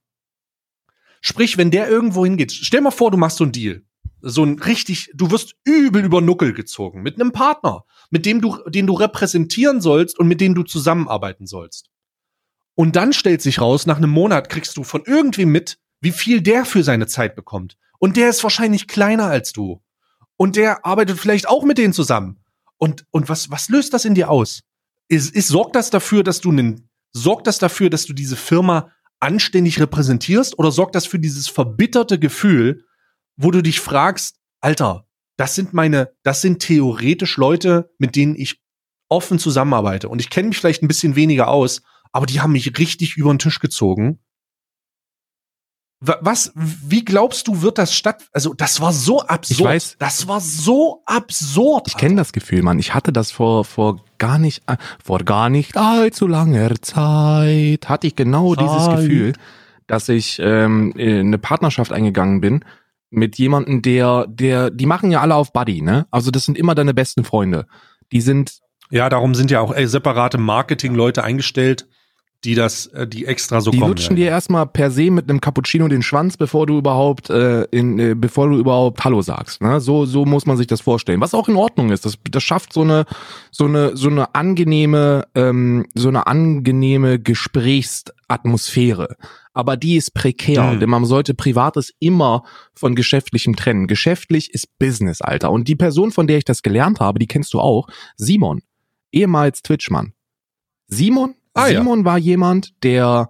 Sprich, 1.21 1.57
wenn 1.57 1.71
der 1.71 1.87
irgendwo 1.87 2.25
hingeht, 2.25 2.51
stell 2.51 2.81
mal 2.81 2.91
vor, 2.91 3.11
du 3.11 3.17
machst 3.17 3.37
so 3.37 3.45
einen 3.45 3.53
Deal 3.53 3.83
so 4.21 4.43
ein 4.43 4.59
richtig, 4.59 5.11
du 5.13 5.31
wirst 5.31 5.55
übel 5.63 6.03
über 6.03 6.21
Nuckel 6.21 6.53
gezogen 6.53 7.01
mit 7.01 7.15
einem 7.15 7.31
Partner, 7.31 7.85
mit 8.09 8.25
dem 8.25 8.41
du, 8.41 8.57
den 8.69 8.87
du 8.87 8.93
repräsentieren 8.93 9.81
sollst 9.81 10.17
und 10.19 10.27
mit 10.27 10.41
dem 10.41 10.55
du 10.55 10.63
zusammenarbeiten 10.63 11.47
sollst. 11.47 11.89
Und 12.75 12.95
dann 12.95 13.13
stellt 13.13 13.41
sich 13.41 13.59
raus, 13.59 13.85
nach 13.85 13.97
einem 13.97 14.11
Monat 14.11 14.49
kriegst 14.49 14.77
du 14.77 14.83
von 14.83 15.03
irgendwem 15.05 15.49
mit, 15.49 15.77
wie 15.99 16.11
viel 16.11 16.41
der 16.41 16.65
für 16.65 16.83
seine 16.83 17.07
Zeit 17.07 17.35
bekommt. 17.35 17.77
Und 17.99 18.17
der 18.17 18.29
ist 18.29 18.43
wahrscheinlich 18.43 18.87
kleiner 18.87 19.25
als 19.25 19.53
du. 19.53 19.81
Und 20.37 20.55
der 20.55 20.85
arbeitet 20.85 21.19
vielleicht 21.19 21.47
auch 21.47 21.63
mit 21.63 21.77
denen 21.77 21.93
zusammen. 21.93 22.39
Und, 22.77 23.05
und 23.11 23.29
was, 23.29 23.51
was 23.51 23.69
löst 23.69 23.93
das 23.93 24.05
in 24.05 24.15
dir 24.15 24.29
aus? 24.29 24.61
Ist, 25.07 25.35
ist, 25.35 25.49
sorgt 25.49 25.75
das 25.75 25.89
dafür, 25.89 26.23
dass 26.23 26.41
du 26.41 26.49
einen, 26.49 26.89
sorgt 27.11 27.45
das 27.45 27.59
dafür, 27.59 27.89
dass 27.89 28.05
du 28.05 28.13
diese 28.13 28.35
Firma 28.35 28.91
anständig 29.21 29.79
repräsentierst 29.79 30.59
oder 30.59 30.71
sorgt 30.71 30.95
das 30.95 31.05
für 31.05 31.19
dieses 31.19 31.47
verbitterte 31.47 32.19
Gefühl, 32.19 32.85
wo 33.37 33.51
du 33.51 33.61
dich 33.61 33.79
fragst, 33.79 34.37
Alter, 34.59 35.07
das 35.37 35.55
sind 35.55 35.73
meine, 35.73 36.11
das 36.23 36.41
sind 36.41 36.59
theoretisch 36.59 37.37
Leute, 37.37 37.91
mit 37.97 38.15
denen 38.15 38.35
ich 38.35 38.61
offen 39.09 39.39
zusammenarbeite. 39.39 40.09
Und 40.09 40.19
ich 40.19 40.29
kenne 40.29 40.49
mich 40.49 40.57
vielleicht 40.57 40.83
ein 40.83 40.87
bisschen 40.87 41.15
weniger 41.15 41.47
aus, 41.47 41.81
aber 42.11 42.25
die 42.25 42.41
haben 42.41 42.51
mich 42.51 42.77
richtig 42.77 43.17
über 43.17 43.33
den 43.33 43.39
Tisch 43.39 43.59
gezogen. 43.59 44.19
Was, 46.03 46.51
wie 46.55 47.05
glaubst 47.05 47.47
du, 47.47 47.61
wird 47.61 47.77
das 47.77 47.93
statt? 47.93 48.23
Also, 48.33 48.55
das 48.55 48.81
war 48.81 48.91
so 48.91 49.21
absurd. 49.21 49.59
Ich 49.59 49.63
weiß, 49.63 49.95
das 49.99 50.27
war 50.27 50.41
so 50.41 51.03
absurd. 51.05 51.87
Ich 51.87 51.95
kenne 51.95 52.15
das 52.15 52.33
Gefühl, 52.33 52.63
Mann. 52.63 52.79
Ich 52.79 52.95
hatte 52.95 53.13
das 53.13 53.29
vor, 53.29 53.65
vor 53.65 54.03
gar 54.17 54.39
nicht, 54.39 54.63
äh, 54.65 54.77
vor 55.03 55.19
gar 55.19 55.49
nicht 55.49 55.77
allzu 55.77 56.25
langer 56.25 56.73
Zeit, 56.81 57.87
hatte 57.87 58.07
ich 58.07 58.15
genau 58.15 58.55
Zeit. 58.55 58.65
dieses 58.65 58.89
Gefühl, 58.89 59.33
dass 59.85 60.09
ich 60.09 60.39
ähm, 60.41 60.91
eine 60.97 61.37
Partnerschaft 61.37 61.91
eingegangen 61.93 62.41
bin 62.41 62.65
mit 63.11 63.37
jemandem, 63.37 63.83
der, 63.83 64.25
der, 64.27 64.71
die 64.71 64.87
machen 64.87 65.11
ja 65.11 65.21
alle 65.21 65.35
auf 65.35 65.53
Buddy, 65.53 65.83
ne? 65.83 66.07
Also 66.09 66.31
das 66.31 66.45
sind 66.45 66.57
immer 66.57 66.73
deine 66.73 66.95
besten 66.95 67.23
Freunde. 67.23 67.67
Die 68.11 68.21
sind. 68.21 68.59
Ja, 68.89 69.07
darum 69.07 69.35
sind 69.35 69.51
ja 69.51 69.59
auch 69.61 69.73
ey, 69.73 69.85
separate 69.85 70.37
Marketing-Leute 70.37 71.23
eingestellt, 71.23 71.87
die 72.43 72.55
das, 72.55 72.87
äh, 72.87 73.07
die 73.07 73.25
extra 73.25 73.61
so 73.61 73.69
Die 73.71 73.77
kommen. 73.79 73.89
lutschen 73.91 74.15
dir 74.15 74.27
erstmal 74.27 74.65
per 74.65 74.89
se 74.89 75.11
mit 75.11 75.29
einem 75.29 75.41
Cappuccino 75.41 75.87
den 75.87 76.01
Schwanz, 76.01 76.37
bevor 76.37 76.65
du 76.65 76.77
überhaupt 76.79 77.29
äh, 77.29 77.63
in, 77.65 77.99
äh, 77.99 78.15
bevor 78.15 78.49
du 78.49 78.57
überhaupt 78.57 79.03
Hallo 79.03 79.21
sagst. 79.21 79.61
Ne? 79.61 79.79
So 79.79 80.05
so 80.05 80.25
muss 80.25 80.45
man 80.47 80.57
sich 80.57 80.65
das 80.67 80.81
vorstellen. 80.81 81.21
Was 81.21 81.33
auch 81.35 81.47
in 81.49 81.55
Ordnung 81.55 81.91
ist. 81.91 82.05
Das, 82.05 82.17
das 82.31 82.41
schafft 82.43 82.73
so 82.73 82.81
eine 82.81 83.05
so 83.51 83.65
eine 83.65 83.95
so 83.95 84.09
eine 84.09 84.33
angenehme 84.33 85.27
ähm, 85.35 85.85
so 85.93 86.07
eine 86.07 86.25
angenehme 86.27 87.19
Gesprächsatmosphäre. 87.19 89.15
Aber 89.53 89.75
die 89.77 89.97
ist 89.97 90.13
prekär, 90.13 90.63
Mhm. 90.63 90.79
denn 90.79 90.89
man 90.89 91.05
sollte 91.05 91.33
Privates 91.33 91.91
immer 91.99 92.43
von 92.73 92.95
Geschäftlichem 92.95 93.55
trennen. 93.55 93.87
Geschäftlich 93.87 94.53
ist 94.53 94.79
Business, 94.79 95.21
Alter. 95.21 95.51
Und 95.51 95.67
die 95.67 95.75
Person, 95.75 96.11
von 96.11 96.25
der 96.27 96.37
ich 96.37 96.45
das 96.45 96.61
gelernt 96.63 96.99
habe, 97.01 97.19
die 97.19 97.27
kennst 97.27 97.53
du 97.53 97.59
auch, 97.59 97.87
Simon, 98.15 98.61
ehemals 99.11 99.61
Twitchmann. 99.61 100.13
Simon, 100.87 101.35
Ah, 101.53 101.67
ja. 101.67 101.79
Simon 101.79 102.05
war 102.05 102.17
jemand, 102.17 102.83
der 102.83 103.29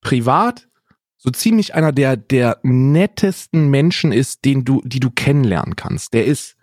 privat 0.00 0.68
so 1.16 1.30
ziemlich 1.30 1.74
einer 1.74 1.92
der 1.92 2.16
der 2.16 2.58
nettesten 2.62 3.68
Menschen 3.68 4.12
ist, 4.12 4.44
den 4.44 4.64
du 4.64 4.80
die 4.84 5.00
du 5.00 5.10
kennenlernen 5.10 5.76
kannst. 5.76 6.14
Der 6.14 6.24
ist 6.24 6.56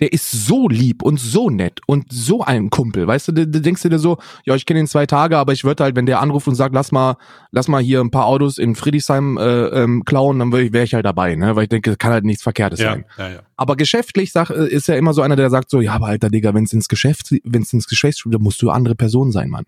der 0.00 0.12
ist 0.12 0.30
so 0.30 0.68
lieb 0.68 1.02
und 1.02 1.18
so 1.18 1.50
nett 1.50 1.80
und 1.86 2.06
so 2.12 2.42
ein 2.42 2.70
Kumpel, 2.70 3.06
weißt 3.06 3.28
du, 3.28 3.32
du, 3.32 3.46
du 3.48 3.60
denkst 3.60 3.82
dir 3.82 3.98
so, 3.98 4.18
ja, 4.44 4.54
ich 4.54 4.64
kenne 4.64 4.80
ihn 4.80 4.86
zwei 4.86 5.06
Tage, 5.06 5.36
aber 5.36 5.52
ich 5.52 5.64
würde 5.64 5.82
halt, 5.82 5.96
wenn 5.96 6.06
der 6.06 6.20
anruft 6.20 6.46
und 6.46 6.54
sagt, 6.54 6.74
lass 6.74 6.92
mal, 6.92 7.16
lass 7.50 7.68
mal 7.68 7.82
hier 7.82 8.00
ein 8.00 8.10
paar 8.10 8.26
Autos 8.26 8.58
in 8.58 8.76
Friedrichshain 8.76 9.36
äh, 9.38 9.66
ähm, 9.66 10.04
klauen, 10.04 10.38
dann 10.38 10.52
wäre 10.52 10.62
ich, 10.62 10.72
wär 10.72 10.84
ich 10.84 10.94
halt 10.94 11.04
dabei, 11.04 11.34
ne, 11.34 11.56
weil 11.56 11.64
ich 11.64 11.68
denke, 11.68 11.96
kann 11.96 12.12
halt 12.12 12.24
nichts 12.24 12.42
Verkehrtes 12.42 12.78
ja, 12.78 12.92
sein. 12.92 13.04
ja, 13.18 13.28
ja. 13.28 13.40
Aber 13.56 13.76
geschäftlich 13.76 14.32
sag, 14.32 14.50
äh, 14.50 14.68
ist 14.68 14.86
ja 14.86 14.94
immer 14.94 15.14
so 15.14 15.22
einer, 15.22 15.36
der 15.36 15.50
sagt 15.50 15.68
so, 15.70 15.80
ja, 15.80 15.94
aber 15.94 16.06
alter 16.06 16.30
Digga, 16.30 16.54
wenn's 16.54 16.72
ins 16.72 16.88
Geschäft, 16.88 17.34
wenn's 17.42 17.72
ins 17.72 17.88
Geschäft, 17.88 18.22
dann 18.24 18.40
musst 18.40 18.62
du 18.62 18.70
andere 18.70 18.94
Person 18.94 19.32
sein, 19.32 19.50
Mann. 19.50 19.64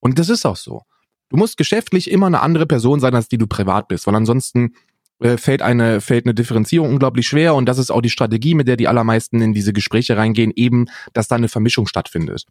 Und 0.00 0.18
das 0.18 0.28
ist 0.28 0.44
auch 0.46 0.56
so. 0.56 0.82
Du 1.28 1.36
musst 1.36 1.56
geschäftlich 1.56 2.10
immer 2.10 2.26
eine 2.26 2.40
andere 2.40 2.66
Person 2.66 3.00
sein, 3.00 3.14
als 3.14 3.28
die 3.28 3.38
du 3.38 3.46
privat 3.46 3.88
bist, 3.88 4.06
weil 4.06 4.14
ansonsten 4.14 4.74
äh, 5.18 5.36
fällt 5.36 5.62
eine 5.62 6.00
fällt 6.00 6.26
eine 6.26 6.34
Differenzierung 6.34 6.90
unglaublich 6.90 7.26
schwer 7.26 7.54
und 7.54 7.66
das 7.66 7.78
ist 7.78 7.90
auch 7.90 8.02
die 8.02 8.10
Strategie, 8.10 8.54
mit 8.54 8.68
der 8.68 8.76
die 8.76 8.86
allermeisten 8.86 9.40
in 9.40 9.54
diese 9.54 9.72
Gespräche 9.72 10.16
reingehen, 10.16 10.52
eben, 10.54 10.86
dass 11.14 11.28
da 11.28 11.36
eine 11.36 11.48
Vermischung 11.48 11.86
stattfindet. 11.86 12.44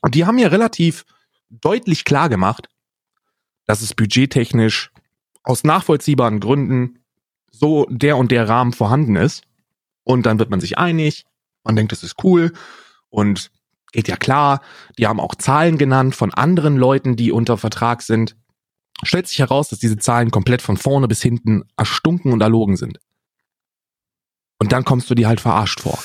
Und 0.00 0.14
die 0.14 0.24
haben 0.24 0.36
mir 0.36 0.52
relativ 0.52 1.04
deutlich 1.50 2.04
klar 2.04 2.28
gemacht, 2.28 2.68
dass 3.66 3.82
es 3.82 3.94
budgettechnisch 3.94 4.90
aus 5.42 5.64
nachvollziehbaren 5.64 6.40
Gründen 6.40 7.00
so 7.50 7.86
der 7.90 8.16
und 8.16 8.30
der 8.30 8.48
Rahmen 8.48 8.72
vorhanden 8.72 9.16
ist. 9.16 9.42
Und 10.04 10.24
dann 10.24 10.38
wird 10.38 10.50
man 10.50 10.60
sich 10.60 10.78
einig, 10.78 11.24
man 11.64 11.76
denkt, 11.76 11.92
das 11.92 12.02
ist 12.02 12.22
cool 12.22 12.52
und 13.10 13.50
geht 13.92 14.08
ja 14.08 14.16
klar. 14.16 14.60
Die 14.98 15.06
haben 15.06 15.20
auch 15.20 15.34
Zahlen 15.34 15.78
genannt 15.78 16.14
von 16.14 16.32
anderen 16.32 16.76
Leuten, 16.76 17.16
die 17.16 17.32
unter 17.32 17.56
Vertrag 17.58 18.02
sind. 18.02 18.36
Stellt 19.02 19.28
sich 19.28 19.38
heraus, 19.38 19.68
dass 19.68 19.78
diese 19.78 19.96
Zahlen 19.96 20.30
komplett 20.30 20.60
von 20.62 20.76
vorne 20.76 21.08
bis 21.08 21.22
hinten 21.22 21.64
erstunken 21.76 22.32
und 22.32 22.40
erlogen 22.40 22.76
sind. 22.76 22.98
Und 24.58 24.72
dann 24.72 24.84
kommst 24.84 25.08
du 25.08 25.14
dir 25.14 25.28
halt 25.28 25.40
verarscht 25.40 25.80
vor. 25.80 25.98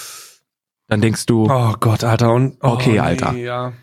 Dann 0.87 1.01
denkst 1.01 1.25
du, 1.25 1.47
Oh 1.49 1.73
Gott, 1.79 2.03
Alter. 2.03 2.33
Und, 2.33 2.57
oh, 2.61 2.69
Okay, 2.73 2.99
Alter. 2.99 3.33
Ja. 3.33 3.73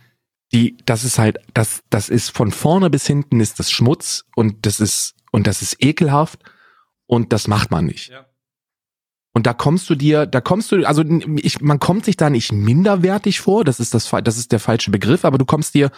die, 0.53 0.77
das 0.87 1.03
ist 1.05 1.19
halt, 1.19 1.39
das, 1.55 1.83
das 1.91 2.09
ist 2.09 2.31
von 2.31 2.53
vorne 2.53 2.89
bis 2.89 3.07
hinten 3.07 3.41
ist 3.41 3.59
das 3.59 3.71
Schmutz 3.71 4.25
und 4.37 4.65
das 4.67 4.79
ist, 4.79 5.15
und 5.33 5.47
das 5.47 5.63
ist 5.63 5.83
ekelhaft 5.83 6.39
und 7.07 7.33
das 7.33 7.49
macht 7.49 7.71
man 7.73 7.87
nicht. 7.87 8.11
Ja. 8.11 8.27
Und 9.33 9.47
da 9.47 9.53
kommst 9.53 9.89
du 9.89 9.95
dir, 9.95 10.27
da 10.27 10.41
kommst 10.41 10.73
du, 10.73 10.85
also 10.85 11.05
ich, 11.37 11.61
man 11.61 11.79
kommt 11.79 12.05
sich 12.05 12.17
da 12.17 12.31
nicht 12.31 12.53
minderwertig 12.53 13.41
vor, 13.41 13.65
das 13.65 13.79
ist 13.79 13.95
das, 13.95 14.11
das 14.25 14.37
ist 14.37 14.51
der 14.53 14.59
falsche 14.61 14.91
Begriff, 14.91 15.25
aber 15.25 15.39
du 15.39 15.45
kommst 15.45 15.75
dir 15.75 15.91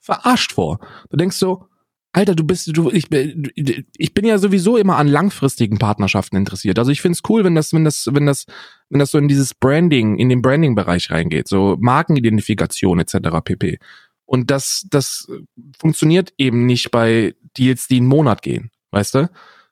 verarscht 0.00 0.52
vor. 0.52 0.78
Du 1.10 1.16
denkst 1.16 1.36
so, 1.36 1.66
Alter, 2.12 2.34
du 2.34 2.44
bist, 2.44 2.74
du, 2.74 2.90
ich, 2.90 3.10
bin- 3.10 3.52
ich 3.54 4.14
bin 4.14 4.24
ja 4.24 4.38
sowieso 4.38 4.78
immer 4.78 4.96
an 4.96 5.06
langfristigen 5.08 5.78
Partnerschaften 5.78 6.36
interessiert. 6.36 6.78
Also 6.78 6.90
ich 6.90 7.02
find's 7.02 7.20
cool, 7.28 7.44
wenn 7.44 7.54
das, 7.54 7.74
wenn 7.74 7.84
das, 7.84 8.08
wenn 8.10 8.24
das, 8.24 8.46
wenn 8.88 8.98
das 8.98 9.10
so 9.10 9.18
in 9.18 9.28
dieses 9.28 9.52
Branding, 9.52 10.16
in 10.16 10.30
den 10.30 10.40
Branding-Bereich 10.40 11.10
reingeht, 11.10 11.46
so 11.46 11.76
Markenidentifikation 11.78 12.98
etc. 12.98 13.16
pp. 13.44 13.78
Und 14.24 14.50
das, 14.50 14.86
das 14.90 15.28
funktioniert 15.78 16.32
eben 16.38 16.64
nicht 16.64 16.90
bei 16.90 17.34
Deals, 17.58 17.86
die 17.88 17.98
einen 17.98 18.06
Monat 18.06 18.40
gehen, 18.40 18.70
weißt 18.90 19.14
du? 19.16 19.30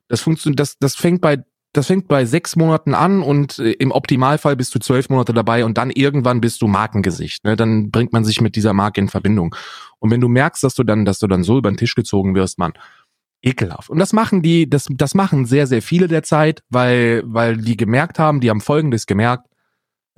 Das 0.09 0.21
funktioniert, 0.21 0.61
das, 0.61 0.79
das 0.79 0.95
fängt 0.95 1.23
bei, 1.23 1.43
das 1.77 1.87
fängt 1.87 2.09
bei 2.09 2.25
sechs 2.25 2.57
Monaten 2.57 2.95
an 2.95 3.23
und 3.23 3.59
äh, 3.59 3.73
im 3.73 3.91
Optimalfall 3.91 4.57
bist 4.57 4.75
du 4.75 4.79
zwölf 4.79 5.09
Monate 5.09 5.33
dabei 5.33 5.65
und 5.65 5.79
dann 5.79 5.91
irgendwann 5.91 6.41
bist 6.41 6.63
du 6.63 6.67
Markengesicht. 6.67 7.45
Ne? 7.45 7.57
Dann 7.57 7.91
bringt 7.91 8.13
man 8.13 8.25
sich 8.25 8.41
mit 8.41 8.57
dieser 8.57 8.73
Marke 8.73 9.01
in 9.01 9.09
Verbindung. 9.09 9.55
Und 9.99 10.11
wenn 10.11 10.21
du 10.21 10.29
merkst, 10.29 10.63
dass 10.65 10.75
du 10.75 10.85
dann, 10.85 11.05
dass 11.05 11.19
du 11.19 11.27
dann 11.27 11.43
so 11.43 11.59
über 11.59 11.71
den 11.71 11.77
Tisch 11.77 11.95
gezogen 11.95 12.35
wirst, 12.35 12.59
man, 12.59 12.73
ekelhaft. 13.43 13.91
Und 13.91 13.99
das 13.99 14.13
machen 14.13 14.43
die, 14.43 14.69
das, 14.69 14.87
das 14.91 15.15
machen 15.15 15.47
sehr, 15.47 15.67
sehr 15.67 15.83
viele 15.83 16.09
derzeit, 16.09 16.63
weil, 16.69 17.23
weil 17.27 17.57
die 17.57 17.77
gemerkt 17.77 18.19
haben, 18.19 18.41
die 18.41 18.51
haben 18.51 18.61
Folgendes 18.61 19.07
gemerkt, 19.07 19.47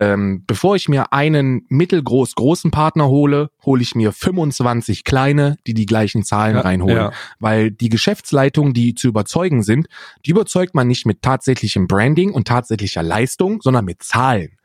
ähm, 0.00 0.44
bevor 0.46 0.76
ich 0.76 0.88
mir 0.88 1.12
einen 1.12 1.66
mittelgroß 1.68 2.34
großen 2.36 2.70
Partner 2.70 3.08
hole, 3.08 3.50
hole 3.64 3.82
ich 3.82 3.94
mir 3.94 4.12
25 4.12 5.02
kleine, 5.04 5.56
die 5.66 5.74
die 5.74 5.86
gleichen 5.86 6.22
Zahlen 6.22 6.56
Ja, 6.56 6.62
reinholen. 6.62 6.96
ja. 6.96 7.12
Weil 7.40 7.70
die 7.70 7.88
Geschäftsleitung, 7.88 8.74
die 8.74 8.94
zu 8.94 9.08
überzeugen 9.08 9.62
sind, 9.62 9.88
die 10.24 10.30
überzeugt 10.30 10.74
man 10.74 10.86
nicht 10.86 11.04
mit 11.04 11.22
tatsächlichem 11.22 11.88
Branding 11.88 12.32
und 12.32 12.46
tatsächlicher 12.46 13.02
Leistung, 13.02 13.60
sondern 13.60 13.84
mit 13.84 14.02
Zahlen. 14.02 14.58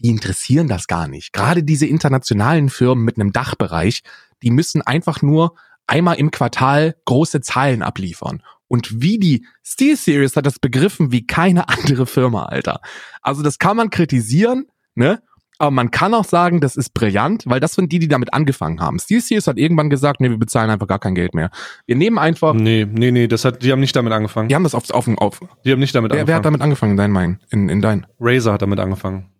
Die 0.00 0.10
interessieren 0.10 0.68
das 0.68 0.88
gar 0.88 1.08
nicht. 1.08 1.32
Gerade 1.32 1.62
diese 1.62 1.86
internationalen 1.86 2.68
Firmen 2.68 3.04
mit 3.04 3.18
einem 3.18 3.32
Dachbereich, 3.32 4.02
die 4.42 4.50
müssen 4.50 4.82
einfach 4.82 5.22
nur 5.22 5.54
einmal 5.86 6.16
im 6.16 6.30
Quartal 6.30 6.96
große 7.06 7.40
Zahlen 7.40 7.82
abliefern. 7.82 8.42
Und 8.68 9.00
wie 9.02 9.18
die 9.18 9.46
SteelSeries 9.64 10.36
hat 10.36 10.46
das 10.46 10.58
begriffen 10.58 11.12
wie 11.12 11.26
keine 11.26 11.68
andere 11.68 12.06
Firma, 12.06 12.44
Alter. 12.46 12.80
Also 13.22 13.42
das 13.42 13.58
kann 13.58 13.76
man 13.76 13.90
kritisieren, 13.90 14.66
ne? 14.94 15.22
Aber 15.58 15.70
man 15.70 15.90
kann 15.90 16.12
auch 16.12 16.26
sagen, 16.26 16.60
das 16.60 16.76
ist 16.76 16.92
brillant, 16.92 17.44
weil 17.46 17.60
das 17.60 17.72
sind 17.74 17.90
die, 17.90 17.98
die 17.98 18.08
damit 18.08 18.34
angefangen 18.34 18.78
haben. 18.80 18.98
SteelSeries 18.98 19.46
hat 19.46 19.56
irgendwann 19.56 19.88
gesagt, 19.88 20.20
nee, 20.20 20.28
wir 20.28 20.36
bezahlen 20.36 20.68
einfach 20.68 20.86
gar 20.86 20.98
kein 20.98 21.14
Geld 21.14 21.32
mehr. 21.34 21.50
Wir 21.86 21.96
nehmen 21.96 22.18
einfach, 22.18 22.52
Nee, 22.52 22.84
nee, 22.90 23.10
nee, 23.10 23.26
das 23.26 23.46
hat, 23.46 23.62
die 23.62 23.72
haben 23.72 23.80
nicht 23.80 23.96
damit 23.96 24.12
angefangen. 24.12 24.50
die 24.50 24.54
haben 24.54 24.64
das 24.64 24.74
auf, 24.74 24.90
auf, 24.90 25.08
auf 25.16 25.40
Die 25.64 25.72
haben 25.72 25.80
nicht 25.80 25.94
damit 25.94 26.12
wer, 26.12 26.26
wer 26.26 26.34
hat 26.34 26.44
angefangen. 26.44 26.44
damit 26.44 26.60
angefangen 26.60 26.90
in 26.90 26.96
deinen 26.98 27.12
Meinen? 27.12 27.40
In, 27.50 27.68
in 27.70 27.80
deinen? 27.80 28.06
Razer 28.20 28.52
hat 28.52 28.60
damit 28.60 28.78
angefangen. 28.80 29.30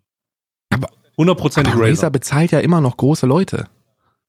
Aber- 0.73 0.89
Hundertprozentig 1.17 1.73
Aber 1.73 1.83
Razer. 1.83 1.91
Razer 1.91 2.09
bezahlt 2.09 2.51
ja 2.51 2.59
immer 2.61 2.81
noch 2.81 2.97
große 2.97 3.27
Leute. 3.27 3.67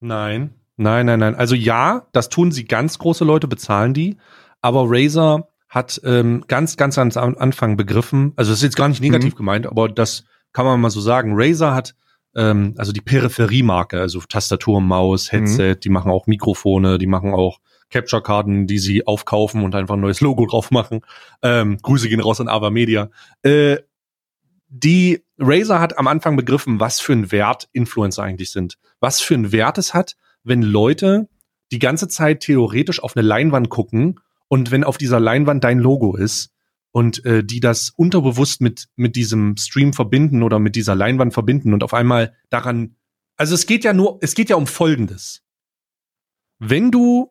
Nein, 0.00 0.50
nein, 0.76 1.06
nein, 1.06 1.18
nein. 1.18 1.34
Also 1.34 1.54
ja, 1.54 2.06
das 2.12 2.28
tun 2.28 2.52
sie 2.52 2.64
ganz 2.66 2.98
große 2.98 3.24
Leute, 3.24 3.48
bezahlen 3.48 3.94
die. 3.94 4.16
Aber 4.60 4.84
Razer 4.86 5.48
hat 5.68 6.00
ähm, 6.04 6.44
ganz, 6.48 6.76
ganz 6.76 6.98
am 6.98 7.10
Anfang 7.38 7.76
begriffen, 7.76 8.32
also 8.36 8.50
das 8.50 8.58
ist 8.60 8.64
jetzt 8.64 8.76
gar 8.76 8.88
nicht 8.88 9.02
negativ 9.02 9.34
gemeint, 9.34 9.66
aber 9.66 9.88
das 9.88 10.24
kann 10.52 10.64
man 10.64 10.80
mal 10.80 10.90
so 10.90 11.00
sagen. 11.00 11.32
Razer 11.34 11.74
hat 11.74 11.94
ähm, 12.34 12.74
also 12.78 12.92
die 12.92 13.00
Peripheriemarke, 13.00 14.00
also 14.00 14.20
Tastatur, 14.20 14.80
Maus, 14.80 15.32
Headset, 15.32 15.76
die 15.84 15.88
machen 15.88 16.10
auch 16.10 16.26
Mikrofone, 16.26 16.98
die 16.98 17.06
machen 17.06 17.32
auch 17.32 17.58
Capture-Karten, 17.90 18.66
die 18.66 18.78
sie 18.78 19.06
aufkaufen 19.06 19.62
und 19.62 19.74
einfach 19.74 19.94
ein 19.94 20.00
neues 20.00 20.20
Logo 20.20 20.46
drauf 20.46 20.70
machen. 20.70 21.00
Ähm, 21.42 21.78
Grüße 21.82 22.08
gehen 22.08 22.20
raus 22.20 22.40
an 22.40 22.48
Ava 22.48 22.70
Media. 22.70 23.10
Äh, 23.42 23.78
die 24.68 25.24
Razer 25.38 25.80
hat 25.80 25.98
am 25.98 26.06
Anfang 26.06 26.36
begriffen, 26.36 26.80
was 26.80 27.00
für 27.00 27.14
ein 27.14 27.32
Wert 27.32 27.68
Influencer 27.72 28.22
eigentlich 28.22 28.50
sind. 28.50 28.76
Was 29.00 29.20
für 29.20 29.34
ein 29.34 29.52
Wert 29.52 29.78
es 29.78 29.94
hat, 29.94 30.16
wenn 30.44 30.62
Leute 30.62 31.28
die 31.72 31.78
ganze 31.78 32.08
Zeit 32.08 32.40
theoretisch 32.40 33.02
auf 33.02 33.16
eine 33.16 33.26
Leinwand 33.26 33.70
gucken 33.70 34.20
und 34.48 34.70
wenn 34.70 34.84
auf 34.84 34.98
dieser 34.98 35.20
Leinwand 35.20 35.64
dein 35.64 35.78
Logo 35.78 36.16
ist 36.16 36.50
und 36.90 37.24
äh, 37.24 37.44
die 37.44 37.60
das 37.60 37.90
unterbewusst 37.90 38.60
mit 38.60 38.88
mit 38.96 39.14
diesem 39.16 39.56
Stream 39.56 39.92
verbinden 39.92 40.42
oder 40.42 40.58
mit 40.58 40.74
dieser 40.74 40.94
Leinwand 40.94 41.34
verbinden 41.34 41.72
und 41.72 41.84
auf 41.84 41.94
einmal 41.94 42.34
daran 42.50 42.96
also 43.36 43.54
es 43.54 43.66
geht 43.66 43.84
ja 43.84 43.92
nur 43.92 44.18
es 44.20 44.34
geht 44.34 44.50
ja 44.50 44.56
um 44.56 44.66
folgendes. 44.66 45.44
Wenn 46.58 46.90
du 46.90 47.30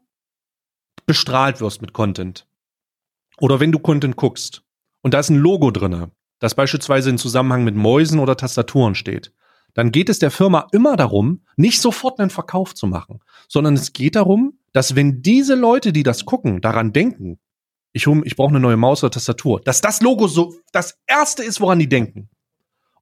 bestrahlt 1.06 1.60
wirst 1.60 1.82
mit 1.82 1.94
Content 1.94 2.48
oder 3.40 3.60
wenn 3.60 3.72
du 3.72 3.80
Content 3.80 4.16
guckst 4.16 4.64
und 5.02 5.14
da 5.14 5.20
ist 5.20 5.30
ein 5.30 5.38
Logo 5.38 5.72
drinne, 5.72 6.12
das 6.40 6.56
beispielsweise 6.56 7.10
in 7.10 7.18
Zusammenhang 7.18 7.64
mit 7.64 7.76
Mäusen 7.76 8.20
oder 8.20 8.38
Tastaturen 8.38 8.96
steht, 8.96 9.34
dann 9.78 9.92
geht 9.92 10.10
es 10.10 10.18
der 10.18 10.32
Firma 10.32 10.68
immer 10.72 10.96
darum, 10.96 11.42
nicht 11.56 11.82
sofort 11.82 12.20
einen 12.20 12.32
Verkauf 12.32 12.74
zu 12.74 12.88
machen, 12.88 13.20
sondern 13.48 13.76
es 13.76 13.94
geht 13.94 14.16
darum, 14.16 14.58
dass 14.74 14.96
wenn 14.96 15.22
diese 15.22 15.54
Leute, 15.54 15.94
die 15.94 16.02
das 16.02 16.26
gucken, 16.26 16.62
daran 16.62 16.94
denken, 16.94 17.38
ich, 17.94 18.08
hol- 18.08 18.26
ich 18.26 18.36
brauche 18.36 18.50
eine 18.50 18.60
neue 18.60 18.76
Maus 18.76 19.04
oder 19.04 19.12
Tastatur, 19.12 19.62
dass 19.62 19.80
das 19.82 20.02
Logo 20.02 20.28
so 20.28 20.56
das 20.72 20.98
erste 21.06 21.44
ist, 21.44 21.62
woran 21.62 21.78
die 21.78 21.88
denken. 21.88 22.30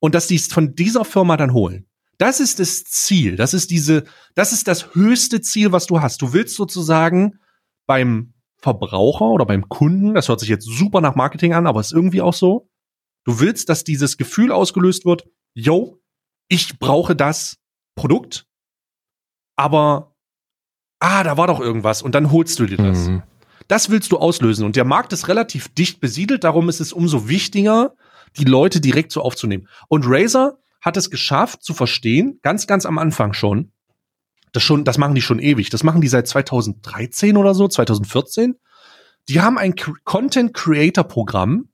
Und 0.01 0.15
dass 0.15 0.27
die 0.27 0.35
es 0.35 0.47
von 0.47 0.75
dieser 0.75 1.05
Firma 1.05 1.37
dann 1.37 1.53
holen. 1.53 1.85
Das 2.17 2.41
ist 2.41 2.59
das 2.59 2.83
Ziel. 2.83 3.37
Das 3.37 3.53
ist 3.53 3.71
diese, 3.71 4.03
das 4.35 4.51
ist 4.51 4.67
das 4.67 4.93
höchste 4.95 5.39
Ziel, 5.39 5.71
was 5.71 5.87
du 5.87 6.01
hast. 6.01 6.21
Du 6.21 6.33
willst 6.33 6.55
sozusagen 6.55 7.39
beim 7.87 8.33
Verbraucher 8.57 9.25
oder 9.27 9.45
beim 9.45 9.69
Kunden, 9.69 10.13
das 10.13 10.27
hört 10.27 10.41
sich 10.41 10.49
jetzt 10.49 10.65
super 10.65 10.99
nach 10.99 11.15
Marketing 11.15 11.53
an, 11.53 11.67
aber 11.67 11.79
ist 11.79 11.93
irgendwie 11.93 12.21
auch 12.21 12.33
so. 12.33 12.69
Du 13.23 13.39
willst, 13.39 13.69
dass 13.69 13.85
dieses 13.85 14.17
Gefühl 14.17 14.51
ausgelöst 14.51 15.05
wird, 15.05 15.25
yo, 15.53 15.99
ich 16.47 16.79
brauche 16.79 17.15
das 17.15 17.57
Produkt, 17.95 18.45
aber 19.55 20.15
ah, 20.99 21.23
da 21.23 21.37
war 21.37 21.47
doch 21.47 21.59
irgendwas 21.59 22.01
und 22.01 22.15
dann 22.15 22.31
holst 22.31 22.59
du 22.59 22.65
dir 22.65 22.77
das. 22.77 23.07
Mhm. 23.07 23.23
Das 23.67 23.89
willst 23.89 24.11
du 24.11 24.17
auslösen 24.17 24.65
und 24.65 24.75
der 24.75 24.85
Markt 24.85 25.11
ist 25.13 25.27
relativ 25.27 25.73
dicht 25.73 25.99
besiedelt, 25.99 26.43
darum 26.43 26.69
ist 26.69 26.79
es 26.79 26.93
umso 26.93 27.27
wichtiger, 27.27 27.95
die 28.37 28.43
Leute 28.43 28.79
direkt 28.79 29.11
so 29.11 29.21
aufzunehmen. 29.21 29.67
Und 29.87 30.05
Razer 30.07 30.59
hat 30.81 30.97
es 30.97 31.09
geschafft 31.09 31.63
zu 31.63 31.73
verstehen, 31.73 32.39
ganz, 32.43 32.67
ganz 32.67 32.85
am 32.85 32.99
Anfang 32.99 33.33
schon, 33.33 33.71
das 34.51 34.63
schon, 34.63 34.83
das 34.83 34.97
machen 34.97 35.15
die 35.15 35.21
schon 35.21 35.39
ewig, 35.39 35.69
das 35.69 35.83
machen 35.83 36.01
die 36.01 36.07
seit 36.07 36.27
2013 36.27 37.37
oder 37.37 37.55
so, 37.55 37.67
2014. 37.67 38.55
Die 39.27 39.41
haben 39.41 39.57
ein 39.57 39.75
Content 40.03 40.53
Creator 40.53 41.03
Programm, 41.03 41.69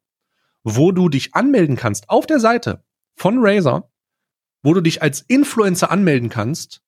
wo 0.64 0.92
du 0.92 1.10
dich 1.10 1.36
anmelden 1.36 1.76
kannst 1.76 2.10
auf 2.10 2.26
der 2.26 2.40
Seite 2.40 2.84
von 3.16 3.40
Razer, 3.40 3.91
wo 4.64 4.74
du 4.74 4.82
dich 4.82 5.02
als 5.02 5.22
Influencer 5.22 5.92
anmelden 5.92 6.30
kannst 6.30 6.82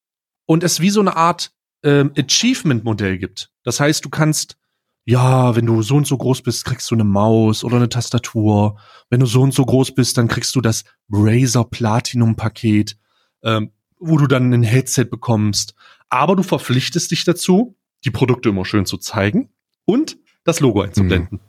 und 0.45 0.63
es 0.63 0.79
wie 0.79 0.89
so 0.89 0.99
eine 0.99 1.15
Art 1.15 1.51
ähm, 1.83 2.11
Achievement-Modell 2.17 3.17
gibt. 3.17 3.51
Das 3.63 3.79
heißt, 3.79 4.03
du 4.05 4.09
kannst, 4.09 4.57
ja, 5.05 5.55
wenn 5.55 5.65
du 5.65 5.81
so 5.81 5.95
und 5.95 6.07
so 6.07 6.17
groß 6.17 6.41
bist, 6.41 6.65
kriegst 6.65 6.89
du 6.91 6.95
eine 6.95 7.03
Maus 7.03 7.63
oder 7.63 7.77
eine 7.77 7.89
Tastatur. 7.89 8.79
Wenn 9.09 9.19
du 9.19 9.25
so 9.25 9.41
und 9.41 9.53
so 9.53 9.65
groß 9.65 9.95
bist, 9.95 10.17
dann 10.17 10.27
kriegst 10.27 10.55
du 10.55 10.61
das 10.61 10.83
Razer 11.11 11.63
Platinum-Paket, 11.65 12.97
ähm, 13.43 13.71
wo 13.99 14.17
du 14.17 14.27
dann 14.27 14.53
ein 14.53 14.63
Headset 14.63 15.05
bekommst. 15.05 15.75
Aber 16.09 16.35
du 16.35 16.43
verpflichtest 16.43 17.11
dich 17.11 17.23
dazu, 17.25 17.75
die 18.05 18.11
Produkte 18.11 18.49
immer 18.49 18.65
schön 18.65 18.85
zu 18.85 18.97
zeigen 18.97 19.49
und 19.85 20.17
das 20.43 20.59
Logo 20.59 20.81
einzublenden. 20.81 21.39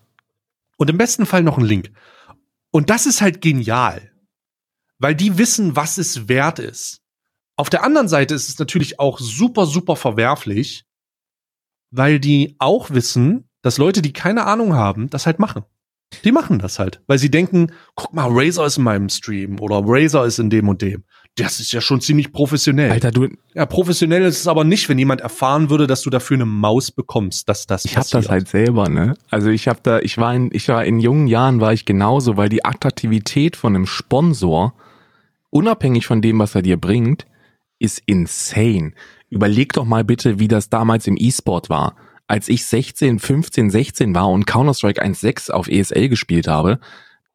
Und 0.77 0.91
im 0.91 0.99
besten 0.99 1.27
Fall 1.27 1.43
noch 1.43 1.59
ein 1.59 1.65
Link. 1.65 1.93
Und 2.71 2.91
das 2.91 3.07
ist 3.07 3.21
halt 3.21 3.41
genial, 3.41 4.11
weil 4.99 5.15
die 5.15 5.39
wissen, 5.39 5.77
was 5.77 5.99
es 5.99 6.29
wert 6.29 6.59
ist. 6.59 7.01
Auf 7.57 7.71
der 7.71 7.85
anderen 7.85 8.09
Seite 8.09 8.35
ist 8.35 8.49
es 8.49 8.59
natürlich 8.59 8.99
auch 8.99 9.19
super, 9.19 9.67
super 9.67 9.97
verwerflich, 9.97 10.85
weil 11.91 12.19
die 12.19 12.57
auch 12.59 12.91
wissen, 12.91 13.49
dass 13.63 13.79
Leute, 13.79 14.03
die 14.03 14.13
keine 14.13 14.47
Ahnung 14.47 14.75
haben, 14.75 15.09
das 15.11 15.27
halt 15.27 15.39
machen. 15.39 15.65
Die 16.23 16.33
machen 16.33 16.59
das 16.59 16.79
halt, 16.79 17.01
weil 17.07 17.19
sie 17.19 17.31
denken, 17.31 17.73
guck 17.97 18.13
mal, 18.15 18.29
Razer 18.31 18.67
ist 18.67 18.79
in 18.79 18.85
meinem 18.85 19.09
Stream 19.09 19.59
oder 19.59 19.83
Razer 19.85 20.25
ist 20.25 20.39
in 20.39 20.51
dem 20.51 20.69
und 20.69 20.81
dem. 20.83 21.05
Das 21.37 21.59
ist 21.59 21.73
ja 21.73 21.81
schon 21.81 22.01
ziemlich 22.01 22.33
professionell. 22.33 22.93
Alter, 22.93 23.11
du, 23.11 23.29
Ja, 23.55 23.67
professionell 23.67 24.23
ist 24.23 24.39
es 24.39 24.47
aber 24.47 24.63
nicht, 24.63 24.89
wenn 24.89 24.99
jemand 24.99 25.21
erfahren 25.21 25.71
würde, 25.71 25.89
dass 25.89 26.03
du 26.03 26.11
dafür 26.11 26.37
eine 26.37 26.45
Maus 26.45 26.93
bekommst, 26.93 27.49
dass 27.49 27.67
das 27.67 27.85
ich 27.85 27.97
hab 27.97 28.05
passiert. 28.05 28.25
das 28.25 28.31
halt 28.31 28.49
selber, 28.49 28.89
ne? 28.89 29.15
Also 29.31 29.49
ich 29.49 29.67
hab 29.67 29.83
da, 29.83 29.99
ich 29.99 30.17
war 30.17 30.33
in, 30.33 30.51
ich 30.53 30.69
war 30.69 30.85
in 30.85 31.01
jungen 31.01 31.27
Jahren 31.27 31.61
war 31.61 31.73
ich 31.73 31.85
genauso, 31.85 32.37
weil 32.37 32.49
die 32.49 32.65
Attraktivität 32.65 33.57
von 33.57 33.75
einem 33.75 33.87
Sponsor, 33.87 34.75
unabhängig 35.55 36.07
von 36.07 36.21
dem, 36.21 36.41
was 36.41 36.55
er 36.55 36.63
dir 36.63 36.77
bringt, 36.77 37.27
ist 37.79 38.03
insane. 38.07 38.93
Überleg 39.31 39.73
doch 39.73 39.85
mal 39.85 40.05
bitte, 40.05 40.39
wie 40.39 40.49
das 40.49 40.69
damals 40.69 41.07
im 41.07 41.17
E-Sport 41.17 41.71
war. 41.71 41.97
Als 42.27 42.49
ich 42.49 42.65
16, 42.65 43.19
15, 43.19 43.71
16 43.71 44.15
war 44.15 44.29
und 44.31 44.47
Counter-Strike 44.47 45.03
1.6 45.03 45.51
auf 45.51 45.69
ESL 45.69 46.09
gespielt 46.09 46.49
habe, 46.49 46.81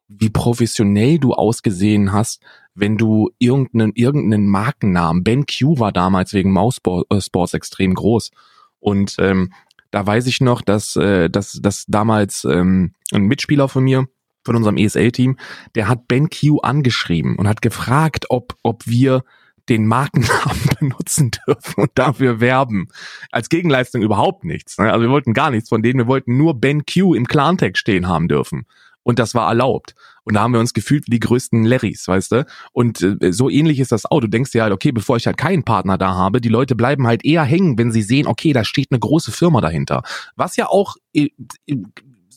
wie 0.08 0.28
professionell 0.28 1.18
du 1.18 1.32
ausgesehen 1.32 2.12
hast, 2.12 2.42
wenn 2.74 2.98
du 2.98 3.30
irgendeinen, 3.38 3.92
irgendeinen 3.94 4.48
Markennamen, 4.48 5.24
Ben 5.24 5.46
Q 5.46 5.78
war 5.78 5.92
damals 5.92 6.34
wegen 6.34 6.52
Mouse 6.52 6.78
äh, 6.86 7.56
extrem 7.56 7.94
groß. 7.94 8.32
Und 8.80 9.16
ähm, 9.18 9.52
da 9.90 10.06
weiß 10.06 10.26
ich 10.26 10.40
noch, 10.40 10.62
dass, 10.62 10.96
äh, 10.96 11.30
dass, 11.30 11.58
dass 11.62 11.86
damals 11.86 12.44
ähm, 12.44 12.92
ein 13.12 13.22
Mitspieler 13.22 13.68
von 13.68 13.84
mir, 13.84 14.08
von 14.44 14.56
unserem 14.56 14.76
ESL-Team, 14.76 15.36
der 15.74 15.88
hat 15.88 16.08
Ben 16.08 16.28
Q 16.30 16.60
angeschrieben 16.60 17.36
und 17.36 17.48
hat 17.48 17.62
gefragt, 17.62 18.26
ob, 18.28 18.56
ob 18.62 18.86
wir 18.86 19.22
den 19.68 19.86
Markennamen 19.86 20.68
benutzen 20.80 21.30
dürfen 21.46 21.82
und 21.82 21.90
dafür 21.94 22.40
werben. 22.40 22.88
Als 23.30 23.48
Gegenleistung 23.48 24.02
überhaupt 24.02 24.44
nichts. 24.44 24.78
Ne? 24.78 24.92
Also 24.92 25.02
wir 25.02 25.10
wollten 25.10 25.32
gar 25.32 25.50
nichts 25.50 25.68
von 25.68 25.82
denen, 25.82 25.98
wir 25.98 26.06
wollten 26.06 26.36
nur 26.36 26.60
Ben 26.60 26.84
Q 26.84 27.14
im 27.14 27.26
Clan-Tag 27.26 27.78
stehen 27.78 28.08
haben 28.08 28.28
dürfen. 28.28 28.66
Und 29.02 29.18
das 29.18 29.34
war 29.34 29.48
erlaubt. 29.48 29.94
Und 30.24 30.34
da 30.34 30.42
haben 30.42 30.52
wir 30.52 30.60
uns 30.60 30.74
gefühlt 30.74 31.06
wie 31.06 31.12
die 31.12 31.20
größten 31.20 31.64
Larrys, 31.64 32.06
weißt 32.06 32.32
du? 32.32 32.46
Und 32.72 33.00
äh, 33.00 33.32
so 33.32 33.48
ähnlich 33.48 33.80
ist 33.80 33.92
das 33.92 34.04
auch. 34.04 34.20
Du 34.20 34.28
denkst 34.28 34.50
dir 34.50 34.62
halt, 34.62 34.74
okay, 34.74 34.92
bevor 34.92 35.16
ich 35.16 35.26
halt 35.26 35.38
keinen 35.38 35.64
Partner 35.64 35.96
da 35.96 36.14
habe, 36.14 36.40
die 36.40 36.50
Leute 36.50 36.76
bleiben 36.76 37.06
halt 37.06 37.24
eher 37.24 37.42
hängen, 37.42 37.78
wenn 37.78 37.92
sie 37.92 38.02
sehen, 38.02 38.26
okay, 38.26 38.52
da 38.52 38.62
steht 38.62 38.88
eine 38.90 39.00
große 39.00 39.32
Firma 39.32 39.62
dahinter. 39.62 40.02
Was 40.36 40.56
ja 40.56 40.68
auch 40.68 40.96
äh, 41.14 41.30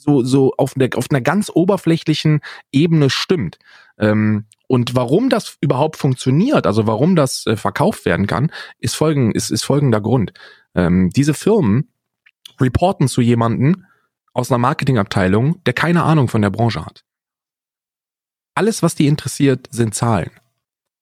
so, 0.03 0.23
so 0.23 0.53
auf, 0.57 0.73
der, 0.75 0.89
auf 0.95 1.07
einer 1.09 1.21
ganz 1.21 1.49
oberflächlichen 1.53 2.41
Ebene 2.71 3.09
stimmt. 3.09 3.59
Ähm, 3.97 4.45
und 4.67 4.95
warum 4.95 5.29
das 5.29 5.57
überhaupt 5.61 5.97
funktioniert, 5.97 6.65
also 6.65 6.87
warum 6.87 7.15
das 7.15 7.45
äh, 7.45 7.55
verkauft 7.55 8.05
werden 8.05 8.27
kann, 8.27 8.51
ist, 8.79 8.95
folgen, 8.95 9.31
ist, 9.31 9.51
ist 9.51 9.63
folgender 9.63 10.01
Grund. 10.01 10.33
Ähm, 10.75 11.09
diese 11.11 11.33
Firmen 11.33 11.89
reporten 12.59 13.07
zu 13.07 13.21
jemanden 13.21 13.85
aus 14.33 14.51
einer 14.51 14.57
Marketingabteilung, 14.57 15.63
der 15.65 15.73
keine 15.73 16.03
Ahnung 16.03 16.27
von 16.27 16.41
der 16.41 16.49
Branche 16.49 16.85
hat. 16.85 17.03
Alles, 18.55 18.83
was 18.83 18.95
die 18.95 19.07
interessiert, 19.07 19.67
sind 19.71 19.95
Zahlen. 19.95 20.31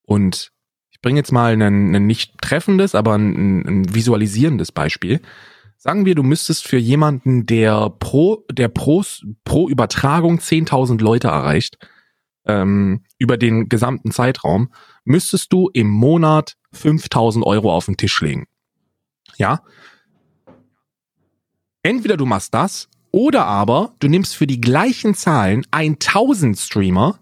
Und 0.04 0.52
ich 0.90 1.02
bringe 1.02 1.20
jetzt 1.20 1.32
mal 1.32 1.54
ein, 1.54 1.96
ein 1.96 2.06
nicht 2.06 2.42
treffendes, 2.42 2.96
aber 2.96 3.16
ein, 3.16 3.62
ein 3.66 3.94
visualisierendes 3.94 4.72
Beispiel. 4.72 5.22
Sagen 5.84 6.06
wir, 6.06 6.14
du 6.14 6.22
müsstest 6.22 6.68
für 6.68 6.78
jemanden, 6.78 7.48
der 7.48 7.90
pro, 7.90 8.46
der 8.52 8.68
pro, 8.68 9.04
pro 9.44 9.68
Übertragung 9.68 10.38
10.000 10.38 11.02
Leute 11.02 11.30
erreicht, 11.30 11.80
ähm, 12.46 13.04
über 13.18 13.36
den 13.36 13.68
gesamten 13.68 14.12
Zeitraum, 14.12 14.72
müsstest 15.06 15.52
du 15.52 15.72
im 15.74 15.90
Monat 15.90 16.56
5.000 16.76 17.42
Euro 17.42 17.76
auf 17.76 17.88
den 17.88 17.98
Tisch 17.98 18.22
legen. 18.22 18.46
Ja? 19.38 19.64
Entweder 21.82 22.16
du 22.16 22.28
machst 22.28 22.54
das, 22.54 22.88
oder 23.10 23.48
aber 23.48 23.96
du 23.98 24.08
nimmst 24.08 24.36
für 24.36 24.46
die 24.46 24.62
gleichen 24.62 25.16
Zahlen 25.16 25.66
1000 25.72 26.60
Streamer, 26.60 27.18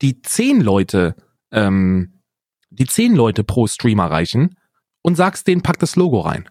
die 0.00 0.22
10 0.22 0.62
Leute, 0.62 1.14
ähm, 1.52 2.22
die 2.70 2.86
10 2.86 3.14
Leute 3.14 3.44
pro 3.44 3.66
Stream 3.66 3.98
erreichen 3.98 4.56
und 5.02 5.16
sagst 5.16 5.46
denen, 5.46 5.60
pack 5.60 5.78
das 5.78 5.94
Logo 5.94 6.20
rein. 6.20 6.48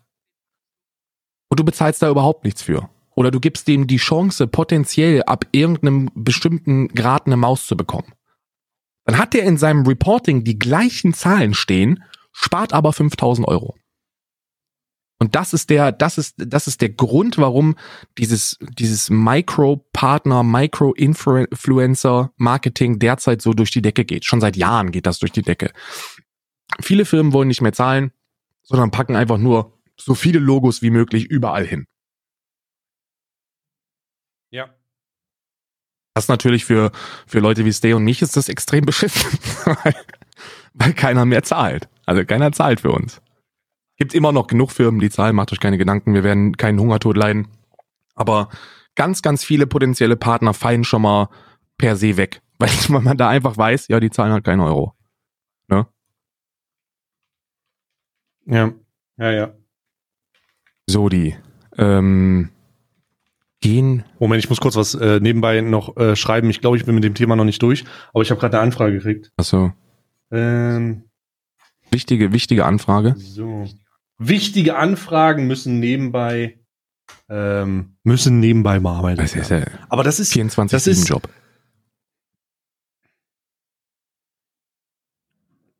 Und 1.49 1.59
du 1.59 1.63
bezahlst 1.63 2.01
da 2.01 2.09
überhaupt 2.09 2.43
nichts 2.43 2.61
für. 2.61 2.89
Oder 3.15 3.31
du 3.31 3.39
gibst 3.39 3.67
dem 3.67 3.87
die 3.87 3.97
Chance, 3.97 4.47
potenziell 4.47 5.23
ab 5.23 5.45
irgendeinem 5.51 6.11
bestimmten 6.13 6.89
Grad 6.89 7.25
eine 7.25 7.37
Maus 7.37 7.65
zu 7.65 7.75
bekommen. 7.75 8.13
Dann 9.05 9.17
hat 9.17 9.33
er 9.33 9.43
in 9.43 9.57
seinem 9.57 9.87
Reporting 9.87 10.43
die 10.43 10.59
gleichen 10.59 11.13
Zahlen 11.13 11.53
stehen, 11.53 12.03
spart 12.31 12.73
aber 12.73 12.93
5000 12.93 13.47
Euro. 13.47 13.75
Und 15.19 15.35
das 15.35 15.53
ist 15.53 15.71
der, 15.71 15.91
das 15.91 16.19
ist, 16.19 16.35
das 16.37 16.67
ist 16.67 16.81
der 16.81 16.89
Grund, 16.89 17.39
warum 17.39 17.75
dieses, 18.19 18.59
dieses 18.77 19.09
Micro-Partner, 19.09 20.43
Micro-Influencer-Marketing 20.43 22.99
derzeit 22.99 23.41
so 23.41 23.53
durch 23.53 23.71
die 23.71 23.81
Decke 23.81 24.05
geht. 24.05 24.25
Schon 24.25 24.41
seit 24.41 24.57
Jahren 24.57 24.91
geht 24.91 25.07
das 25.07 25.17
durch 25.17 25.31
die 25.31 25.41
Decke. 25.41 25.71
Viele 26.81 27.05
Firmen 27.05 27.33
wollen 27.33 27.47
nicht 27.47 27.61
mehr 27.61 27.73
zahlen, 27.73 28.11
sondern 28.61 28.91
packen 28.91 29.15
einfach 29.15 29.39
nur 29.39 29.76
so 29.99 30.15
viele 30.15 30.39
Logos 30.39 30.81
wie 30.81 30.91
möglich 30.91 31.25
überall 31.25 31.65
hin. 31.65 31.85
Ja. 34.51 34.73
Das 36.15 36.27
natürlich 36.27 36.65
für, 36.65 36.91
für 37.27 37.39
Leute 37.39 37.65
wie 37.65 37.73
Stay 37.73 37.93
und 37.93 38.03
mich 38.03 38.21
ist 38.21 38.37
das 38.37 38.49
extrem 38.49 38.85
beschissen, 38.85 39.39
weil, 39.65 39.95
weil 40.73 40.93
keiner 40.93 41.25
mehr 41.25 41.43
zahlt. 41.43 41.89
Also 42.05 42.25
keiner 42.25 42.51
zahlt 42.51 42.79
für 42.81 42.91
uns. 42.91 43.21
Gibt 43.97 44.13
immer 44.13 44.31
noch 44.31 44.47
genug 44.47 44.71
Firmen, 44.71 44.99
die 44.99 45.09
zahlen, 45.09 45.35
macht 45.35 45.51
euch 45.51 45.59
keine 45.59 45.77
Gedanken, 45.77 46.13
wir 46.13 46.23
werden 46.23 46.55
keinen 46.55 46.79
Hungertod 46.79 47.17
leiden. 47.17 47.47
Aber 48.15 48.49
ganz, 48.95 49.21
ganz 49.21 49.43
viele 49.43 49.67
potenzielle 49.67 50.15
Partner 50.15 50.53
fallen 50.53 50.83
schon 50.83 51.01
mal 51.03 51.29
per 51.77 51.95
se 51.95 52.17
weg, 52.17 52.41
weil 52.57 52.69
man 52.89 53.17
da 53.17 53.29
einfach 53.29 53.57
weiß, 53.57 53.87
ja, 53.87 53.99
die 53.99 54.09
zahlen 54.09 54.33
halt 54.33 54.43
keinen 54.43 54.61
Euro. 54.61 54.93
Ja. 55.69 55.87
Ja, 59.17 59.31
ja. 59.31 59.56
So, 60.89 61.09
die 61.09 61.35
ähm, 61.77 62.49
gehen. 63.61 64.03
Moment, 64.19 64.43
ich 64.43 64.49
muss 64.49 64.59
kurz 64.61 64.75
was 64.75 64.95
äh, 64.95 65.19
nebenbei 65.19 65.61
noch 65.61 65.97
äh, 65.97 66.15
schreiben. 66.15 66.49
Ich 66.49 66.61
glaube, 66.61 66.77
ich 66.77 66.85
bin 66.85 66.95
mit 66.95 67.03
dem 67.03 67.13
Thema 67.15 67.35
noch 67.35 67.43
nicht 67.43 67.61
durch, 67.61 67.83
aber 68.13 68.21
ich 68.23 68.31
habe 68.31 68.39
gerade 68.39 68.57
eine 68.57 68.63
Anfrage 68.63 68.93
gekriegt. 68.93 69.31
Achso, 69.37 69.73
Ähm, 70.31 71.03
wichtige, 71.91 72.31
wichtige 72.33 72.65
Anfrage. 72.65 73.15
so. 73.17 73.67
Wichtige 74.19 74.77
Anfragen 74.77 75.45
müssen 75.47 75.79
nebenbei 75.79 76.59
ähm, 77.29 77.95
müssen 78.03 78.39
nebenbei 78.39 78.79
bearbeitet 78.79 79.19
Das 79.23 79.35
ist 79.35 79.49
werden. 79.49 79.71
ja 79.71 79.85
Aber 79.89 80.03
das 80.03 80.19
ist 80.19 80.33
24 80.33 80.75
das 80.75 80.87
ist- 80.87 81.07
Job. 81.07 81.29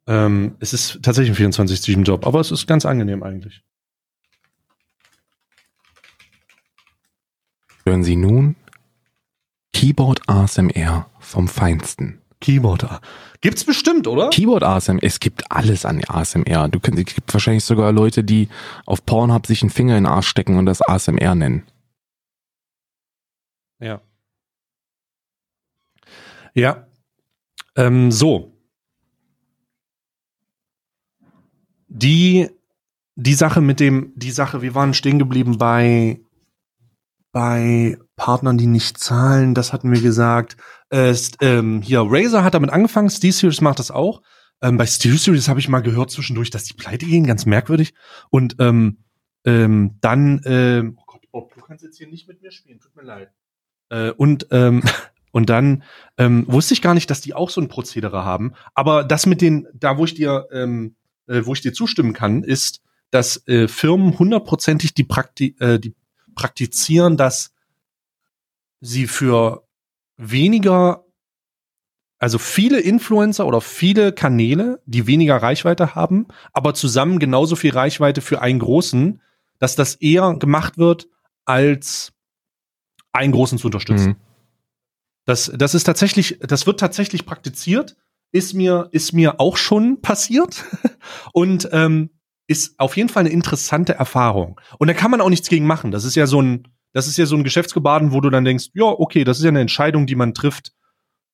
ähm, 0.08 0.56
es 0.60 0.74
ist 0.74 1.00
tatsächlich 1.04 1.38
ein 1.38 1.52
24-7-Job, 1.52 2.26
aber 2.26 2.40
es 2.40 2.52
ist 2.52 2.68
ganz 2.68 2.86
angenehm 2.86 3.24
eigentlich. 3.24 3.64
Hören 7.88 8.04
Sie 8.04 8.18
nun 8.18 8.58
Keyboard 9.72 10.28
ASMR 10.28 11.10
vom 11.20 11.48
Feinsten. 11.48 12.22
Keyboard. 12.42 12.86
Gibt's 13.40 13.64
bestimmt, 13.64 14.08
oder? 14.08 14.30
Keyboard 14.30 14.64
ASMR, 14.64 15.02
es 15.02 15.22
gibt 15.22 15.50
alles 15.50 15.86
an 15.86 16.04
ASMR. 16.06 16.68
Du 16.68 16.82
könnt, 16.82 17.00
es 17.00 17.16
gibt 17.16 17.34
wahrscheinlich 17.34 17.64
sogar 17.64 17.94
Leute, 17.94 18.26
die 18.26 18.50
auf 18.86 19.06
Pornhub 19.06 19.48
sich 19.48 19.62
einen 19.62 19.70
Finger 19.70 19.98
in 19.98 20.04
den 20.04 20.12
Arsch 20.12 20.28
stecken 20.28 20.58
und 20.58 20.66
das 20.66 20.82
ASMR 20.82 21.34
nennen. 21.34 21.64
Ja. 23.80 24.02
Ja. 26.54 26.88
Ähm, 27.78 28.12
so. 28.12 28.52
Die, 31.88 32.50
die 33.16 33.34
Sache 33.34 33.62
mit 33.62 33.80
dem, 33.80 34.12
die 34.18 34.32
Sache, 34.32 34.62
wir 34.62 34.76
waren 34.76 34.94
stehen 34.94 35.20
geblieben 35.20 35.58
bei, 35.58 36.20
bei 37.38 38.00
Partnern, 38.16 38.58
die 38.58 38.66
nicht 38.66 38.98
zahlen, 38.98 39.54
das 39.54 39.72
hatten 39.72 39.92
wir 39.92 40.02
gesagt. 40.02 40.58
Äh, 40.90 41.14
ähm, 41.40 41.84
hier, 41.84 42.04
Razer 42.04 42.44
hat 42.44 42.56
damit 42.56 42.72
angefangen, 42.72 43.12
SteelSeries 43.12 43.62
macht 43.62 43.78
das 43.78 43.92
auch. 43.92 44.24
Ähm, 44.60 44.78
bei 44.78 44.88
SteelSeries 44.88 45.48
habe 45.48 45.60
ich 45.60 45.70
mal 45.70 45.82
gehört 45.82 46.10
zwischendurch, 46.10 46.50
dass 46.50 46.64
die 46.64 46.74
pleite 46.74 47.06
gehen, 47.06 47.28
ganz 47.28 47.46
merkwürdig. 47.46 47.94
Und 48.32 48.56
ähm, 48.58 49.04
ähm, 49.46 50.00
dann, 50.02 50.42
ähm, 50.46 50.98
oh 50.98 51.04
Gott, 51.06 51.22
Bob, 51.32 51.54
du 51.54 51.62
kannst 51.62 51.84
jetzt 51.84 52.00
hier 52.00 52.08
nicht 52.08 52.28
mit 52.28 52.42
mir 52.42 52.50
spielen, 52.50 52.80
tut 52.80 52.96
mir 52.96 53.04
leid. 53.04 53.30
Äh, 53.90 54.10
und 54.14 54.48
ähm, 54.50 54.82
und 55.32 55.48
dann 55.52 55.84
ähm, 56.18 56.44
wusste 56.48 56.74
ich 56.74 56.82
gar 56.82 56.96
nicht, 56.96 57.12
dass 57.12 57.22
die 57.22 57.36
auch 57.36 57.52
so 57.52 57.62
ein 57.62 57.68
Prozedere 57.68 58.26
haben. 58.26 58.54
Aber 58.74 59.04
das 59.04 59.28
mit 59.28 59.42
den, 59.42 59.68
da 59.76 60.00
wo 60.00 60.06
ich 60.06 60.16
dir, 60.16 60.48
ähm, 60.52 60.96
äh, 61.28 61.42
wo 61.46 61.54
ich 61.54 61.62
dir 61.62 61.72
zustimmen 61.72 62.14
kann, 62.14 62.42
ist, 62.42 62.82
dass 63.12 63.48
äh, 63.48 63.68
Firmen 63.68 64.18
hundertprozentig 64.18 64.96
die, 64.96 65.04
Prakti 65.04 65.56
äh, 65.60 65.78
die 65.78 65.94
praktizieren, 66.38 67.18
dass 67.18 67.52
sie 68.80 69.08
für 69.08 69.68
weniger, 70.16 71.04
also 72.20 72.38
viele 72.38 72.80
Influencer 72.80 73.46
oder 73.46 73.60
viele 73.60 74.14
Kanäle, 74.14 74.82
die 74.86 75.08
weniger 75.08 75.38
Reichweite 75.38 75.96
haben, 75.96 76.28
aber 76.54 76.74
zusammen 76.74 77.20
genauso 77.20 77.56
viel 77.56 77.72
Reichweite 77.72 78.22
für 78.22 78.42
einen 78.42 78.60
großen, 78.60 79.22
dass 79.60 79.76
das 79.76 79.96
eher 79.96 80.36
gemacht 80.36 80.78
wird, 80.78 81.10
als 81.46 82.14
einen 83.12 83.34
großen 83.34 83.58
zu 83.58 83.68
unterstützen. 83.68 84.10
Mhm. 84.10 84.16
Das, 85.26 85.52
das 85.54 85.74
ist 85.74 85.84
tatsächlich, 85.84 86.40
das 86.42 86.68
wird 86.68 86.80
tatsächlich 86.80 87.26
praktiziert, 87.26 87.98
ist 88.32 88.54
mir, 88.54 88.90
ist 88.92 89.12
mir 89.14 89.40
auch 89.40 89.58
schon 89.58 90.02
passiert 90.02 90.64
und 91.34 91.68
ähm, 91.72 92.12
ist 92.48 92.80
auf 92.80 92.98
jeden 92.98 93.10
Fall 93.10 93.22
eine 93.22 93.30
interessante 93.30 93.94
Erfahrung. 93.94 94.60
Und 94.78 94.88
da 94.88 94.94
kann 94.94 95.12
man 95.12 95.22
auch 95.22 95.30
nichts 95.30 95.50
gegen 95.50 95.68
machen. 95.68 95.92
Das 95.92 96.06
ist 96.06 96.16
ja 96.16 96.26
so 96.26 96.42
ein, 96.42 96.68
das 96.94 97.08
ist 97.08 97.18
ja 97.18 97.26
so 97.26 97.36
ein 97.36 97.44
Geschäftsgebaden, 97.44 98.12
wo 98.12 98.22
du 98.22 98.30
dann 98.30 98.46
denkst, 98.46 98.70
ja, 98.74 98.86
okay, 98.86 99.24
das 99.24 99.38
ist 99.38 99.44
ja 99.44 99.50
eine 99.50 99.62
Entscheidung, 99.62 100.08
die 100.08 100.16
man 100.16 100.34
trifft, 100.34 100.72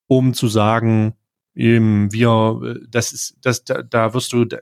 um 0.07 0.33
zu 0.33 0.47
sagen, 0.47 1.13
eben, 1.55 2.11
wir, 2.11 2.79
das 2.89 3.13
ist, 3.13 3.37
das, 3.41 3.63
da, 3.63 3.83
da 3.83 4.13
wirst 4.13 4.33
du, 4.33 4.45
da, 4.45 4.57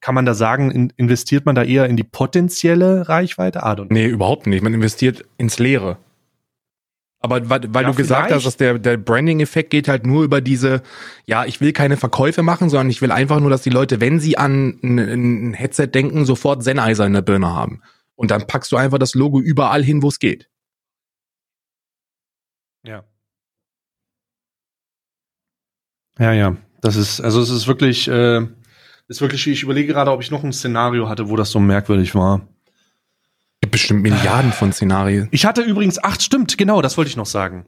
kann 0.00 0.14
man 0.14 0.26
da 0.26 0.34
sagen, 0.34 0.70
in, 0.70 0.92
investiert 0.96 1.46
man 1.46 1.54
da 1.54 1.62
eher 1.62 1.86
in 1.86 1.96
die 1.96 2.04
potenzielle 2.04 3.08
Reichweite? 3.08 3.64
Nee, 3.90 4.06
überhaupt 4.06 4.46
nicht. 4.46 4.62
Man 4.62 4.74
investiert 4.74 5.24
ins 5.36 5.58
Leere. 5.58 5.98
Aber 7.20 7.50
weil, 7.50 7.62
weil 7.74 7.82
ja, 7.82 7.90
du 7.90 7.96
gesagt 7.96 8.30
hast, 8.30 8.46
dass 8.46 8.56
der, 8.56 8.78
der 8.78 8.96
Branding-Effekt 8.96 9.70
geht 9.70 9.88
halt 9.88 10.06
nur 10.06 10.22
über 10.22 10.40
diese, 10.40 10.82
ja, 11.26 11.44
ich 11.44 11.60
will 11.60 11.72
keine 11.72 11.96
Verkäufe 11.96 12.42
machen, 12.42 12.70
sondern 12.70 12.90
ich 12.90 13.02
will 13.02 13.10
einfach 13.10 13.40
nur, 13.40 13.50
dass 13.50 13.62
die 13.62 13.70
Leute, 13.70 14.00
wenn 14.00 14.20
sie 14.20 14.38
an 14.38 14.78
ein, 14.82 14.98
ein 14.98 15.54
Headset 15.54 15.88
denken, 15.88 16.24
sofort 16.24 16.62
Sennheiser 16.62 17.06
in 17.06 17.14
der 17.14 17.22
Birne 17.22 17.48
haben. 17.48 17.82
Und 18.14 18.30
dann 18.30 18.46
packst 18.46 18.70
du 18.70 18.76
einfach 18.76 18.98
das 18.98 19.14
Logo 19.14 19.40
überall 19.40 19.82
hin, 19.82 20.02
wo 20.02 20.08
es 20.08 20.20
geht. 20.20 20.48
Ja. 22.84 23.04
Ja, 26.18 26.32
ja. 26.32 26.56
Das 26.80 26.94
ist, 26.94 27.20
also 27.20 27.40
es 27.40 27.50
ist 27.50 27.66
wirklich, 27.66 28.06
äh, 28.06 28.46
ist 29.08 29.20
wirklich, 29.20 29.46
ich 29.48 29.64
überlege 29.64 29.92
gerade, 29.92 30.12
ob 30.12 30.20
ich 30.20 30.30
noch 30.30 30.44
ein 30.44 30.52
Szenario 30.52 31.08
hatte, 31.08 31.28
wo 31.28 31.36
das 31.36 31.50
so 31.50 31.58
merkwürdig 31.58 32.14
war 32.14 32.46
bestimmt 33.78 34.02
Milliarden 34.02 34.52
von 34.52 34.72
Szenarien. 34.72 35.28
Ich 35.30 35.44
hatte 35.44 35.62
übrigens, 35.62 36.02
acht, 36.02 36.22
stimmt, 36.22 36.58
genau, 36.58 36.82
das 36.82 36.96
wollte 36.96 37.10
ich 37.10 37.16
noch 37.16 37.26
sagen. 37.26 37.66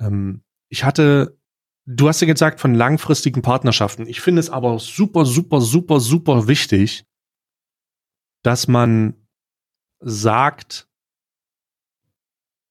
Ähm, 0.00 0.42
ich 0.68 0.84
hatte, 0.84 1.38
du 1.86 2.08
hast 2.08 2.20
ja 2.20 2.26
gesagt 2.26 2.60
von 2.60 2.74
langfristigen 2.74 3.40
Partnerschaften. 3.40 4.06
Ich 4.06 4.20
finde 4.20 4.40
es 4.40 4.50
aber 4.50 4.78
super, 4.80 5.24
super, 5.24 5.60
super, 5.60 6.00
super 6.00 6.48
wichtig, 6.48 7.04
dass 8.42 8.66
man 8.66 9.14
sagt, 10.00 10.88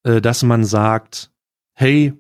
äh, 0.04 0.20
dass 0.20 0.44
man 0.44 0.66
sagt, 0.66 1.32
hey, 1.74 2.14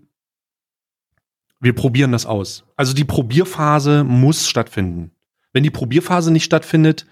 wir 1.59 1.75
probieren 1.75 2.13
das 2.13 2.25
aus. 2.25 2.63
Also 2.77 2.93
die 2.93 3.03
Probierphase 3.03 4.05
muss 4.05 4.47
stattfinden. 4.47 5.11
Wenn 5.51 5.63
die 5.63 5.71
Probierphase 5.71 6.31
nicht 6.31 6.45
stattfindet, 6.45 7.05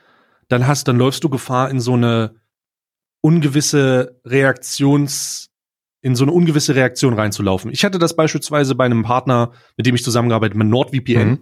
dann 0.47 0.67
hast, 0.67 0.87
dann 0.87 0.97
läufst 0.97 1.25
du 1.25 1.29
Gefahr 1.29 1.69
in 1.69 1.81
so 1.81 1.93
eine 1.93 2.35
ungewisse 3.21 4.19
Reaktions, 4.25 5.49
in 6.01 6.15
so 6.15 6.23
eine 6.23 6.31
ungewisse 6.31 6.75
Reaktion 6.75 7.13
reinzulaufen. 7.13 7.71
Ich 7.71 7.83
hatte 7.83 7.99
das 7.99 8.15
beispielsweise 8.15 8.75
bei 8.75 8.85
einem 8.85 9.03
Partner, 9.03 9.51
mit 9.75 9.85
dem 9.85 9.95
ich 9.95 10.03
zusammengearbeitet 10.03 10.57
mit 10.57 10.67
NordVPN. 10.67 11.29
Mhm. 11.29 11.39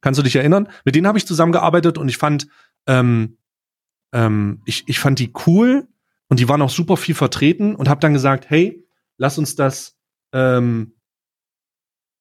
Kannst 0.00 0.18
du 0.18 0.22
dich 0.22 0.36
erinnern? 0.36 0.68
Mit 0.84 0.94
denen 0.94 1.06
habe 1.06 1.18
ich 1.18 1.26
zusammengearbeitet 1.26 1.98
und 1.98 2.08
ich 2.08 2.16
fand, 2.16 2.48
ähm, 2.86 3.38
ähm, 4.12 4.62
ich, 4.64 4.84
ich 4.88 4.98
fand 4.98 5.18
die 5.18 5.32
cool 5.46 5.88
und 6.28 6.40
die 6.40 6.48
waren 6.48 6.62
auch 6.62 6.70
super 6.70 6.96
viel 6.96 7.14
vertreten 7.14 7.74
und 7.74 7.88
habe 7.88 8.00
dann 8.00 8.12
gesagt, 8.12 8.50
hey, 8.50 8.84
lass 9.18 9.38
uns 9.38 9.56
das, 9.56 9.96
ähm, 10.32 10.94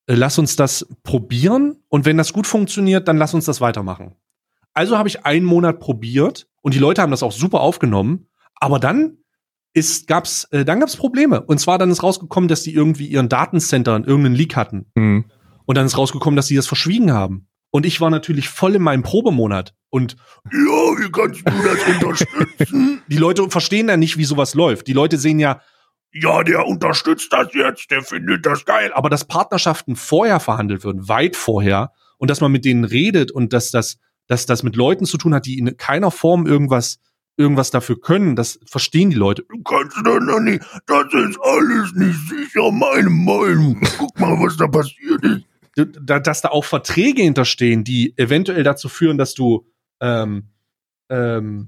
äh, 0.07 0.15
lass 0.15 0.37
uns 0.37 0.55
das 0.55 0.87
probieren 1.03 1.83
und 1.87 2.05
wenn 2.05 2.17
das 2.17 2.33
gut 2.33 2.47
funktioniert, 2.47 3.07
dann 3.07 3.17
lass 3.17 3.33
uns 3.33 3.45
das 3.45 3.61
weitermachen. 3.61 4.15
Also 4.73 4.97
habe 4.97 5.07
ich 5.07 5.25
einen 5.25 5.45
Monat 5.45 5.79
probiert 5.79 6.47
und 6.61 6.73
die 6.73 6.79
Leute 6.79 7.01
haben 7.01 7.11
das 7.11 7.23
auch 7.23 7.31
super 7.31 7.61
aufgenommen 7.61 8.27
aber 8.59 8.79
dann 8.79 9.17
ist, 9.73 10.07
gab's, 10.07 10.47
äh, 10.51 10.63
dann 10.63 10.79
gab's 10.79 10.95
Probleme. 10.95 11.41
Und 11.41 11.59
zwar 11.59 11.77
dann 11.77 11.91
ist 11.91 12.01
rausgekommen, 12.01 12.47
dass 12.47 12.63
die 12.63 12.73
irgendwie 12.73 13.07
ihren 13.07 13.29
Datencenter 13.29 13.95
in 13.95 14.03
irgendeinen 14.05 14.35
Leak 14.35 14.55
hatten. 14.55 14.85
Mhm. 14.95 15.25
Und 15.65 15.77
dann 15.77 15.85
ist 15.85 15.97
rausgekommen, 15.97 16.35
dass 16.35 16.47
die 16.47 16.55
das 16.55 16.67
verschwiegen 16.67 17.11
haben. 17.11 17.47
Und 17.71 17.85
ich 17.85 17.99
war 17.99 18.09
natürlich 18.09 18.47
voll 18.47 18.75
in 18.75 18.81
meinem 18.81 19.03
Probemonat. 19.03 19.73
Und 19.89 20.15
ja, 20.45 20.59
wie 20.59 21.11
kannst 21.11 21.41
du 21.41 21.51
das 21.51 21.95
unterstützen? 21.95 23.01
die 23.07 23.17
Leute 23.17 23.49
verstehen 23.49 23.89
ja 23.89 23.97
nicht, 23.97 24.17
wie 24.17 24.23
sowas 24.23 24.53
läuft. 24.53 24.87
Die 24.87 24.93
Leute 24.93 25.17
sehen 25.17 25.39
ja, 25.39 25.59
ja, 26.13 26.43
der 26.43 26.65
unterstützt 26.65 27.33
das 27.33 27.53
jetzt, 27.53 27.91
der 27.91 28.01
findet 28.01 28.45
das 28.45 28.63
geil. 28.63 28.93
Aber 28.93 29.09
dass 29.09 29.27
Partnerschaften 29.27 29.97
vorher 29.97 30.39
verhandelt 30.39 30.85
werden, 30.85 31.09
weit 31.09 31.35
vorher, 31.35 31.91
und 32.17 32.29
dass 32.29 32.39
man 32.39 32.53
mit 32.53 32.63
denen 32.63 32.85
redet 32.85 33.31
und 33.31 33.51
dass 33.51 33.71
das, 33.71 33.97
dass 34.27 34.45
das 34.45 34.63
mit 34.63 34.77
Leuten 34.77 35.05
zu 35.05 35.17
tun 35.17 35.33
hat, 35.33 35.45
die 35.45 35.59
in 35.59 35.75
keiner 35.75 36.11
Form 36.11 36.47
irgendwas 36.47 36.99
irgendwas 37.37 37.69
dafür 37.71 37.99
können, 37.99 38.35
das 38.35 38.59
verstehen 38.65 39.09
die 39.09 39.15
Leute. 39.15 39.43
Du 39.49 39.61
kannst 39.63 39.97
doch 40.05 40.19
noch 40.19 40.39
nicht, 40.39 40.61
das 40.85 41.05
ist 41.13 41.37
alles 41.41 41.93
nicht 41.93 42.19
sicher, 42.29 42.71
meine 42.71 43.09
Meinung. 43.09 43.81
Guck 43.97 44.19
mal, 44.19 44.31
was 44.39 44.55
da 44.57 44.67
passiert 44.67 45.23
ist. 45.23 45.43
Dass 46.05 46.41
da 46.41 46.49
auch 46.49 46.63
Verträge 46.63 47.21
hinterstehen, 47.23 47.83
die 47.83 48.17
eventuell 48.17 48.63
dazu 48.63 48.87
führen, 48.87 49.17
dass 49.17 49.33
du, 49.33 49.67
ähm, 49.99 50.49
ähm, 51.09 51.67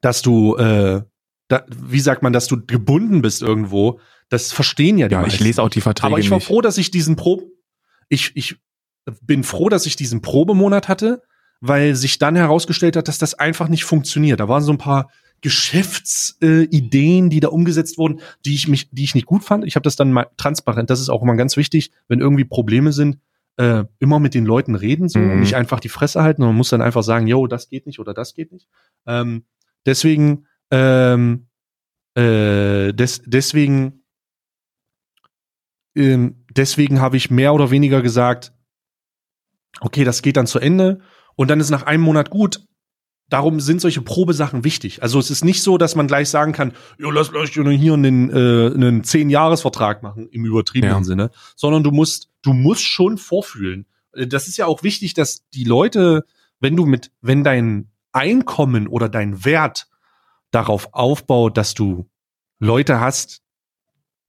dass 0.00 0.22
du, 0.22 0.56
äh, 0.56 1.02
da, 1.48 1.64
wie 1.74 2.00
sagt 2.00 2.22
man, 2.22 2.32
dass 2.32 2.46
du 2.46 2.64
gebunden 2.64 3.20
bist 3.22 3.42
irgendwo, 3.42 3.98
das 4.28 4.52
verstehen 4.52 4.98
ja 4.98 5.08
die 5.08 5.14
Ja, 5.14 5.22
meisten. 5.22 5.34
ich 5.36 5.40
lese 5.40 5.62
auch 5.62 5.70
die 5.70 5.80
Verträge 5.80 6.06
Aber 6.06 6.20
ich 6.20 6.30
war 6.30 6.36
nicht. 6.38 6.46
froh, 6.46 6.60
dass 6.60 6.78
ich 6.78 6.90
diesen 6.92 7.16
Pro, 7.16 7.42
ich, 8.08 8.32
ich 8.36 8.56
bin 9.22 9.42
froh, 9.42 9.68
dass 9.68 9.86
ich 9.86 9.96
diesen 9.96 10.20
Probemonat 10.22 10.86
hatte, 10.88 11.22
weil 11.60 11.94
sich 11.94 12.18
dann 12.18 12.36
herausgestellt 12.36 12.96
hat, 12.96 13.08
dass 13.08 13.18
das 13.18 13.34
einfach 13.34 13.68
nicht 13.68 13.84
funktioniert. 13.84 14.40
Da 14.40 14.48
waren 14.48 14.62
so 14.62 14.72
ein 14.72 14.78
paar 14.78 15.10
Geschäftsideen, 15.40 17.26
äh, 17.26 17.28
die 17.28 17.40
da 17.40 17.48
umgesetzt 17.48 17.98
wurden, 17.98 18.20
die 18.44 18.54
ich 18.54 18.68
mich, 18.68 18.90
die 18.90 19.04
ich 19.04 19.14
nicht 19.14 19.26
gut 19.26 19.44
fand. 19.44 19.64
Ich 19.64 19.76
habe 19.76 19.84
das 19.84 19.96
dann 19.96 20.12
mal 20.12 20.26
transparent. 20.36 20.90
Das 20.90 21.00
ist 21.00 21.08
auch 21.08 21.22
immer 21.22 21.36
ganz 21.36 21.56
wichtig, 21.56 21.92
wenn 22.08 22.20
irgendwie 22.20 22.44
Probleme 22.44 22.92
sind, 22.92 23.18
äh, 23.56 23.84
immer 23.98 24.20
mit 24.20 24.34
den 24.34 24.46
Leuten 24.46 24.74
reden 24.74 25.08
so 25.08 25.18
mhm. 25.18 25.32
und 25.32 25.40
nicht 25.40 25.54
einfach 25.54 25.80
die 25.80 25.88
Fresse 25.88 26.22
halten. 26.22 26.42
Man 26.42 26.54
muss 26.54 26.70
dann 26.70 26.82
einfach 26.82 27.02
sagen, 27.02 27.26
yo, 27.26 27.46
das 27.46 27.68
geht 27.68 27.86
nicht 27.86 27.98
oder 27.98 28.14
das 28.14 28.34
geht 28.34 28.52
nicht. 28.52 28.68
Ähm, 29.06 29.44
deswegen, 29.86 30.46
ähm, 30.70 31.48
äh, 32.14 32.92
des, 32.92 33.22
deswegen, 33.24 34.04
ähm, 35.94 36.44
deswegen 36.50 37.00
habe 37.00 37.16
ich 37.16 37.30
mehr 37.30 37.54
oder 37.54 37.70
weniger 37.70 38.02
gesagt, 38.02 38.52
okay, 39.80 40.04
das 40.04 40.22
geht 40.22 40.36
dann 40.36 40.46
zu 40.46 40.58
Ende 40.58 41.00
und 41.38 41.48
dann 41.48 41.60
ist 41.60 41.70
nach 41.70 41.84
einem 41.84 42.02
Monat 42.02 42.30
gut. 42.30 42.64
Darum 43.28 43.60
sind 43.60 43.80
solche 43.80 44.02
Probesachen 44.02 44.64
wichtig. 44.64 45.04
Also 45.04 45.20
es 45.20 45.30
ist 45.30 45.44
nicht 45.44 45.62
so, 45.62 45.78
dass 45.78 45.94
man 45.94 46.08
gleich 46.08 46.28
sagen 46.30 46.52
kann, 46.52 46.72
ja, 46.98 47.10
lass 47.12 47.30
gleich 47.30 47.50
hier 47.50 47.94
einen, 47.94 48.30
äh, 48.30 48.74
einen 48.74 49.04
Zehn-Jahres-Vertrag 49.04 50.02
machen, 50.02 50.28
im 50.32 50.44
übertriebenen 50.44 50.96
ja. 50.96 51.04
Sinne, 51.04 51.30
sondern 51.54 51.84
du 51.84 51.92
musst, 51.92 52.30
du 52.42 52.52
musst 52.52 52.82
schon 52.82 53.18
vorfühlen. 53.18 53.86
Äh, 54.14 54.26
das 54.26 54.48
ist 54.48 54.56
ja 54.56 54.66
auch 54.66 54.82
wichtig, 54.82 55.14
dass 55.14 55.48
die 55.50 55.62
Leute, 55.62 56.24
wenn 56.58 56.74
du 56.74 56.86
mit, 56.86 57.12
wenn 57.20 57.44
dein 57.44 57.92
Einkommen 58.10 58.88
oder 58.88 59.08
dein 59.08 59.44
Wert 59.44 59.86
darauf 60.50 60.92
aufbaut, 60.92 61.56
dass 61.56 61.74
du 61.74 62.08
Leute 62.58 62.98
hast, 62.98 63.42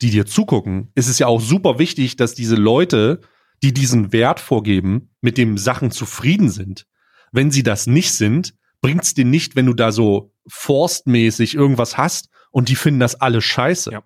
die 0.04 0.12
dir 0.12 0.28
zugucken, 0.28 0.92
ist 0.94 1.08
es 1.08 1.18
ja 1.18 1.26
auch 1.26 1.42
super 1.42 1.80
wichtig, 1.80 2.18
dass 2.18 2.36
diese 2.36 2.56
Leute 2.56 3.22
die 3.62 3.74
diesen 3.74 4.12
Wert 4.12 4.40
vorgeben, 4.40 5.10
mit 5.22 5.38
dem 5.38 5.58
Sachen 5.58 5.92
zufrieden 5.92 6.50
sind. 6.50 6.86
Wenn 7.32 7.52
sie 7.52 7.64
das 7.64 7.88
nicht 7.88 8.14
sind, 8.14 8.56
bringt's 8.82 9.14
dir 9.14 9.26
nicht, 9.26 9.56
wenn 9.56 9.66
du 9.66 9.74
da 9.74 9.92
so 9.92 10.34
forstmäßig 10.48 11.56
irgendwas 11.56 11.98
hast 11.98 12.30
und 12.52 12.70
die 12.70 12.76
finden 12.76 13.00
das 13.00 13.16
alle 13.16 13.42
scheiße. 13.42 13.92
Ja. 13.92 14.04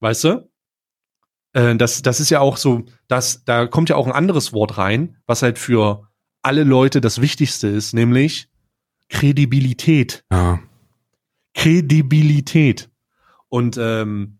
Weißt 0.00 0.24
du? 0.24 0.50
Äh, 1.52 1.76
das, 1.76 2.02
das 2.02 2.20
ist 2.20 2.30
ja 2.30 2.40
auch 2.40 2.56
so, 2.56 2.84
dass, 3.08 3.44
da 3.44 3.66
kommt 3.66 3.88
ja 3.88 3.96
auch 3.96 4.06
ein 4.06 4.12
anderes 4.12 4.52
Wort 4.52 4.78
rein, 4.78 5.16
was 5.26 5.42
halt 5.42 5.58
für 5.58 6.08
alle 6.42 6.64
Leute 6.64 7.00
das 7.00 7.20
Wichtigste 7.20 7.68
ist, 7.68 7.92
nämlich 7.94 8.48
Kredibilität. 9.08 10.24
Ja. 10.30 10.60
Kredibilität. 11.54 12.90
Und 13.48 13.76
ähm, 13.78 14.38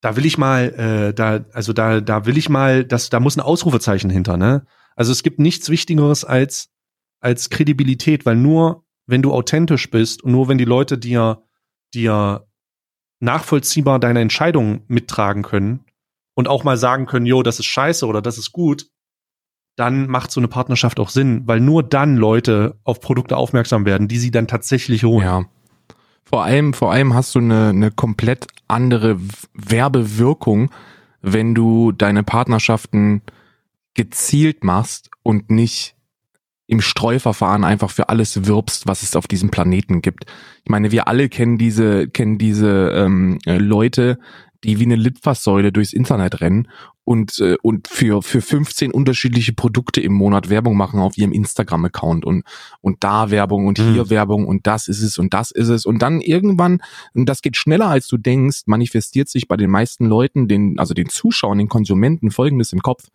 da 0.00 0.16
will 0.16 0.26
ich 0.26 0.38
mal, 0.38 0.72
äh, 0.74 1.14
da, 1.14 1.44
also 1.52 1.72
da, 1.72 2.00
da 2.00 2.26
will 2.26 2.36
ich 2.36 2.48
mal, 2.48 2.84
das, 2.84 3.10
da 3.10 3.20
muss 3.20 3.36
ein 3.36 3.40
Ausrufezeichen 3.40 4.10
hinter, 4.10 4.36
ne? 4.36 4.66
Also 4.96 5.12
es 5.12 5.22
gibt 5.22 5.38
nichts 5.38 5.68
Wichtigeres 5.68 6.24
als, 6.24 6.70
als 7.20 7.50
Kredibilität, 7.50 8.26
weil 8.26 8.36
nur 8.36 8.84
wenn 9.06 9.22
du 9.22 9.32
authentisch 9.32 9.90
bist 9.90 10.22
und 10.22 10.32
nur 10.32 10.48
wenn 10.48 10.58
die 10.58 10.64
Leute 10.64 10.98
dir, 10.98 11.42
dir 11.94 12.46
nachvollziehbar 13.20 13.98
deine 13.98 14.20
Entscheidungen 14.20 14.82
mittragen 14.88 15.42
können 15.42 15.84
und 16.34 16.48
auch 16.48 16.64
mal 16.64 16.76
sagen 16.76 17.06
können, 17.06 17.26
jo, 17.26 17.42
das 17.42 17.58
ist 17.58 17.66
scheiße 17.66 18.06
oder 18.06 18.22
das 18.22 18.38
ist 18.38 18.52
gut, 18.52 18.86
dann 19.76 20.06
macht 20.06 20.30
so 20.30 20.40
eine 20.40 20.48
Partnerschaft 20.48 21.00
auch 21.00 21.08
Sinn, 21.08 21.42
weil 21.46 21.60
nur 21.60 21.82
dann 21.82 22.16
Leute 22.16 22.78
auf 22.84 23.00
Produkte 23.00 23.36
aufmerksam 23.36 23.86
werden, 23.86 24.08
die 24.08 24.18
sie 24.18 24.30
dann 24.30 24.46
tatsächlich 24.46 25.04
holen. 25.04 25.24
Ja. 25.24 25.44
Vor 26.24 26.44
allem, 26.44 26.72
vor 26.72 26.92
allem 26.92 27.14
hast 27.14 27.34
du 27.34 27.38
eine, 27.40 27.70
eine 27.70 27.90
komplett 27.90 28.46
andere 28.68 29.18
Werbewirkung, 29.54 30.70
wenn 31.20 31.54
du 31.54 31.92
deine 31.92 32.22
Partnerschaften 32.22 33.22
gezielt 33.94 34.64
machst 34.64 35.10
und 35.22 35.50
nicht 35.50 35.94
im 36.66 36.80
Streuverfahren 36.80 37.64
einfach 37.64 37.90
für 37.90 38.08
alles 38.08 38.46
wirbst, 38.46 38.86
was 38.86 39.02
es 39.02 39.16
auf 39.16 39.26
diesem 39.26 39.50
Planeten 39.50 40.00
gibt. 40.00 40.24
Ich 40.64 40.70
meine, 40.70 40.90
wir 40.90 41.08
alle 41.08 41.28
kennen 41.28 41.58
diese, 41.58 42.08
kennen 42.08 42.38
diese 42.38 42.92
ähm, 42.94 43.38
äh, 43.44 43.58
Leute, 43.58 44.18
die 44.64 44.78
wie 44.78 44.84
eine 44.84 44.96
Litfaßsäule 44.96 45.72
durchs 45.72 45.92
Internet 45.92 46.40
rennen 46.40 46.68
und, 47.04 47.40
äh, 47.40 47.56
und 47.62 47.88
für, 47.88 48.22
für 48.22 48.40
15 48.40 48.92
unterschiedliche 48.92 49.52
Produkte 49.52 50.00
im 50.00 50.12
Monat 50.12 50.50
Werbung 50.50 50.76
machen 50.76 51.00
auf 51.00 51.18
ihrem 51.18 51.32
Instagram-Account 51.32 52.24
und, 52.24 52.44
und 52.80 53.02
da 53.02 53.30
Werbung 53.30 53.66
und 53.66 53.78
hier 53.78 54.04
Mhm. 54.04 54.10
Werbung 54.10 54.46
und 54.46 54.66
das 54.66 54.88
ist 54.88 55.02
es 55.02 55.18
und 55.18 55.34
das 55.34 55.50
ist 55.50 55.68
es. 55.68 55.84
Und 55.84 56.00
dann 56.00 56.20
irgendwann, 56.20 56.80
und 57.12 57.26
das 57.28 57.42
geht 57.42 57.56
schneller 57.56 57.88
als 57.88 58.06
du 58.06 58.16
denkst, 58.16 58.62
manifestiert 58.66 59.28
sich 59.28 59.48
bei 59.48 59.56
den 59.56 59.70
meisten 59.70 60.06
Leuten, 60.06 60.46
den, 60.46 60.78
also 60.78 60.94
den 60.94 61.08
Zuschauern, 61.08 61.58
den 61.58 61.68
Konsumenten 61.68 62.30
folgendes 62.30 62.72
im 62.72 62.80
Kopf. 62.80 63.08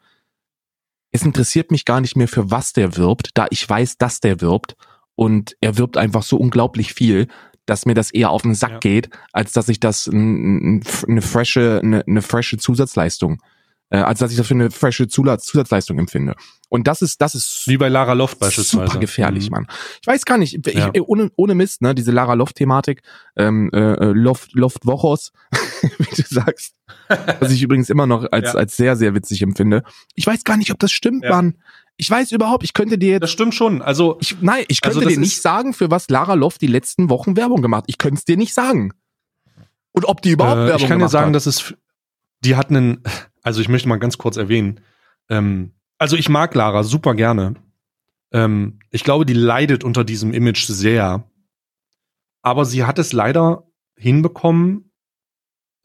Es 1.11 1.23
interessiert 1.23 1.71
mich 1.71 1.85
gar 1.85 2.01
nicht 2.01 2.15
mehr, 2.15 2.27
für 2.27 2.51
was 2.51 2.73
der 2.73 2.97
wirbt, 2.97 3.31
da 3.33 3.47
ich 3.49 3.67
weiß, 3.67 3.97
dass 3.97 4.19
der 4.19 4.41
wirbt. 4.41 4.75
Und 5.15 5.55
er 5.61 5.77
wirbt 5.77 5.97
einfach 5.97 6.21
so 6.21 6.37
unglaublich 6.37 6.93
viel, 6.93 7.27
dass 7.65 7.85
mir 7.85 7.95
das 7.95 8.11
eher 8.11 8.29
auf 8.29 8.43
den 8.43 8.55
Sack 8.55 8.71
Ja. 8.71 8.79
geht, 8.79 9.09
als 9.33 9.51
dass 9.51 9.67
ich 9.69 9.79
das 9.79 10.07
eine 10.07 10.81
frische, 11.21 11.81
eine, 11.83 12.03
eine 12.07 12.21
frische 12.21 12.57
Zusatzleistung, 12.57 13.41
äh, 13.89 13.97
als 13.97 14.19
dass 14.19 14.31
ich 14.31 14.37
das 14.37 14.47
für 14.47 14.53
eine 14.53 14.69
frische 14.71 15.07
Zusatz, 15.07 15.45
Zusatzleistung 15.45 15.97
empfinde. 15.99 16.35
Und 16.69 16.87
das 16.87 17.01
ist, 17.01 17.21
das 17.21 17.35
ist 17.35 17.63
Wie 17.67 17.77
bei 17.77 17.87
Lara 17.87 18.13
Loft 18.13 18.39
beispielsweise. 18.39 18.85
super 18.87 18.99
gefährlich, 18.99 19.45
Mhm. 19.45 19.51
Mann. 19.51 19.67
Ich 20.01 20.07
weiß 20.07 20.25
gar 20.25 20.37
nicht, 20.37 20.67
ich, 20.67 20.73
Ja. 20.73 20.91
ohne, 21.05 21.31
ohne 21.37 21.55
Mist, 21.55 21.81
ne, 21.81 21.95
diese 21.95 22.11
Lara 22.11 22.33
Loft-Thematik, 22.33 23.01
ähm, 23.37 23.69
äh, 23.73 23.77
äh, 23.93 24.11
Loft, 24.11 24.53
Loft 24.53 24.85
Wochos, 24.85 25.31
wie 25.99 26.21
du 26.21 26.23
sagst, 26.27 26.75
was 27.39 27.51
ich 27.51 27.61
übrigens 27.63 27.89
immer 27.89 28.05
noch 28.07 28.29
als, 28.31 28.53
Ja. 28.53 28.59
als 28.59 28.75
sehr, 28.75 28.95
sehr 28.97 29.15
witzig 29.15 29.41
empfinde. 29.41 29.83
Ich 30.15 30.27
weiß 30.27 30.43
gar 30.43 30.57
nicht, 30.57 30.71
ob 30.71 30.79
das 30.79 30.91
stimmt, 30.91 31.23
Ja. 31.23 31.29
Mann. 31.31 31.55
Ich 31.99 32.11
weiß 32.11 32.31
überhaupt, 32.33 32.63
ich 32.63 32.73
könnte 32.73 32.97
dir 32.99 33.19
Das 33.19 33.31
stimmt 33.31 33.55
schon. 33.55 33.81
Also, 33.81 34.17
ich, 34.21 34.35
nein, 34.41 34.65
ich 34.67 34.81
könnte 34.81 34.97
Also 34.99 35.09
dir 35.09 35.17
nicht 35.19 35.41
sagen, 35.41 35.73
für 35.73 35.89
was 35.89 36.09
Lara 36.09 36.35
Loft 36.35 36.61
die 36.61 36.67
letzten 36.67 37.09
Wochen 37.09 37.35
Werbung 37.37 37.61
gemacht. 37.63 37.85
Ich 37.87 37.97
könnte 37.97 38.19
es 38.19 38.25
dir 38.25 38.37
nicht 38.37 38.53
sagen. 38.53 38.91
Und 39.93 40.05
ob 40.05 40.21
die 40.21 40.31
überhaupt 40.31 40.57
äh, 40.57 40.65
Werbung 40.67 40.75
ich 40.75 40.81
kann 40.83 40.89
dir 40.89 40.95
gemacht 40.99 41.11
sagen, 41.11 41.27
hat. 41.27 41.35
dass 41.35 41.45
es, 41.47 41.73
die 42.41 42.55
hat 42.55 42.69
einen, 42.69 43.01
also 43.47 43.61
ich 43.61 43.69
möchte 43.69 43.87
mal 43.87 43.95
ganz 43.95 44.17
kurz 44.17 44.35
erwähnen, 44.35 44.81
ähm, 45.29 45.71
also 45.97 46.17
ich 46.17 46.27
mag 46.27 46.53
Lara 46.53 46.83
super 46.83 47.15
gerne. 47.15 47.55
Ähm, 48.33 48.79
ich 48.91 49.05
glaube, 49.05 49.25
die 49.25 49.31
leidet 49.31 49.85
unter 49.85 50.03
diesem 50.03 50.33
Image 50.33 50.65
sehr. 50.65 51.23
Aber 52.41 52.65
sie 52.65 52.83
hat 52.83 52.99
es 52.99 53.13
leider 53.13 53.71
hinbekommen, 53.95 54.91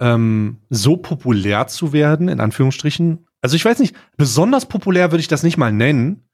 ähm, 0.01 0.59
so 0.71 0.97
populär 0.97 1.69
zu 1.69 1.93
werden, 1.93 2.29
in 2.29 2.41
Anführungsstrichen. 2.41 3.29
Also 3.41 3.55
ich 3.55 3.65
weiß 3.65 3.79
nicht, 3.79 3.95
besonders 4.17 4.67
populär 4.67 5.13
würde 5.13 5.21
ich 5.21 5.29
das 5.29 5.45
nicht 5.45 5.57
mal 5.57 5.73
nennen, 5.73 6.29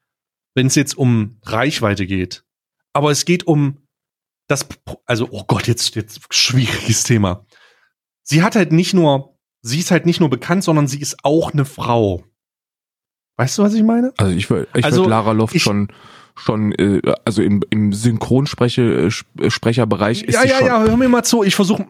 wenn 0.55 0.69
es 0.69 0.77
jetzt 0.77 0.97
um 0.97 1.37
Reichweite 1.45 2.07
geht. 2.07 2.43
Aber 2.95 3.11
es 3.11 3.27
geht 3.27 3.47
um 3.47 3.87
das, 4.47 4.67
also, 5.05 5.29
oh 5.31 5.45
Gott, 5.47 5.67
jetzt, 5.67 5.95
jetzt 5.95 6.23
schwieriges 6.31 7.03
Thema. 7.03 7.45
Sie 8.23 8.43
hat 8.43 8.57
halt 8.57 8.73
nicht 8.73 8.95
nur, 8.95 9.38
sie 9.69 9.79
ist 9.81 9.91
halt 9.91 10.07
nicht 10.07 10.21
nur 10.21 10.31
bekannt, 10.31 10.65
sondern 10.65 10.89
sie 10.89 11.01
ist 11.01 11.17
auch 11.25 11.53
eine 11.53 11.65
Frau. 11.65 12.25
Weißt 13.37 13.59
du, 13.59 13.63
was 13.63 13.75
ich 13.75 13.83
meine? 13.83 14.13
Also 14.17 14.33
ich 14.35 14.49
würde 14.51 14.69
ich 14.75 14.85
Also, 14.85 15.03
würd 15.03 15.11
Lara 15.11 15.33
Loft 15.33 15.55
ich- 15.55 15.63
schon 15.63 15.93
schon 16.35 16.73
äh, 16.73 17.01
also 17.25 17.43
im 17.43 17.63
im 17.71 17.93
Synchronsprecherbereich 17.93 20.23
ist 20.23 20.35
ja, 20.35 20.45
ja, 20.45 20.59
schon 20.59 20.67
ja, 20.67 20.81
hör 20.83 20.97
mir 20.97 21.09
mal 21.09 21.25
zu. 21.25 21.43
Ich 21.43 21.55
versuche. 21.57 21.87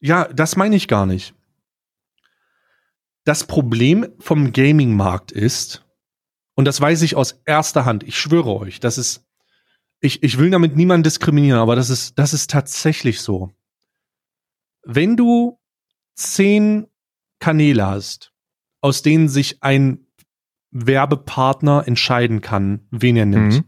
Ja, 0.00 0.26
das 0.28 0.56
meine 0.56 0.76
ich 0.76 0.88
gar 0.88 1.06
nicht. 1.06 1.34
Das 3.24 3.44
Problem 3.46 4.06
vom 4.18 4.52
Gaming-Markt 4.52 5.32
ist, 5.32 5.84
und 6.54 6.64
das 6.64 6.80
weiß 6.80 7.02
ich 7.02 7.16
aus 7.16 7.40
erster 7.44 7.84
Hand, 7.84 8.02
ich 8.04 8.18
schwöre 8.18 8.56
euch, 8.56 8.80
das 8.80 8.96
ist, 8.96 9.26
ich, 10.00 10.22
ich 10.22 10.38
will 10.38 10.50
damit 10.50 10.74
niemanden 10.76 11.02
diskriminieren, 11.04 11.60
aber 11.60 11.76
das 11.76 11.90
ist, 11.90 12.18
das 12.18 12.32
ist 12.32 12.50
tatsächlich 12.50 13.20
so. 13.20 13.50
Wenn 14.84 15.16
du 15.16 15.58
zehn 16.14 16.86
Kanäle 17.40 17.86
hast, 17.86 18.32
aus 18.80 19.02
denen 19.02 19.28
sich 19.28 19.62
ein 19.62 20.06
Werbepartner 20.70 21.84
entscheiden 21.86 22.40
kann, 22.40 22.86
wen 22.90 23.16
er 23.16 23.26
nimmt, 23.26 23.54
Mhm. 23.54 23.64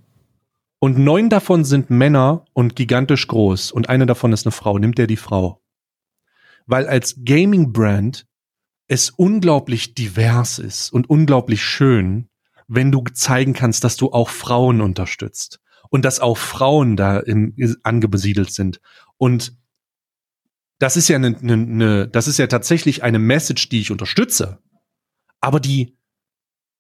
und 0.79 0.99
neun 0.99 1.29
davon 1.31 1.65
sind 1.65 1.91
Männer 1.91 2.45
und 2.53 2.77
gigantisch 2.77 3.27
groß 3.27 3.73
und 3.73 3.89
eine 3.89 4.07
davon 4.07 4.33
ist 4.33 4.47
eine 4.47 4.53
Frau, 4.53 4.79
nimmt 4.79 4.99
er 4.99 5.07
die 5.09 5.17
Frau. 5.17 5.61
Weil 6.67 6.87
als 6.87 7.17
Gaming-Brand 7.25 8.27
es 8.87 9.11
unglaublich 9.11 9.95
divers 9.95 10.59
ist 10.59 10.93
und 10.93 11.11
unglaublich 11.11 11.65
schön, 11.65 12.29
wenn 12.69 12.93
du 12.93 13.03
zeigen 13.13 13.53
kannst, 13.53 13.85
dass 13.85 13.97
du 13.97 14.13
auch 14.13 14.29
Frauen 14.29 14.81
unterstützt 14.81 15.61
und 15.91 16.05
dass 16.05 16.21
auch 16.21 16.39
Frauen 16.39 16.97
da 16.97 17.19
im, 17.19 17.55
angebesiedelt 17.83 18.53
sind. 18.53 18.81
Und 19.19 19.57
das 20.83 20.97
ist 20.97 21.07
ja 21.07 21.15
eine, 21.17 21.37
eine, 21.39 21.53
eine, 21.53 22.09
das 22.09 22.27
ist 22.27 22.39
ja 22.39 22.49
tatsächlich 22.49 23.05
eine 23.05 23.21
Message, 23.21 23.69
die 23.69 23.81
ich 23.81 23.93
unterstütze. 23.93 24.59
Aber 25.41 25.61
die, 25.61 25.97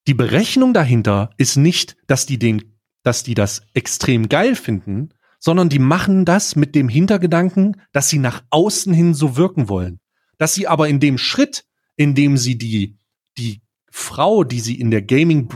die 0.09 0.15
Berechnung 0.15 0.75
dahinter 0.75 1.31
ist 1.37 1.57
nicht, 1.57 1.97
dass 2.09 2.27
die 2.27 2.37
den, 2.39 2.75
dass 3.05 3.23
die 3.23 3.35
das 3.35 3.63
extrem 3.75 4.29
geil 4.29 4.57
finden, 4.57 5.11
sondern 5.39 5.69
die 5.69 5.79
machen 5.79 6.25
das 6.25 6.57
mit 6.57 6.75
dem 6.75 6.89
Hintergedanken, 6.89 7.81
dass 7.93 8.09
sie 8.09 8.19
nach 8.19 8.43
außen 8.51 8.93
hin 8.93 9.15
so 9.15 9.37
wirken 9.37 9.69
wollen. 9.69 10.01
Dass 10.37 10.55
sie 10.55 10.67
aber 10.67 10.89
in 10.89 10.99
dem 10.99 11.17
Schritt, 11.17 11.65
in 11.95 12.17
dem 12.17 12.37
sie 12.37 12.59
die, 12.59 12.97
die 13.39 13.63
Frau, 13.89 14.43
die 14.43 14.59
sie 14.59 14.81
in 14.81 14.91
der 14.91 15.03
Gaming, 15.03 15.49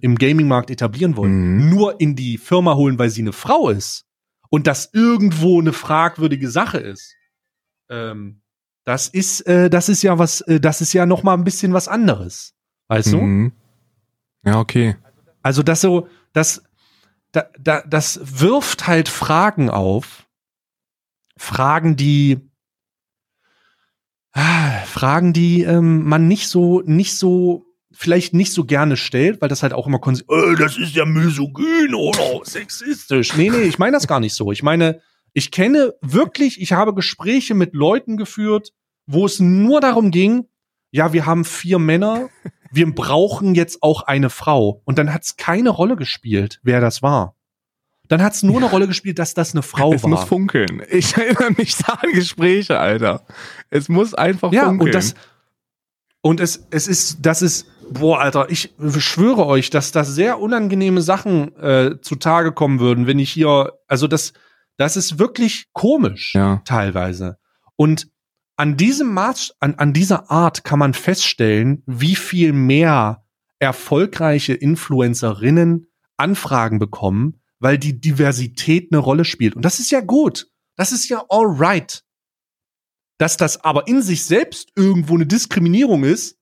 im 0.00 0.16
Gaming-Markt 0.16 0.70
etablieren 0.70 1.16
wollen, 1.16 1.58
Mhm. 1.58 1.70
nur 1.70 2.00
in 2.00 2.16
die 2.16 2.38
Firma 2.38 2.74
holen, 2.74 2.98
weil 2.98 3.10
sie 3.10 3.22
eine 3.22 3.32
Frau 3.32 3.68
ist 3.68 4.04
und 4.50 4.66
das 4.66 4.90
irgendwo 4.92 5.60
eine 5.60 5.72
fragwürdige 5.72 6.50
Sache 6.50 6.78
ist. 6.78 7.14
Ähm, 7.90 8.42
das 8.84 9.08
ist, 9.08 9.42
äh, 9.42 9.68
das 9.68 9.88
ist 9.88 10.02
ja 10.02 10.18
was, 10.18 10.40
äh, 10.42 10.60
das 10.60 10.80
ist 10.80 10.92
ja 10.92 11.06
noch 11.06 11.22
mal 11.22 11.34
ein 11.34 11.44
bisschen 11.44 11.72
was 11.72 11.88
anderes. 11.88 12.54
Weißt 12.88 13.12
du? 13.12 13.20
Mhm. 13.20 13.52
Ja, 14.44 14.58
okay. 14.58 14.96
Also 15.42 15.62
das 15.62 15.80
so, 15.80 16.08
das, 16.32 16.62
da, 17.32 17.48
da, 17.58 17.82
das 17.82 18.40
wirft 18.40 18.86
halt 18.86 19.08
Fragen 19.08 19.70
auf. 19.70 20.26
Fragen, 21.36 21.96
die 21.96 22.38
ah, 24.32 24.80
Fragen, 24.86 25.32
die 25.32 25.62
ähm, 25.62 26.04
man 26.04 26.28
nicht 26.28 26.48
so, 26.48 26.82
nicht 26.84 27.14
so, 27.14 27.66
vielleicht 27.92 28.34
nicht 28.34 28.52
so 28.52 28.64
gerne 28.64 28.96
stellt, 28.96 29.40
weil 29.40 29.48
das 29.48 29.62
halt 29.62 29.72
auch 29.72 29.86
immer 29.86 30.00
äh, 30.06 30.54
das 30.56 30.78
ist 30.78 30.94
ja 30.94 31.04
misogyn 31.04 31.94
oder 31.94 32.44
sexistisch. 32.44 33.36
Nee, 33.36 33.50
nee, 33.50 33.62
ich 33.62 33.78
meine 33.78 33.92
das 33.92 34.06
gar 34.06 34.20
nicht 34.20 34.34
so. 34.34 34.52
Ich 34.52 34.62
meine, 34.62 35.00
ich 35.32 35.50
kenne 35.50 35.94
wirklich, 36.00 36.60
ich 36.60 36.72
habe 36.72 36.94
Gespräche 36.94 37.54
mit 37.54 37.74
Leuten 37.74 38.16
geführt, 38.16 38.72
wo 39.06 39.26
es 39.26 39.40
nur 39.40 39.80
darum 39.80 40.10
ging, 40.10 40.46
ja, 40.90 41.12
wir 41.12 41.26
haben 41.26 41.44
vier 41.44 41.78
Männer, 41.78 42.28
wir 42.70 42.92
brauchen 42.92 43.54
jetzt 43.54 43.82
auch 43.82 44.02
eine 44.02 44.30
Frau. 44.30 44.82
Und 44.84 44.98
dann 44.98 45.12
hat 45.12 45.24
es 45.24 45.36
keine 45.36 45.70
Rolle 45.70 45.96
gespielt, 45.96 46.60
wer 46.62 46.80
das 46.80 47.02
war. 47.02 47.34
Dann 48.08 48.22
hat 48.22 48.32
es 48.32 48.42
nur 48.42 48.56
eine 48.56 48.66
Rolle 48.66 48.86
gespielt, 48.86 49.18
dass 49.18 49.34
das 49.34 49.52
eine 49.52 49.62
Frau 49.62 49.92
es 49.92 50.02
war. 50.02 50.10
muss 50.10 50.24
funkeln. 50.24 50.82
Ich 50.90 51.14
erinnere 51.16 51.52
mich 51.56 51.76
da 51.76 51.92
an 51.94 52.12
Gespräche, 52.12 52.78
Alter. 52.78 53.26
Es 53.68 53.90
muss 53.90 54.14
einfach 54.14 54.50
ja, 54.50 54.66
funkeln. 54.66 54.88
und 54.88 54.94
das 54.94 55.14
und 56.22 56.40
es 56.40 56.66
es 56.70 56.88
ist 56.88 57.18
das 57.20 57.42
ist 57.42 57.66
boah, 57.90 58.20
Alter, 58.20 58.50
ich 58.50 58.74
schwöre 58.98 59.46
euch, 59.46 59.70
dass 59.70 59.92
da 59.92 60.04
sehr 60.04 60.40
unangenehme 60.40 61.02
Sachen 61.02 61.56
äh, 61.56 62.00
zutage 62.00 62.52
kommen 62.52 62.80
würden, 62.80 63.06
wenn 63.06 63.18
ich 63.18 63.30
hier, 63.30 63.72
also 63.86 64.06
das, 64.06 64.32
das 64.78 64.96
ist 64.96 65.18
wirklich 65.18 65.66
komisch 65.72 66.34
Ja. 66.34 66.62
teilweise. 66.64 67.36
Und 67.76 68.08
an 68.56 68.76
diesem 68.76 69.12
Maß, 69.12 69.54
an, 69.60 69.74
an 69.74 69.92
dieser 69.92 70.30
Art 70.30 70.64
kann 70.64 70.78
man 70.78 70.94
feststellen, 70.94 71.82
wie 71.86 72.16
viel 72.16 72.52
mehr 72.52 73.24
erfolgreiche 73.60 74.54
Influencerinnen 74.54 75.86
Anfragen 76.16 76.78
bekommen, 76.78 77.40
weil 77.60 77.78
die 77.78 78.00
Diversität 78.00 78.88
eine 78.92 78.98
Rolle 78.98 79.24
spielt. 79.24 79.54
Und 79.54 79.64
das 79.64 79.78
ist 79.78 79.90
ja 79.90 80.00
gut. 80.00 80.48
Das 80.76 80.92
ist 80.92 81.08
ja 81.08 81.24
alright. 81.28 82.02
Dass 83.18 83.36
das 83.36 83.64
aber 83.64 83.86
in 83.88 84.02
sich 84.02 84.24
selbst 84.24 84.70
irgendwo 84.76 85.14
eine 85.14 85.26
Diskriminierung 85.26 86.04
ist, 86.04 86.38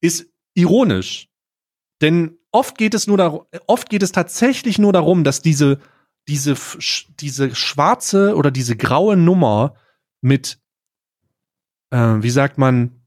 ist 0.00 0.26
ironisch. 0.54 1.28
Denn 2.00 2.38
oft 2.52 2.78
geht 2.78 2.94
es 2.94 3.06
nur 3.06 3.16
darum, 3.16 3.42
oft 3.66 3.90
geht 3.90 4.02
es 4.02 4.12
tatsächlich 4.12 4.78
nur 4.78 4.92
darum, 4.92 5.22
dass 5.24 5.42
diese, 5.42 5.78
diese, 6.30 6.54
diese 7.18 7.54
schwarze 7.56 8.36
oder 8.36 8.52
diese 8.52 8.76
graue 8.76 9.16
Nummer 9.16 9.74
mit, 10.20 10.60
äh, 11.90 11.98
wie 11.98 12.30
sagt 12.30 12.56
man, 12.56 13.02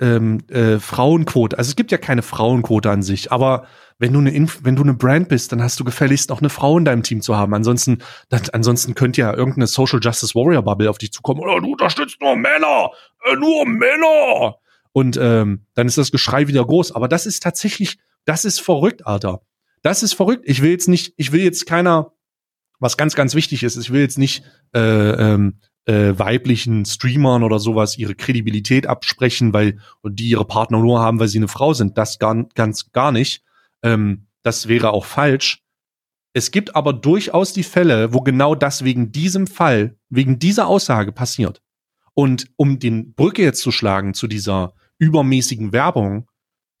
ähm, 0.00 0.38
äh, 0.48 0.80
Frauenquote. 0.80 1.56
Also 1.56 1.68
es 1.68 1.76
gibt 1.76 1.92
ja 1.92 1.98
keine 1.98 2.22
Frauenquote 2.22 2.90
an 2.90 3.02
sich, 3.02 3.30
aber 3.30 3.66
wenn 3.98 4.12
du 4.12 4.18
eine 4.18 4.30
Inf 4.30 4.60
wenn 4.62 4.74
du 4.74 4.82
eine 4.82 4.94
Brand 4.94 5.28
bist, 5.28 5.52
dann 5.52 5.62
hast 5.62 5.78
du 5.78 5.84
gefälligst 5.84 6.32
auch 6.32 6.40
eine 6.40 6.48
Frau 6.48 6.78
in 6.78 6.84
deinem 6.84 7.02
Team 7.02 7.20
zu 7.20 7.36
haben. 7.36 7.54
Ansonsten, 7.54 7.98
das, 8.28 8.50
ansonsten 8.50 8.94
könnte 8.94 9.20
ja 9.20 9.32
irgendeine 9.32 9.66
Social 9.66 10.00
Justice 10.02 10.34
Warrior 10.34 10.62
Bubble 10.62 10.90
auf 10.90 10.98
dich 10.98 11.12
zukommen. 11.12 11.40
Oder 11.40 11.60
du 11.60 11.72
unterstützt 11.72 12.20
nur 12.20 12.34
Männer, 12.34 12.90
äh, 13.30 13.36
nur 13.36 13.66
Männer. 13.66 14.56
Und 14.92 15.16
ähm, 15.20 15.66
dann 15.74 15.86
ist 15.86 15.98
das 15.98 16.10
Geschrei 16.10 16.48
wieder 16.48 16.64
groß. 16.64 16.92
Aber 16.92 17.06
das 17.06 17.26
ist 17.26 17.42
tatsächlich, 17.42 17.98
das 18.24 18.44
ist 18.44 18.60
verrückt, 18.60 19.06
Alter. 19.06 19.42
Das 19.82 20.02
ist 20.02 20.14
verrückt. 20.14 20.44
Ich 20.46 20.62
will 20.62 20.70
jetzt 20.70 20.88
nicht, 20.88 21.14
ich 21.16 21.32
will 21.32 21.42
jetzt 21.42 21.66
keiner, 21.66 22.12
was 22.78 22.96
ganz, 22.96 23.14
ganz 23.14 23.34
wichtig 23.34 23.62
ist, 23.62 23.76
ich 23.76 23.90
will 23.92 24.00
jetzt 24.00 24.18
nicht 24.18 24.44
äh, 24.74 24.80
ähm, 24.80 25.60
äh, 25.86 26.18
weiblichen 26.18 26.84
Streamern 26.84 27.42
oder 27.42 27.58
sowas 27.58 27.98
ihre 27.98 28.14
Kredibilität 28.14 28.86
absprechen, 28.86 29.52
weil 29.52 29.78
die 30.04 30.28
ihre 30.28 30.44
Partner 30.44 30.78
nur 30.78 31.00
haben, 31.00 31.18
weil 31.18 31.28
sie 31.28 31.38
eine 31.38 31.48
Frau 31.48 31.72
sind. 31.72 31.98
Das 31.98 32.18
gar, 32.18 32.44
ganz 32.54 32.92
gar 32.92 33.12
nicht. 33.12 33.42
Ähm, 33.82 34.26
das 34.42 34.68
wäre 34.68 34.90
auch 34.90 35.04
falsch. 35.04 35.62
Es 36.32 36.50
gibt 36.50 36.76
aber 36.76 36.92
durchaus 36.92 37.52
die 37.52 37.64
Fälle, 37.64 38.14
wo 38.14 38.20
genau 38.20 38.54
das 38.54 38.84
wegen 38.84 39.10
diesem 39.10 39.46
Fall, 39.46 39.96
wegen 40.10 40.38
dieser 40.38 40.68
Aussage 40.68 41.12
passiert. 41.12 41.60
Und 42.14 42.46
um 42.56 42.78
den 42.78 43.14
Brücke 43.14 43.42
jetzt 43.42 43.62
zu 43.62 43.72
schlagen 43.72 44.14
zu 44.14 44.26
dieser 44.26 44.74
übermäßigen 44.98 45.72
Werbung, 45.72 46.28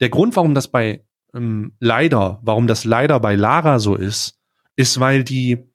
der 0.00 0.08
Grund, 0.08 0.36
warum 0.36 0.54
das 0.54 0.68
bei 0.68 1.04
ähm, 1.34 1.72
leider, 1.78 2.40
warum 2.42 2.66
das 2.66 2.84
leider 2.84 3.20
bei 3.20 3.34
Lara 3.34 3.78
so 3.78 3.94
ist, 3.94 4.38
ist, 4.76 5.00
weil 5.00 5.24
die 5.24 5.70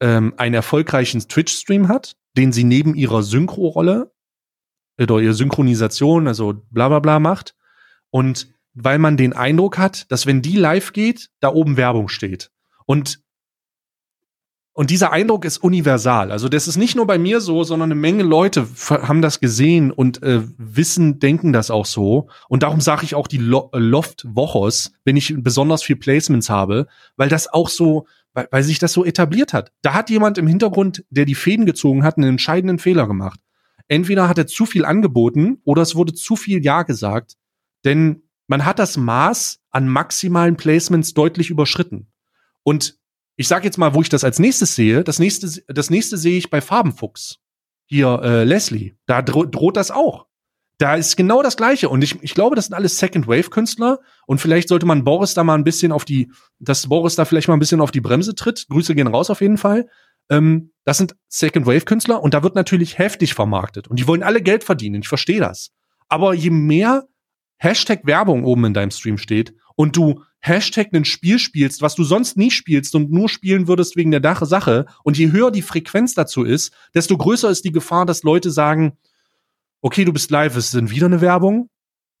ähm, 0.00 0.34
einen 0.36 0.54
erfolgreichen 0.54 1.20
Twitch-Stream 1.20 1.88
hat, 1.88 2.16
den 2.36 2.52
sie 2.52 2.64
neben 2.64 2.94
ihrer 2.94 3.22
Synchro-Rolle 3.22 4.12
oder 5.00 5.18
ihrer 5.20 5.34
Synchronisation, 5.34 6.28
also 6.28 6.62
bla 6.70 6.88
bla 6.88 6.98
bla 7.00 7.18
macht. 7.18 7.54
Und 8.10 8.52
weil 8.74 8.98
man 8.98 9.16
den 9.16 9.32
Eindruck 9.32 9.78
hat, 9.78 10.10
dass 10.10 10.26
wenn 10.26 10.42
die 10.42 10.56
live 10.56 10.92
geht, 10.92 11.30
da 11.40 11.48
oben 11.48 11.76
Werbung 11.76 12.08
steht. 12.08 12.50
Und 12.86 13.20
und 14.78 14.90
dieser 14.90 15.10
Eindruck 15.10 15.44
ist 15.44 15.58
universal. 15.58 16.30
Also 16.30 16.48
das 16.48 16.68
ist 16.68 16.76
nicht 16.76 16.94
nur 16.94 17.04
bei 17.04 17.18
mir 17.18 17.40
so, 17.40 17.64
sondern 17.64 17.90
eine 17.90 18.00
Menge 18.00 18.22
Leute 18.22 18.68
haben 18.88 19.22
das 19.22 19.40
gesehen 19.40 19.90
und 19.90 20.22
äh, 20.22 20.42
wissen, 20.56 21.18
denken 21.18 21.52
das 21.52 21.72
auch 21.72 21.84
so. 21.84 22.28
Und 22.48 22.62
darum 22.62 22.80
sage 22.80 23.02
ich 23.02 23.16
auch 23.16 23.26
die 23.26 23.38
Lo 23.38 23.70
äh, 23.72 23.78
Loft-Wochos, 23.80 24.92
wenn 25.04 25.16
ich 25.16 25.34
besonders 25.36 25.82
viel 25.82 25.96
Placements 25.96 26.48
habe, 26.48 26.86
weil 27.16 27.28
das 27.28 27.52
auch 27.52 27.70
so, 27.70 28.06
weil, 28.34 28.46
weil 28.52 28.62
sich 28.62 28.78
das 28.78 28.92
so 28.92 29.04
etabliert 29.04 29.52
hat. 29.52 29.72
Da 29.82 29.94
hat 29.94 30.10
jemand 30.10 30.38
im 30.38 30.46
Hintergrund, 30.46 31.04
der 31.10 31.24
die 31.24 31.34
Fäden 31.34 31.66
gezogen 31.66 32.04
hat, 32.04 32.16
einen 32.16 32.28
entscheidenden 32.28 32.78
Fehler 32.78 33.08
gemacht. 33.08 33.40
Entweder 33.88 34.28
hat 34.28 34.38
er 34.38 34.46
zu 34.46 34.64
viel 34.64 34.84
angeboten 34.84 35.60
oder 35.64 35.82
es 35.82 35.96
wurde 35.96 36.14
zu 36.14 36.36
viel 36.36 36.64
Ja 36.64 36.84
gesagt, 36.84 37.34
denn 37.84 38.22
man 38.46 38.64
hat 38.64 38.78
das 38.78 38.96
Maß 38.96 39.58
an 39.70 39.88
maximalen 39.88 40.56
Placements 40.56 41.14
deutlich 41.14 41.50
überschritten. 41.50 42.12
Und 42.62 42.97
ich 43.38 43.46
sage 43.46 43.64
jetzt 43.64 43.78
mal, 43.78 43.94
wo 43.94 44.02
ich 44.02 44.08
das 44.08 44.24
als 44.24 44.40
nächstes 44.40 44.74
sehe. 44.74 45.04
Das 45.04 45.20
nächste, 45.20 45.62
das 45.68 45.90
nächste 45.90 46.18
sehe 46.18 46.36
ich 46.36 46.50
bei 46.50 46.60
Farbenfuchs. 46.60 47.38
Hier, 47.86 48.20
äh, 48.22 48.42
Leslie. 48.42 48.96
Da 49.06 49.22
dro 49.22 49.44
droht 49.44 49.76
das 49.76 49.92
auch. 49.92 50.26
Da 50.78 50.96
ist 50.96 51.16
genau 51.16 51.40
das 51.40 51.56
Gleiche. 51.56 51.88
Und 51.88 52.02
ich, 52.02 52.20
ich 52.20 52.34
glaube, 52.34 52.56
das 52.56 52.66
sind 52.66 52.74
alles 52.74 52.98
Second-Wave-Künstler. 52.98 54.00
Und 54.26 54.40
vielleicht 54.40 54.68
sollte 54.68 54.86
man 54.86 55.04
Boris 55.04 55.34
da 55.34 55.44
mal 55.44 55.54
ein 55.54 55.62
bisschen 55.62 55.92
auf 55.92 56.04
die, 56.04 56.32
dass 56.58 56.88
Boris 56.88 57.14
da 57.14 57.24
vielleicht 57.24 57.46
mal 57.46 57.54
ein 57.54 57.60
bisschen 57.60 57.80
auf 57.80 57.92
die 57.92 58.00
Bremse 58.00 58.34
tritt. 58.34 58.66
Grüße 58.70 58.96
gehen 58.96 59.06
raus 59.06 59.30
auf 59.30 59.40
jeden 59.40 59.56
Fall. 59.56 59.88
Ähm, 60.28 60.72
das 60.84 60.98
sind 60.98 61.14
Second-Wave-Künstler 61.28 62.20
und 62.20 62.34
da 62.34 62.42
wird 62.42 62.56
natürlich 62.56 62.98
heftig 62.98 63.34
vermarktet. 63.34 63.86
Und 63.86 64.00
die 64.00 64.08
wollen 64.08 64.24
alle 64.24 64.42
Geld 64.42 64.64
verdienen. 64.64 65.02
Ich 65.02 65.08
verstehe 65.08 65.38
das. 65.38 65.70
Aber 66.08 66.34
je 66.34 66.50
mehr 66.50 67.06
Hashtag 67.58 68.00
Werbung 68.02 68.44
oben 68.44 68.64
in 68.64 68.74
deinem 68.74 68.90
Stream 68.90 69.16
steht 69.16 69.54
und 69.76 69.96
du 69.96 70.24
Hashtag 70.40 70.88
ein 70.92 71.04
Spiel 71.04 71.38
spielst, 71.38 71.82
was 71.82 71.94
du 71.94 72.04
sonst 72.04 72.36
nie 72.36 72.50
spielst 72.50 72.94
und 72.94 73.10
nur 73.10 73.28
spielen 73.28 73.66
würdest 73.66 73.96
wegen 73.96 74.10
der 74.10 74.20
Dache 74.20 74.46
Sache 74.46 74.86
und 75.02 75.18
je 75.18 75.32
höher 75.32 75.50
die 75.50 75.62
Frequenz 75.62 76.14
dazu 76.14 76.44
ist, 76.44 76.72
desto 76.94 77.16
größer 77.16 77.50
ist 77.50 77.64
die 77.64 77.72
Gefahr, 77.72 78.06
dass 78.06 78.22
Leute 78.22 78.50
sagen, 78.50 78.96
okay, 79.80 80.04
du 80.04 80.12
bist 80.12 80.30
live, 80.30 80.56
es 80.56 80.70
sind 80.70 80.90
wieder 80.90 81.06
eine 81.06 81.20
Werbung. 81.20 81.68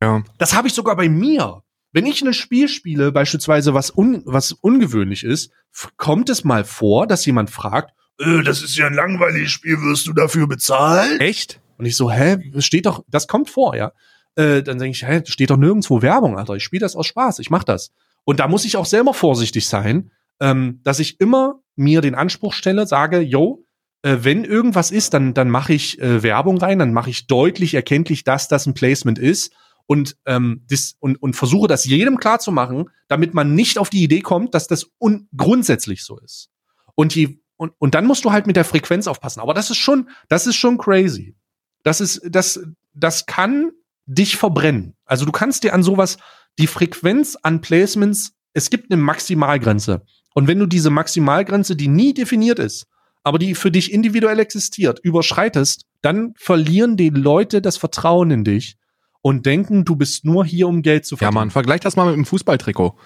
Ja. 0.02 0.22
Das 0.38 0.54
habe 0.54 0.68
ich 0.68 0.74
sogar 0.74 0.96
bei 0.96 1.08
mir. 1.08 1.62
Wenn 1.92 2.06
ich 2.06 2.22
ein 2.22 2.34
Spiel 2.34 2.68
spiele, 2.68 3.12
beispielsweise 3.12 3.72
was, 3.72 3.96
un, 3.96 4.22
was 4.26 4.52
ungewöhnlich 4.52 5.24
ist, 5.24 5.52
kommt 5.96 6.28
es 6.28 6.44
mal 6.44 6.64
vor, 6.64 7.06
dass 7.06 7.24
jemand 7.24 7.50
fragt, 7.50 7.92
äh, 8.18 8.42
das 8.42 8.62
ist 8.62 8.76
ja 8.76 8.86
ein 8.86 8.94
langweiliges 8.94 9.50
Spiel, 9.50 9.80
wirst 9.80 10.06
du 10.06 10.12
dafür 10.12 10.46
bezahlen? 10.46 11.20
Echt? 11.20 11.60
Und 11.78 11.86
ich 11.86 11.96
so, 11.96 12.10
hä, 12.10 12.38
das 12.52 12.64
steht 12.64 12.86
doch, 12.86 13.04
das 13.08 13.28
kommt 13.28 13.48
vor, 13.48 13.76
ja. 13.76 13.92
Äh, 14.34 14.62
dann 14.62 14.78
denke 14.78 14.96
ich, 14.96 15.06
hä, 15.06 15.22
steht 15.24 15.50
doch 15.50 15.56
nirgendwo 15.56 16.02
Werbung, 16.02 16.36
Alter. 16.36 16.54
Ich 16.54 16.64
spiele 16.64 16.80
das 16.80 16.96
aus 16.96 17.06
Spaß, 17.06 17.38
ich 17.38 17.50
mach 17.50 17.64
das. 17.64 17.92
Und 18.28 18.40
da 18.40 18.46
muss 18.46 18.66
ich 18.66 18.76
auch 18.76 18.84
selber 18.84 19.14
vorsichtig 19.14 19.66
sein, 19.68 20.10
ähm, 20.38 20.82
dass 20.84 20.98
ich 20.98 21.18
immer 21.18 21.62
mir 21.76 22.02
den 22.02 22.14
Anspruch 22.14 22.52
stelle, 22.52 22.86
sage, 22.86 23.20
yo, 23.20 23.64
äh, 24.02 24.18
wenn 24.20 24.44
irgendwas 24.44 24.90
ist, 24.90 25.14
dann, 25.14 25.32
dann 25.32 25.48
mache 25.48 25.72
ich 25.72 25.98
äh, 25.98 26.22
Werbung 26.22 26.58
rein, 26.58 26.78
dann 26.78 26.92
mache 26.92 27.08
ich 27.08 27.26
deutlich 27.26 27.72
erkenntlich, 27.72 28.24
dass 28.24 28.46
das 28.46 28.66
ein 28.66 28.74
Placement 28.74 29.18
ist 29.18 29.54
und, 29.86 30.18
ähm, 30.26 30.62
das, 30.68 30.94
und, 31.00 31.16
und 31.22 31.36
versuche 31.36 31.68
das 31.68 31.86
jedem 31.86 32.18
klar 32.18 32.38
zu 32.38 32.52
machen, 32.52 32.90
damit 33.06 33.32
man 33.32 33.54
nicht 33.54 33.78
auf 33.78 33.88
die 33.88 34.02
Idee 34.02 34.20
kommt, 34.20 34.54
dass 34.54 34.66
das 34.66 34.90
un 35.00 35.26
grundsätzlich 35.34 36.04
so 36.04 36.18
ist. 36.18 36.50
Und, 36.94 37.14
je, 37.14 37.38
und, 37.56 37.72
und 37.78 37.94
dann 37.94 38.04
musst 38.04 38.26
du 38.26 38.30
halt 38.30 38.46
mit 38.46 38.56
der 38.56 38.66
Frequenz 38.66 39.06
aufpassen. 39.06 39.40
Aber 39.40 39.54
das 39.54 39.70
ist 39.70 39.78
schon, 39.78 40.10
das 40.28 40.46
ist 40.46 40.56
schon 40.56 40.76
crazy. 40.76 41.34
Das 41.82 42.02
ist, 42.02 42.20
das, 42.28 42.60
das 42.92 43.24
kann 43.24 43.70
dich 44.04 44.36
verbrennen. 44.36 44.96
Also 45.06 45.24
du 45.24 45.32
kannst 45.32 45.64
dir 45.64 45.72
an 45.72 45.82
sowas, 45.82 46.18
die 46.58 46.66
Frequenz 46.66 47.36
an 47.42 47.60
Placements, 47.60 48.32
es 48.52 48.70
gibt 48.70 48.90
eine 48.90 49.00
Maximalgrenze. 49.00 50.02
Und 50.34 50.46
wenn 50.46 50.58
du 50.58 50.66
diese 50.66 50.90
Maximalgrenze, 50.90 51.76
die 51.76 51.88
nie 51.88 52.14
definiert 52.14 52.58
ist, 52.58 52.86
aber 53.22 53.38
die 53.38 53.54
für 53.54 53.70
dich 53.70 53.92
individuell 53.92 54.38
existiert, 54.38 55.00
überschreitest, 55.00 55.84
dann 56.02 56.34
verlieren 56.36 56.96
die 56.96 57.10
Leute 57.10 57.60
das 57.60 57.76
Vertrauen 57.76 58.30
in 58.30 58.44
dich 58.44 58.76
und 59.22 59.46
denken, 59.46 59.84
du 59.84 59.96
bist 59.96 60.24
nur 60.24 60.44
hier, 60.44 60.68
um 60.68 60.82
Geld 60.82 61.06
zu 61.06 61.14
Ja, 61.14 61.18
verdienen. 61.18 61.34
Mann, 61.34 61.50
vergleicht 61.50 61.84
das 61.84 61.96
mal 61.96 62.06
mit 62.06 62.16
dem 62.16 62.24
Fußballtrikot. 62.24 62.96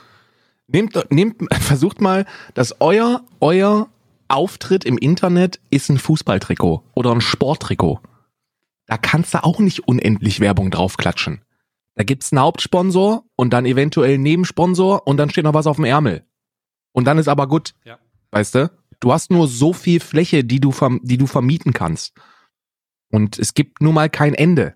Nehmt, 0.69 1.11
nehmt, 1.11 1.37
versucht 1.61 2.01
mal, 2.01 2.27
dass 2.55 2.81
euer, 2.81 3.25
euer 3.41 3.89
Auftritt 4.29 4.85
im 4.85 4.99
Internet 4.99 5.61
ist 5.71 5.91
ein 5.91 5.99
Fußballtrikot 5.99 6.83
oder 6.95 7.13
ein 7.13 7.21
Sporttrikot. 7.21 8.01
Da 8.87 8.97
kannst 8.97 9.35
du 9.35 9.45
auch 9.45 9.59
nicht 9.59 9.89
unendlich 9.89 10.41
Werbung 10.41 10.71
draufklatschen. 10.71 11.43
Da 11.95 12.05
gibt's 12.05 12.33
einen 12.33 12.41
Hauptsponsor 12.41 13.25
und 13.37 13.53
dann 13.53 13.67
eventuell 13.67 14.15
einen 14.15 14.23
Nebensponsor 14.23 15.07
und 15.07 15.17
dann 15.19 15.31
steht 15.31 15.45
noch 15.45 15.55
was 15.55 15.67
auf 15.67 15.77
dem 15.77 15.85
Ärmel. 15.85 16.25
Und 16.93 17.05
dann 17.07 17.19
ist 17.19 17.29
aber 17.29 17.47
gut. 17.49 17.75
Ja. 17.85 17.99
Weißt 18.31 18.55
du? 18.55 18.71
Du 19.01 19.13
hast 19.13 19.31
nur 19.31 19.49
so 19.49 19.73
viel 19.73 20.01
Fläche, 20.01 20.45
die 20.45 20.61
du, 20.61 20.73
die 21.03 21.19
du 21.19 21.27
vermieten 21.27 21.73
kannst. 21.73 22.15
Und 23.11 23.39
es 23.39 23.55
gibt 23.55 23.83
nun 23.83 23.95
mal 23.95 24.09
kein 24.09 24.35
Ende. 24.35 24.75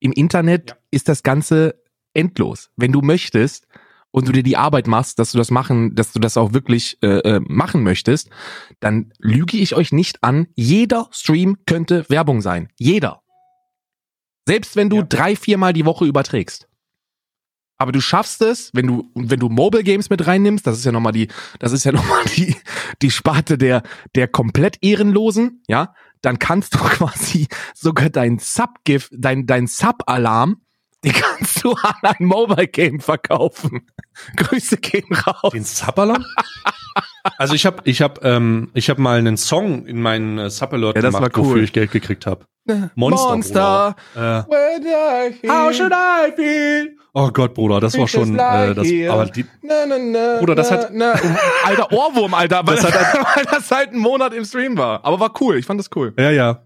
Im 0.00 0.12
Internet 0.12 0.70
Ja. 0.70 0.76
ist 0.90 1.08
das 1.08 1.22
Ganze 1.22 1.80
endlos. 2.14 2.70
Wenn 2.76 2.90
du 2.92 3.00
möchtest 3.00 3.66
und 4.10 4.28
du 4.28 4.32
dir 4.32 4.42
die 4.42 4.56
Arbeit 4.56 4.86
machst, 4.86 5.18
dass 5.18 5.32
du 5.32 5.38
das 5.38 5.50
machen, 5.50 5.94
dass 5.94 6.12
du 6.12 6.20
das 6.20 6.36
auch 6.36 6.52
wirklich 6.52 6.98
äh, 7.02 7.18
äh, 7.36 7.40
machen 7.40 7.82
möchtest, 7.82 8.30
dann 8.80 9.12
lüge 9.18 9.56
ich 9.56 9.74
euch 9.74 9.92
nicht 9.92 10.22
an. 10.24 10.46
Jeder 10.54 11.08
Stream 11.10 11.58
könnte 11.66 12.08
Werbung 12.08 12.40
sein. 12.40 12.68
Jeder. 12.78 13.22
Selbst 14.46 14.76
wenn 14.76 14.90
du 14.90 14.98
Ja. 14.98 15.02
drei, 15.02 15.36
viermal 15.36 15.72
die 15.72 15.84
Woche 15.84 16.04
überträgst. 16.04 16.68
Aber 17.76 17.90
du 17.92 18.00
schaffst 18.00 18.40
es, 18.42 18.70
wenn 18.72 18.86
du, 18.86 19.10
wenn 19.14 19.40
du 19.40 19.48
Mobile 19.48 19.82
Games 19.82 20.08
mit 20.08 20.26
reinnimmst, 20.26 20.66
das 20.66 20.78
ist 20.78 20.84
ja 20.84 20.92
nochmal 20.92 21.12
die, 21.12 21.28
das 21.58 21.72
ist 21.72 21.84
ja 21.84 21.92
nochmal 21.92 22.24
die, 22.36 22.56
die 23.02 23.10
Sparte 23.10 23.58
der, 23.58 23.82
der 24.14 24.28
komplett 24.28 24.78
Ehrenlosen, 24.80 25.62
ja, 25.66 25.92
dann 26.22 26.38
kannst 26.38 26.74
du 26.74 26.78
quasi 26.84 27.48
sogar 27.74 28.10
dein 28.10 28.38
Sub-GIF, 28.38 29.10
dein, 29.12 29.46
dein 29.46 29.66
Sub-Alarm 29.66 30.60
Die 31.04 31.10
kannst 31.12 31.64
du 31.64 31.72
an 31.72 31.94
ein 32.02 32.24
Mobile 32.26 32.68
Game 32.68 33.00
verkaufen. 33.00 33.86
Grüße 34.36 34.76
gehen 34.78 35.12
raus. 35.12 35.52
Den 35.52 35.64
Subbalon? 35.64 36.24
also 37.38 37.54
ich 37.54 37.66
habe 37.66 37.78
ich 37.84 38.02
hab, 38.02 38.24
ähm, 38.24 38.70
ich 38.74 38.90
hab 38.90 38.98
mal 38.98 39.18
einen 39.18 39.36
Song 39.36 39.86
in 39.86 40.00
meinen 40.00 40.38
äh, 40.38 40.50
Subbalot 40.50 40.94
Ja, 40.96 41.02
gemacht, 41.02 41.22
war 41.22 41.30
cool. 41.36 41.50
wofür 41.50 41.62
ich 41.62 41.72
Geld 41.72 41.90
gekriegt 41.90 42.26
habe. 42.26 42.44
Monster. 42.94 43.28
Monster. 43.30 43.96
Äh, 44.14 45.48
How 45.48 45.72
should 45.74 45.92
I 45.92 46.32
feel? 46.34 46.96
Oh 47.16 47.28
Gott, 47.30 47.54
Bruder, 47.54 47.78
das 47.80 47.96
war 47.96 48.08
schon, 48.08 48.34
äh, 48.34 48.74
das, 48.74 48.88
aber 49.08 49.26
die, 49.26 49.44
Na, 49.62 49.86
na, 49.86 49.96
na, 49.98 50.38
Bruder, 50.40 50.54
das 50.56 50.70
hat- 50.70 50.90
na. 50.92 51.12
Alter 51.64 51.92
Ohrwurm, 51.92 52.34
Alter, 52.34 52.62
weil 52.66 52.74
Das 52.76 52.84
das, 52.86 52.92
hat 53.14 53.36
weil 53.36 53.44
das 53.44 53.70
halt 53.70 53.90
einen 53.90 54.00
Monat 54.00 54.32
im 54.34 54.44
Stream 54.44 54.76
war. 54.76 55.04
Aber 55.04 55.20
war 55.20 55.32
cool, 55.40 55.56
ich 55.56 55.64
fand 55.66 55.78
das 55.78 55.88
cool. 55.94 56.12
ja, 56.18 56.30
ja. 56.30 56.62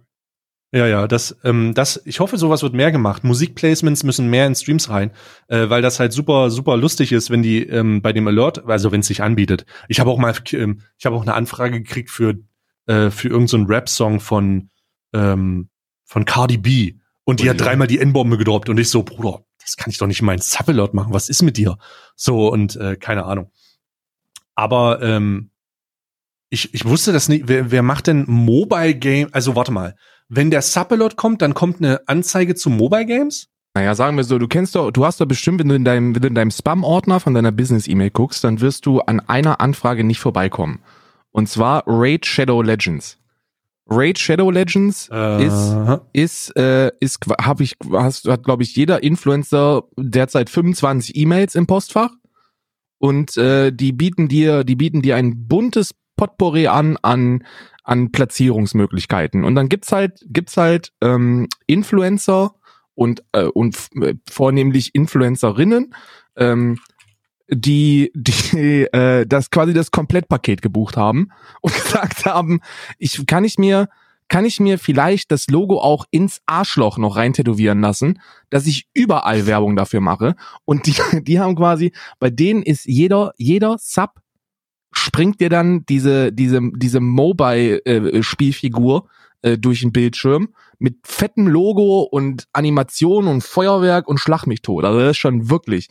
Ja, 0.71 0.87
ja, 0.87 1.09
das, 1.09 1.35
ähm, 1.45 1.73
das, 1.73 2.03
ich 2.05 2.21
hoffe, 2.21 2.37
sowas 2.37 2.63
wird 2.63 2.75
mehr 2.75 2.93
gemacht. 2.93 3.25
Musikplacements 3.25 4.05
müssen 4.05 4.29
mehr 4.29 4.47
in 4.47 4.55
Streams 4.55 4.91
rein, 4.91 5.13
äh, 5.49 5.71
weil 5.71 5.81
das 5.81 5.99
halt 5.99 6.13
super, 6.13 6.51
super 6.51 6.77
lustig 6.77 7.11
ist, 7.13 7.31
wenn 7.31 7.43
die 7.43 7.63
ähm, 7.63 8.03
bei 8.03 8.13
dem 8.13 8.29
Alert, 8.29 8.67
also 8.67 8.93
wenn 8.93 9.01
es 9.01 9.07
sich 9.07 9.23
anbietet. 9.23 9.65
Ich 9.89 9.99
habe 9.99 10.11
auch 10.11 10.19
mal, 10.19 10.35
ähm, 10.53 10.83
ich 10.99 11.07
habe 11.07 11.17
auch 11.17 11.23
eine 11.23 11.33
Anfrage 11.33 11.81
gekriegt 11.81 12.11
für 12.11 12.35
äh, 12.87 13.11
für 13.11 13.29
irgendeinen 13.29 13.67
so 13.67 13.73
Rap-Song 13.73 14.21
von 14.21 14.69
ähm, 15.15 15.71
von 16.05 16.27
Cardi 16.27 16.59
B 16.59 16.95
und 17.25 17.41
die 17.41 17.45
Ui. 17.45 17.51
hat 17.51 17.61
dreimal 17.61 17.87
die 17.87 17.99
N-Bombe 17.99 18.37
gedroppt 18.37 18.69
und 18.69 18.79
ich 18.79 18.91
so, 18.91 19.03
Bruder, 19.03 19.45
das 19.63 19.77
kann 19.77 19.91
ich 19.91 19.99
doch 19.99 20.07
nicht 20.07 20.21
in 20.21 20.27
meinen 20.27 20.41
Subalert 20.41 20.93
machen. 20.93 21.15
Was 21.15 21.31
ist 21.31 21.43
mit 21.43 21.57
dir? 21.57 21.79
So 22.15 22.53
und 22.53 22.77
äh, 22.77 22.97
keine 22.97 23.25
Ahnung. 23.25 23.51
Aber 24.55 25.01
ähm, 25.03 25.51
ich, 26.51 26.73
ich 26.75 26.85
wusste 26.85 27.13
das 27.13 27.29
nicht. 27.29 27.49
Wer, 27.49 27.71
wer 27.71 27.83
macht 27.83 28.07
denn 28.07 28.25
Mobile 28.27 28.95
Game? 28.95 29.29
Also 29.33 29.55
warte 29.57 29.73
mal. 29.73 29.95
Wenn 30.29 30.51
der 30.51 30.63
Subalert 30.63 31.17
kommt, 31.17 31.43
dann 31.43 31.55
kommt 31.55 31.79
eine 31.79 32.07
Anzeige 32.07 32.55
zu 32.55 32.71
Mobile 32.71 33.07
Games? 33.07 33.49
Naja, 33.75 33.95
sagen 33.95 34.17
wir 34.17 34.25
so, 34.25 34.39
du 34.39 34.49
kennst 34.49 34.75
doch, 34.75 34.91
du 34.91 35.05
hast 35.05 35.21
doch 35.21 35.27
bestimmt, 35.27 35.61
wenn 35.61 35.69
du 35.69 35.75
in 35.75 35.85
deinem, 35.85 36.15
wenn 36.15 36.23
du 36.23 36.29
in 36.29 36.35
deinem 36.35 36.51
Spam-Ordner 36.51 37.21
von 37.21 37.35
deiner 37.35 37.53
Business-E-Mail 37.53 38.11
guckst, 38.11 38.43
dann 38.45 38.61
wirst 38.61 38.87
du 38.87 39.01
an 39.01 39.21
einer 39.21 39.61
Anfrage 39.61 40.05
nicht 40.05 40.21
vorbeikommen. 40.21 40.81
Und 41.31 41.49
zwar 41.49 41.85
Raid 41.87 42.27
Shadow 42.27 42.63
Legends. 42.63 43.19
Raid 43.89 44.19
Shadow 44.19 44.51
Legends 44.51 45.09
Äh, 45.11 45.47
ist 45.47 45.77
ist 46.13 46.57
äh, 46.57 46.91
ist 47.01 47.21
habe 47.41 47.63
ich 47.63 47.77
hast 47.93 48.29
hat 48.29 48.45
glaube 48.45 48.63
ich 48.63 48.77
jeder 48.77 49.03
Influencer 49.03 49.85
derzeit 49.97 50.51
25 50.51 51.17
E-Mails 51.17 51.55
im 51.55 51.67
Postfach 51.67 52.11
und 52.99 53.37
äh, 53.39 53.73
die 53.73 53.93
bieten 53.93 54.29
dir 54.29 54.65
die 54.65 54.77
bieten 54.77 55.01
dir 55.01 55.17
ein 55.17 55.49
buntes 55.49 55.95
Potpourri 56.17 56.67
an 56.67 56.99
an 57.01 57.45
an 57.89 58.13
Platzierungsmöglichkeiten. 58.13 59.45
Und 59.45 59.55
dann 59.55 59.69
gibt's 59.69 59.93
halt 59.93 60.21
gibt's 60.27 60.57
halt 60.57 60.93
ähm, 61.01 61.49
Influencer 61.67 62.55
und 62.95 63.25
äh, 63.33 63.45
und 63.45 63.77
äh, 64.03 64.15
vornehmlich 64.29 64.95
Influencerinnen 64.95 65.95
ähm, 66.37 66.79
die 67.49 68.13
die 68.15 68.85
äh, 68.93 69.27
das 69.27 69.51
quasi 69.51 69.73
das 69.73 69.91
Komplettpaket 69.91 70.61
gebucht 70.61 70.99
haben 70.99 71.31
und 71.63 71.75
gesagt 71.83 72.27
haben, 72.27 72.61
ich 72.99 73.27
kann 73.27 73.45
ich 73.45 73.59
mir 73.59 73.89
kann 74.31 74.45
ich 74.45 74.61
mir 74.61 74.79
vielleicht 74.79 75.33
das 75.33 75.47
Logo 75.47 75.81
auch 75.81 76.05
ins 76.11 76.43
Arschloch 76.45 76.99
noch 76.99 77.17
rein 77.17 77.33
tätowieren 77.33 77.81
lassen, 77.81 78.21
dass 78.51 78.67
ich 78.67 78.87
überall 78.93 79.47
Werbung 79.47 79.75
dafür 79.75 80.03
mache? 80.03 80.37
Und 80.67 80.87
die 80.87 80.95
die 81.23 81.41
haben 81.41 81.57
quasi 81.57 81.93
bei 82.19 82.29
denen 82.29 82.63
ist 82.63 82.85
jeder 82.85 83.33
jeder 83.39 83.79
Sub 83.79 84.21
springt 84.99 85.41
dir 85.41 85.49
dann 85.51 85.85
diese 85.87 86.33
diese 86.33 86.61
diese 86.75 87.01
Mobile 87.01 87.85
äh, 87.87 88.23
Spielfigur 88.23 89.09
äh, 89.43 89.57
durch 89.59 89.81
den 89.81 89.93
Bildschirm 89.93 90.49
mit 90.79 90.97
fettem 91.05 91.47
Logo 91.47 92.03
und 92.03 92.47
Animation 92.53 93.27
und 93.29 93.43
Feuerwerk 93.43 94.07
und 94.09 94.19
Schlag 94.19 94.47
mich 94.47 94.63
tot. 94.63 94.85
Also 94.85 94.99
das 95.01 95.13
ist 95.13 95.17
schon 95.19 95.49
wirklich 95.51 95.89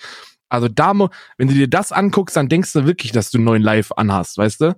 also 0.49 0.69
da, 0.69 0.93
wenn 1.37 1.47
du 1.49 1.53
dir 1.53 1.67
das 1.67 1.91
anguckst, 1.91 2.37
dann 2.37 2.47
denkst 2.47 2.71
du 2.71 2.85
wirklich, 2.85 3.11
dass 3.11 3.31
du 3.31 3.37
einen 3.37 3.43
neuen 3.45 3.61
Live 3.61 3.91
anhast, 3.97 4.37
weißt 4.37 4.61
du? 4.61 4.75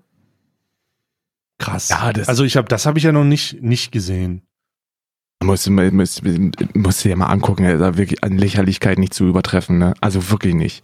krass. 1.59 1.89
Ja, 1.89 2.11
das- 2.13 2.27
also 2.29 2.43
ich 2.43 2.57
habe, 2.57 2.67
das 2.67 2.85
habe 2.85 2.97
ich 2.97 3.03
ja 3.03 3.11
noch 3.11 3.23
nicht 3.25 3.61
nicht 3.61 3.91
gesehen. 3.91 4.43
Musst 5.43 5.67
du 5.67 5.71
mal- 5.71 5.91
musst, 5.91 6.21
musst 6.73 7.03
du 7.05 7.09
dir 7.09 7.15
mal 7.15 7.27
angucken, 7.27 7.63
da 7.79 7.97
wirklich 7.97 8.23
an 8.23 8.37
Lächerlichkeit 8.37 8.97
nicht 8.97 9.13
zu 9.13 9.25
übertreffen, 9.27 9.77
ne? 9.77 9.93
Also 10.01 10.29
wirklich 10.31 10.53
nicht. 10.55 10.83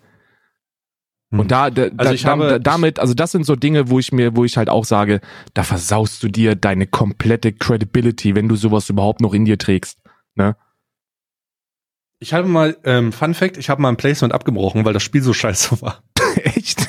Und 1.39 1.51
da, 1.51 1.69
da, 1.69 1.87
Also 1.97 2.13
ich 2.13 2.23
da 2.23 2.29
habe- 2.31 2.59
damit, 2.61 2.99
also 2.99 3.13
das 3.13 3.31
sind 3.31 3.45
so 3.45 3.55
Dinge, 3.55 3.89
wo 3.89 3.99
ich 3.99 4.11
mir, 4.11 4.35
wo 4.35 4.43
ich 4.45 4.57
halt 4.57 4.69
auch 4.69 4.85
sage, 4.85 5.21
da 5.53 5.63
versaust 5.63 6.21
du 6.23 6.27
dir 6.27 6.55
deine 6.55 6.87
komplette 6.87 7.51
Credibility, 7.53 8.35
wenn 8.35 8.47
du 8.47 8.55
sowas 8.55 8.89
überhaupt 8.89 9.21
noch 9.21 9.33
in 9.33 9.45
dir 9.45 9.57
trägst. 9.57 9.99
Ich 12.19 12.33
habe 12.33 12.47
mal, 12.47 12.77
ähm, 12.85 13.11
Fun 13.11 13.33
Fact, 13.33 13.57
ich 13.57 13.69
habe 13.69 13.81
mal 13.81 13.89
ein 13.89 13.97
Placement 13.97 14.33
abgebrochen, 14.33 14.85
weil 14.85 14.93
das 14.93 15.03
Spiel 15.03 15.21
so 15.21 15.33
scheiße 15.33 15.81
war. 15.81 16.01
Echt? 16.43 16.87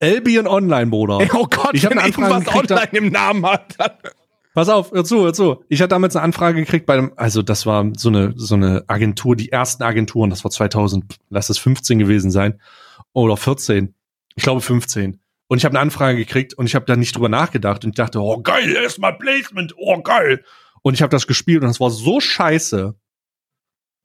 Albion 0.00 0.46
Online, 0.46 0.86
Bruder. 0.90 1.18
Oh 1.32 1.46
Gott, 1.48 1.70
Ich 1.74 1.84
wenn 1.84 1.98
irgendwas 1.98 2.46
online 2.48 2.88
im 2.92 3.08
Namen 3.10 3.46
hat. 3.46 3.76
Pass 4.54 4.68
auf, 4.68 4.92
hör 4.92 5.04
zu, 5.04 5.22
hör 5.24 5.32
zu. 5.32 5.64
Ich 5.68 5.80
hatte 5.80 5.88
damals 5.88 6.14
eine 6.14 6.24
Anfrage 6.24 6.60
gekriegt 6.60 6.84
bei 6.84 6.96
dem, 6.96 7.12
also 7.16 7.40
das 7.40 7.64
war 7.64 7.90
so 7.96 8.10
eine, 8.10 8.34
so 8.36 8.54
eine 8.54 8.84
Agentur, 8.86 9.34
die 9.34 9.50
ersten 9.50 9.82
Agenturen, 9.82 10.28
das 10.28 10.44
war 10.44 10.50
2000, 10.50 11.16
lass 11.30 11.48
es 11.48 11.58
15 11.58 11.98
gewesen 11.98 12.30
sein. 12.30 12.60
Oder 13.14 13.36
14. 13.36 13.94
Ich 14.34 14.42
glaube 14.42 14.60
15. 14.60 15.20
Und 15.48 15.58
ich 15.58 15.64
habe 15.64 15.72
eine 15.72 15.80
Anfrage 15.80 16.18
gekriegt 16.18 16.54
und 16.54 16.66
ich 16.66 16.74
habe 16.74 16.84
da 16.86 16.96
nicht 16.96 17.14
drüber 17.14 17.28
nachgedacht 17.28 17.84
und 17.84 17.90
ich 17.90 17.96
dachte, 17.96 18.20
oh 18.20 18.40
geil, 18.42 18.74
erstmal 18.74 19.16
Placement, 19.16 19.74
oh 19.76 20.00
geil. 20.02 20.44
Und 20.82 20.94
ich 20.94 21.02
habe 21.02 21.10
das 21.10 21.26
gespielt 21.26 21.62
und 21.62 21.68
das 21.68 21.80
war 21.80 21.90
so 21.90 22.20
scheiße. 22.20 22.94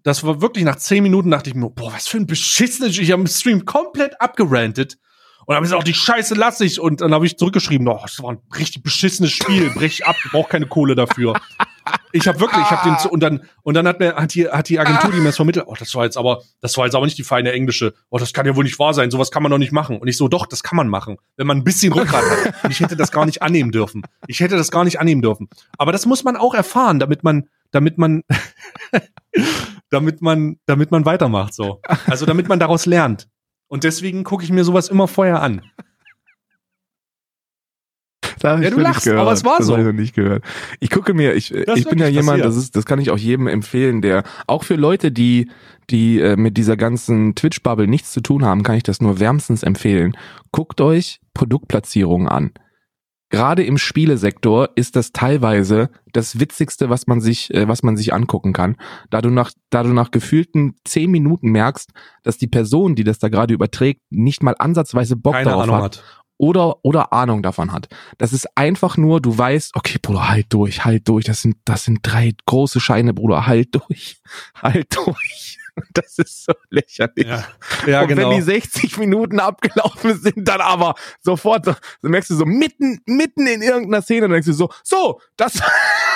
Das 0.04 0.24
war 0.24 0.42
wirklich 0.42 0.64
nach 0.64 0.78
10 0.78 1.04
Minuten 1.04 1.32
dachte 1.32 1.50
ich 1.50 1.56
mir, 1.56 1.70
boah, 1.70 1.92
was 1.92 2.08
für 2.08 2.18
ein 2.18 2.28
beschissenes, 2.28 2.98
ich 2.98 3.12
habe 3.12 3.22
im 3.22 3.28
Stream 3.28 3.66
komplett 3.66 4.20
abgerantet. 4.22 4.98
Und 5.48 5.54
dann 5.54 5.56
habe 5.58 5.66
ich 5.66 5.72
gesagt, 5.72 5.88
die 5.88 5.94
Scheiße 5.94 6.36
lasse 6.36 6.66
ich. 6.66 6.78
Und 6.78 7.00
dann 7.00 7.14
habe 7.14 7.26
ich 7.26 7.38
zurückgeschrieben, 7.38 7.88
oh, 7.88 8.00
das 8.02 8.22
war 8.22 8.34
ein 8.34 8.40
richtig 8.58 8.84
beschissenes 8.84 9.32
Spiel, 9.32 9.70
brech 9.70 10.06
ab, 10.06 10.18
brauch 10.32 10.50
keine 10.50 10.66
Kohle 10.68 10.94
dafür. 10.94 11.40
Ich 12.12 12.28
habe 12.28 12.42
wirklich, 12.42 12.62
ich 12.62 12.70
habe 12.70 12.90
den 12.90 13.00
zu, 13.00 13.10
und 13.10 13.22
dann 13.22 13.44
und 13.64 13.74
dann 13.74 13.88
hat 13.88 14.02
mir 14.02 14.16
hat 14.16 14.34
die 14.34 14.50
hat 14.50 14.68
die 14.68 14.78
Agentur, 14.78 15.10
die 15.10 15.20
mir 15.20 15.28
das 15.28 15.38
vermittelt, 15.38 15.68
oh, 15.70 15.76
das 15.80 15.96
war 15.96 16.04
jetzt 16.04 16.18
aber 16.18 16.42
das 16.60 16.76
war 16.76 16.84
jetzt 16.84 16.96
aber 16.96 17.06
nicht 17.06 17.18
die 17.18 17.24
feine 17.24 17.54
englische. 17.54 17.94
Oh, 18.10 18.18
das 18.18 18.34
kann 18.34 18.46
ja 18.46 18.58
wohl 18.58 18.66
nicht 18.66 18.78
wahr 18.78 18.94
sein, 18.94 19.10
sowas 19.10 19.32
kann 19.32 19.42
man 19.42 19.50
doch 19.50 19.58
nicht 19.58 19.72
machen. 19.72 19.98
Und 20.00 20.10
ich 20.10 20.18
so, 20.18 20.28
doch, 20.28 20.48
das 20.48 20.64
kann 20.64 20.76
man 20.76 20.90
machen, 20.90 21.16
wenn 21.38 21.48
man 21.48 21.60
ein 21.60 21.64
bisschen 21.64 21.94
Rückgrat 21.94 22.26
hat. 22.30 22.64
Und 22.66 22.72
ich 22.72 22.82
hätte 22.82 22.98
das 22.98 23.14
gar 23.14 23.26
nicht 23.26 23.42
annehmen 23.42 23.72
dürfen. 23.72 24.04
Ich 24.28 24.42
hätte 24.42 24.58
das 24.58 24.70
gar 24.70 24.84
nicht 24.84 25.00
annehmen 25.00 25.22
dürfen. 25.22 25.48
Aber 25.78 25.94
das 25.94 26.06
muss 26.06 26.26
man 26.26 26.36
auch 26.36 26.56
erfahren, 26.56 27.00
damit 27.00 27.24
man 27.24 27.48
damit 27.72 27.98
man 27.98 28.24
damit 29.92 30.22
man 30.22 30.60
damit 30.66 30.92
man 30.92 31.06
weitermacht 31.06 31.54
so. 31.54 31.80
Also 32.06 32.26
damit 32.26 32.50
man 32.50 32.60
daraus 32.60 32.86
lernt. 32.86 33.30
Und 33.68 33.84
deswegen 33.84 34.24
gucke 34.24 34.44
ich 34.44 34.52
mir 34.52 34.64
sowas 34.64 34.88
immer 34.90 35.08
vorher 35.08 35.42
an. 35.42 35.62
Hab 38.44 38.62
Ja, 38.62 38.70
du 38.70 38.80
lachst, 38.80 39.08
aber 39.08 39.32
es 39.32 39.44
war 39.44 39.58
das 39.58 39.68
so. 39.68 39.74
hab 39.74 39.80
ich 39.80 39.86
noch 39.86 39.94
nicht 39.94 40.16
gehört. 40.16 40.44
Ich 40.80 40.90
gucke 40.92 41.14
mir, 41.14 41.34
ich, 41.34 41.50
Das 41.66 41.80
ich 41.80 41.88
bin 41.88 41.98
ja 42.00 42.08
jemand, 42.08 42.42
passiert. 42.42 42.46
das 42.46 42.56
ist, 42.56 42.76
das 42.76 42.86
kann 42.86 43.00
ich 43.00 43.10
auch 43.10 43.18
jedem 43.18 43.48
empfehlen, 43.48 44.02
der, 44.02 44.24
auch 44.46 44.64
für 44.64 44.76
Leute, 44.76 45.12
die, 45.12 45.50
die 45.90 46.20
äh, 46.20 46.36
mit 46.36 46.56
dieser 46.56 46.78
ganzen 46.78 47.34
Twitch-Bubble 47.36 47.88
nichts 47.88 48.12
zu 48.12 48.22
tun 48.22 48.46
haben, 48.46 48.62
kann 48.64 48.76
ich 48.76 48.84
das 48.84 49.02
nur 49.02 49.20
wärmstens 49.20 49.64
empfehlen. 49.64 50.16
Guckt 50.52 50.82
euch 50.82 51.20
Produktplatzierungen 51.34 52.28
an. 52.28 52.52
Gerade 53.30 53.64
im 53.64 53.78
Spielesektor 53.78 54.70
ist 54.76 54.96
das 54.96 55.12
teilweise 55.12 55.90
das 56.14 56.40
Witzigste, 56.40 56.90
was 56.90 57.08
man 57.08 57.20
sich, 57.20 57.54
äh, 57.54 57.68
was 57.68 57.84
man 57.84 57.98
sich 57.98 58.14
angucken 58.14 58.54
kann. 58.54 58.78
Da 59.10 59.22
du 59.22 59.30
nach, 59.30 59.52
da 59.70 59.84
du 59.84 59.90
nach 59.90 60.12
gefühlten 60.12 60.76
zehn 60.86 61.12
Minuten 61.12 61.50
merkst, 61.50 61.92
dass 62.24 62.38
die 62.38 62.48
Person, 62.48 62.96
die 62.96 63.04
das 63.04 63.20
da 63.20 63.28
gerade 63.28 63.54
überträgt, 63.54 64.02
nicht 64.10 64.44
mal 64.44 64.56
ansatzweise 64.58 65.18
Bock 65.18 65.34
Keine 65.34 65.50
darauf 65.50 65.64
Ahnung 65.64 65.76
hat 65.76 65.84
hat. 65.98 66.04
oder 66.38 66.78
oder 66.86 67.12
Ahnung 67.12 67.44
davon 67.44 67.74
hat. 67.74 67.90
Das 68.18 68.32
ist 68.32 68.48
einfach 68.56 68.96
nur, 68.96 69.20
du 69.20 69.38
weißt, 69.38 69.76
okay, 69.76 69.98
Bruder, 70.02 70.30
halt 70.30 70.48
durch, 70.50 70.86
halt 70.86 71.08
durch. 71.10 71.26
Das 71.26 71.42
sind 71.42 71.58
das 71.66 71.84
sind 71.84 72.00
drei 72.04 72.32
große 72.46 72.80
Scheine, 72.80 73.14
Bruder, 73.14 73.46
halt 73.46 73.76
durch, 73.76 74.22
halt 74.56 74.96
durch. 74.96 75.57
Das 75.94 76.18
ist 76.18 76.46
so 76.46 76.54
lächerlich. 76.70 77.28
Ja, 77.28 77.48
ja 77.86 78.02
und 78.02 78.08
genau. 78.08 78.30
wenn 78.30 78.38
die 78.38 78.44
60 78.44 78.98
Minuten 78.98 79.40
abgelaufen 79.40 80.18
sind, 80.22 80.48
dann 80.48 80.62
aber 80.62 80.96
sofort, 81.22 81.66
so, 81.66 81.76
dann 82.02 82.12
merkst 82.12 82.30
du 82.30 82.36
so 82.36 82.46
mitten, 82.46 83.02
mitten 83.06 83.48
in 83.48 83.62
irgendeiner 83.62 84.02
Szene, 84.02 84.22
dann 84.22 84.32
denkst 84.32 84.48
du 84.48 84.54
so, 84.54 84.70
so, 84.84 85.22
das 85.38 85.62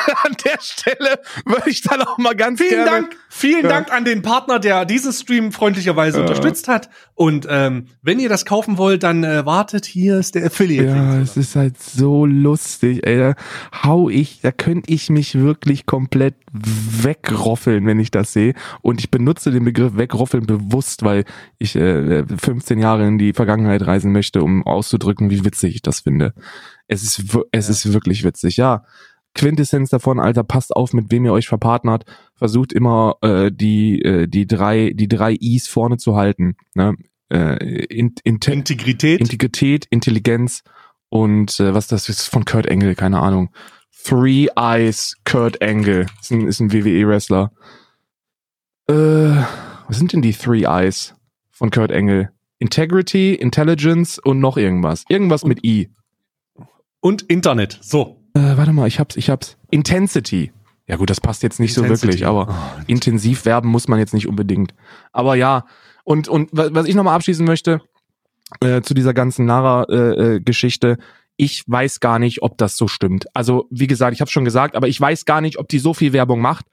an 0.23 0.35
der 0.45 0.57
Stelle 0.61 1.19
würde 1.45 1.69
ich 1.69 1.81
dann 1.81 2.01
auch 2.01 2.17
mal 2.17 2.35
ganz 2.35 2.59
Vielen 2.59 2.71
gerne. 2.85 2.91
Dank, 2.91 3.15
vielen 3.29 3.63
Ja. 3.63 3.69
Dank 3.69 3.91
an 3.91 4.05
den 4.05 4.21
Partner, 4.21 4.59
der 4.59 4.85
diesen 4.85 5.13
Stream 5.13 5.51
freundlicherweise 5.51 6.17
Ja. 6.17 6.23
unterstützt 6.23 6.67
hat. 6.67 6.89
Und 7.15 7.45
ähm, 7.49 7.85
wenn 8.01 8.19
ihr 8.19 8.29
das 8.29 8.45
kaufen 8.45 8.77
wollt, 8.77 9.03
dann 9.03 9.23
äh, 9.23 9.45
wartet, 9.45 9.85
hier 9.85 10.17
ist 10.17 10.35
der 10.35 10.45
Affiliate. 10.47 10.87
Ja, 10.87 11.19
es 11.19 11.37
ist 11.37 11.55
halt 11.55 11.81
so 11.81 12.25
lustig, 12.25 13.05
ey. 13.05 13.17
Da 13.19 13.35
hau 13.83 14.09
ich, 14.09 14.41
da 14.41 14.51
könnte 14.51 14.91
ich 14.91 15.09
mich 15.09 15.35
wirklich 15.39 15.85
komplett 15.85 16.35
wegroffeln, 16.53 17.85
wenn 17.85 17.99
ich 17.99 18.11
das 18.11 18.33
sehe. 18.33 18.53
Und 18.81 18.99
ich 18.99 19.11
benutze 19.11 19.51
den 19.51 19.63
Begriff 19.65 19.95
wegroffeln 19.97 20.45
bewusst, 20.45 21.03
weil 21.03 21.25
ich 21.57 21.75
äh, 21.75 22.23
15 22.25 22.79
Jahre 22.79 23.07
in 23.07 23.17
die 23.17 23.33
Vergangenheit 23.33 23.85
reisen 23.85 24.11
möchte, 24.11 24.43
um 24.43 24.65
auszudrücken, 24.65 25.29
wie 25.29 25.45
witzig 25.45 25.75
ich 25.75 25.81
das 25.81 26.01
finde. 26.01 26.33
Es 26.87 27.03
ist, 27.03 27.19
es 27.51 27.67
Ja. 27.67 27.71
ist 27.71 27.93
wirklich 27.93 28.23
witzig, 28.23 28.57
ja. 28.57 28.83
Quintessenz 29.33 29.89
davon, 29.89 30.19
Alter, 30.19 30.43
passt 30.43 30.75
auf, 30.75 30.93
mit 30.93 31.11
wem 31.11 31.25
ihr 31.25 31.33
euch 31.33 31.47
verpartnert. 31.47 32.05
Versucht 32.35 32.73
immer 32.73 33.15
äh, 33.21 33.51
die 33.51 34.01
äh, 34.01 34.27
die 34.27 34.45
drei 34.45 34.91
die 34.93 35.07
drei 35.07 35.35
I's 35.39 35.67
vorne 35.67 35.97
zu 35.97 36.15
halten. 36.15 36.55
Ne? 36.75 36.95
Äh, 37.29 37.85
in, 37.85 38.13
in, 38.23 38.39
Integrität. 38.45 39.21
Integrität, 39.21 39.85
Intelligenz 39.89 40.63
und 41.09 41.59
äh, 41.59 41.73
was 41.73 41.87
das 41.87 42.09
ist 42.09 42.27
von 42.27 42.45
Kurt 42.45 42.69
Angle, 42.69 42.95
keine 42.95 43.19
Ahnung. 43.19 43.49
Three 44.03 44.47
Eyes 44.55 45.15
Kurt 45.25 45.61
Angle 45.61 46.07
ist 46.21 46.31
ein, 46.31 46.47
ist 46.47 46.59
ein 46.59 46.73
WWE-Wrestler. 46.73 47.51
Äh, 48.87 48.93
was 48.93 49.97
sind 49.97 50.13
denn 50.13 50.21
die 50.21 50.33
Three 50.33 50.63
Eyes 50.63 51.13
von 51.51 51.69
Kurt 51.69 51.91
Angle? 51.91 52.31
Integrity, 52.59 53.33
Intelligence 53.33 54.19
und 54.19 54.39
noch 54.39 54.55
irgendwas. 54.55 55.03
Irgendwas 55.09 55.43
mit 55.43 55.65
I. 55.65 55.89
und 56.99 57.23
Internet. 57.23 57.79
So. 57.81 58.20
Äh, 58.33 58.57
warte 58.57 58.71
mal, 58.73 58.87
ich 58.87 58.99
hab's, 58.99 59.15
ich 59.17 59.29
hab's. 59.29 59.57
Intensity. 59.69 60.51
Ja 60.87 60.95
gut, 60.97 61.09
das 61.09 61.21
passt 61.21 61.43
jetzt 61.43 61.59
nicht 61.59 61.73
so 61.73 61.81
Intensity. 61.81 62.07
wirklich, 62.07 62.25
aber 62.25 62.47
Oh, 62.49 62.81
intensiv 62.87 63.45
werben 63.45 63.69
muss 63.69 63.87
man 63.87 63.99
jetzt 63.99 64.13
nicht 64.13 64.27
unbedingt. 64.27 64.73
Aber 65.11 65.35
ja, 65.35 65.65
und, 66.03 66.27
und 66.27 66.49
wa- 66.51 66.69
was 66.71 66.85
ich 66.87 66.95
nochmal 66.95 67.15
abschließen 67.15 67.45
möchte, 67.45 67.81
äh, 68.61 68.81
zu 68.81 68.93
dieser 68.93 69.13
ganzen 69.13 69.45
Nara-Geschichte, 69.45 70.97
ich 71.37 71.63
weiß 71.67 71.99
gar 72.01 72.19
nicht, 72.19 72.41
ob 72.41 72.57
das 72.57 72.75
so 72.77 72.87
stimmt. 72.87 73.25
Also, 73.35 73.67
wie 73.71 73.87
gesagt, 73.87 74.13
ich 74.13 74.21
habe 74.21 74.29
schon 74.31 74.45
gesagt, 74.45 74.75
aber 74.75 74.87
ich 74.87 74.99
weiß 74.99 75.25
gar 75.25 75.41
nicht, 75.41 75.57
ob 75.57 75.69
die 75.69 75.79
so 75.79 75.93
viel 75.93 76.13
Werbung 76.13 76.41
macht 76.41 76.65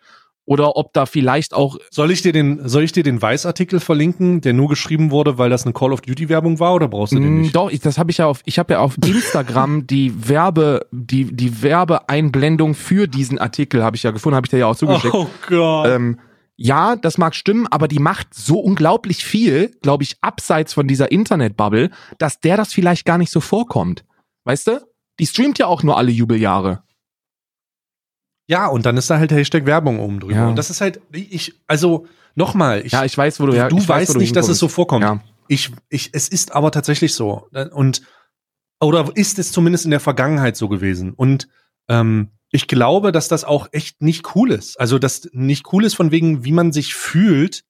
oder 0.49 0.76
ob 0.76 0.94
da 0.94 1.05
vielleicht 1.05 1.53
auch 1.53 1.76
Soll 1.90 2.11
ich 2.11 2.22
dir 2.22 2.32
den, 2.32 2.66
soll 2.66 2.82
ich 2.82 2.92
dir 2.92 3.03
den 3.03 3.20
Weiß-Artikel 3.20 3.80
verlinken, 3.80 4.40
der 4.40 4.55
nur 4.55 4.68
geschrieben 4.68 5.11
wurde, 5.11 5.36
weil 5.36 5.51
das 5.51 5.64
eine 5.64 5.74
Call 5.74 5.92
of 5.92 6.01
Duty 6.01 6.30
Werbung 6.30 6.59
war, 6.59 6.74
oder 6.74 6.88
brauchst 6.88 7.12
du 7.12 7.20
den 7.20 7.36
Mm, 7.36 7.40
nicht? 7.42 7.55
Doch, 7.55 7.70
ich, 7.70 7.80
das 7.80 7.99
habe 7.99 8.11
ich 8.11 8.18
ja 8.18 8.26
auf, 8.26 8.40
ich 8.46 8.59
habe 8.59 8.72
ja 8.72 8.80
auf 8.80 8.96
Instagram 8.96 9.86
die 9.86 10.28
Werbe, 10.28 10.86
die 10.90 11.24
die 11.24 11.62
Werbeeinblendung 11.62 12.74
für 12.74 13.07
diesen 13.07 13.38
Artikel 13.38 13.84
habe 13.84 13.96
ich 13.96 14.03
ja 14.03 14.11
gefunden, 14.11 14.36
habe 14.36 14.46
ich 14.46 14.51
dir 14.51 14.59
ja 14.59 14.66
auch 14.66 14.76
zugeschickt. 14.76 15.12
Oh 15.12 15.26
Gott. 15.49 15.88
Ähm, 15.88 16.18
ja, 16.57 16.96
das 16.96 17.18
mag 17.18 17.34
stimmen, 17.34 17.66
aber 17.70 17.86
die 17.86 17.99
macht 17.99 18.32
so 18.32 18.59
unglaublich 18.59 19.24
viel, 19.24 19.76
glaube 19.82 20.03
ich, 20.03 20.16
abseits 20.22 20.72
von 20.72 20.88
dieser 20.88 21.12
Internetbubble, 21.12 21.90
dass 22.16 22.40
der 22.40 22.57
das 22.57 22.72
vielleicht 22.72 23.05
gar 23.05 23.18
nicht 23.18 23.30
so 23.30 23.40
vorkommt. 23.40 24.05
Weißt 24.44 24.66
du? 24.66 24.80
Die 25.20 25.26
streamt 25.26 25.59
ja 25.59 25.66
auch 25.66 25.82
nur 25.82 25.99
alle 25.99 26.11
Jubeljahre. 26.11 26.82
Ja, 28.49 28.66
und 28.66 28.86
dann 28.86 28.96
ist 28.96 29.11
da 29.11 29.18
halt 29.18 29.30
Hashtag 29.30 29.66
Werbung 29.66 30.01
oben 30.01 30.20
drüber. 30.20 30.34
Ja. 30.34 30.49
Und 30.49 30.57
das 30.57 30.70
ist 30.70 30.80
halt, 30.80 31.01
ich, 31.12 31.55
also, 31.66 32.07
nochmal, 32.34 32.84
ich, 32.84 32.92
Ja, 32.92 33.05
ich 33.05 33.16
weiß, 33.16 33.38
wo 33.40 33.46
du 33.46 33.53
her- 33.55 33.68
du 33.68 33.76
weiß, 33.76 33.88
weißt 33.88 34.09
wo 34.11 34.12
du 34.14 34.18
nicht, 34.20 34.34
dass 34.34 34.49
es 34.49 34.59
so 34.59 34.68
vorkommt. 34.68 35.03
Ja. 35.05 35.22
Ich, 35.49 35.70
ich, 35.90 36.11
es 36.12 36.28
ist 36.28 36.53
aber 36.55 36.70
tatsächlich 36.72 37.14
so. 37.14 37.49
Und, 37.72 38.03
oder 38.80 39.11
ist 39.14 39.38
es 39.38 39.53
zumindest 39.53 39.84
in 39.84 39.90
der 39.90 40.01
Vergangenheit 40.01 40.57
so 40.57 40.68
gewesen. 40.68 41.12
Und 41.12 41.49
ähm, 41.88 42.30
ich 42.51 42.66
glaube, 42.68 43.12
dass 43.12 43.28
das 43.28 43.44
auch 43.44 43.68
echt 43.72 44.01
nicht 44.01 44.34
cool 44.34 44.51
ist. 44.51 44.80
Also, 44.80 44.99
das 44.99 45.28
nicht 45.32 45.72
cool 45.72 45.84
ist 45.84 45.94
von 45.94 46.11
wegen, 46.11 46.44
wie 46.44 46.53
man 46.53 46.72
sich 46.72 46.94
fühlt 46.94 47.64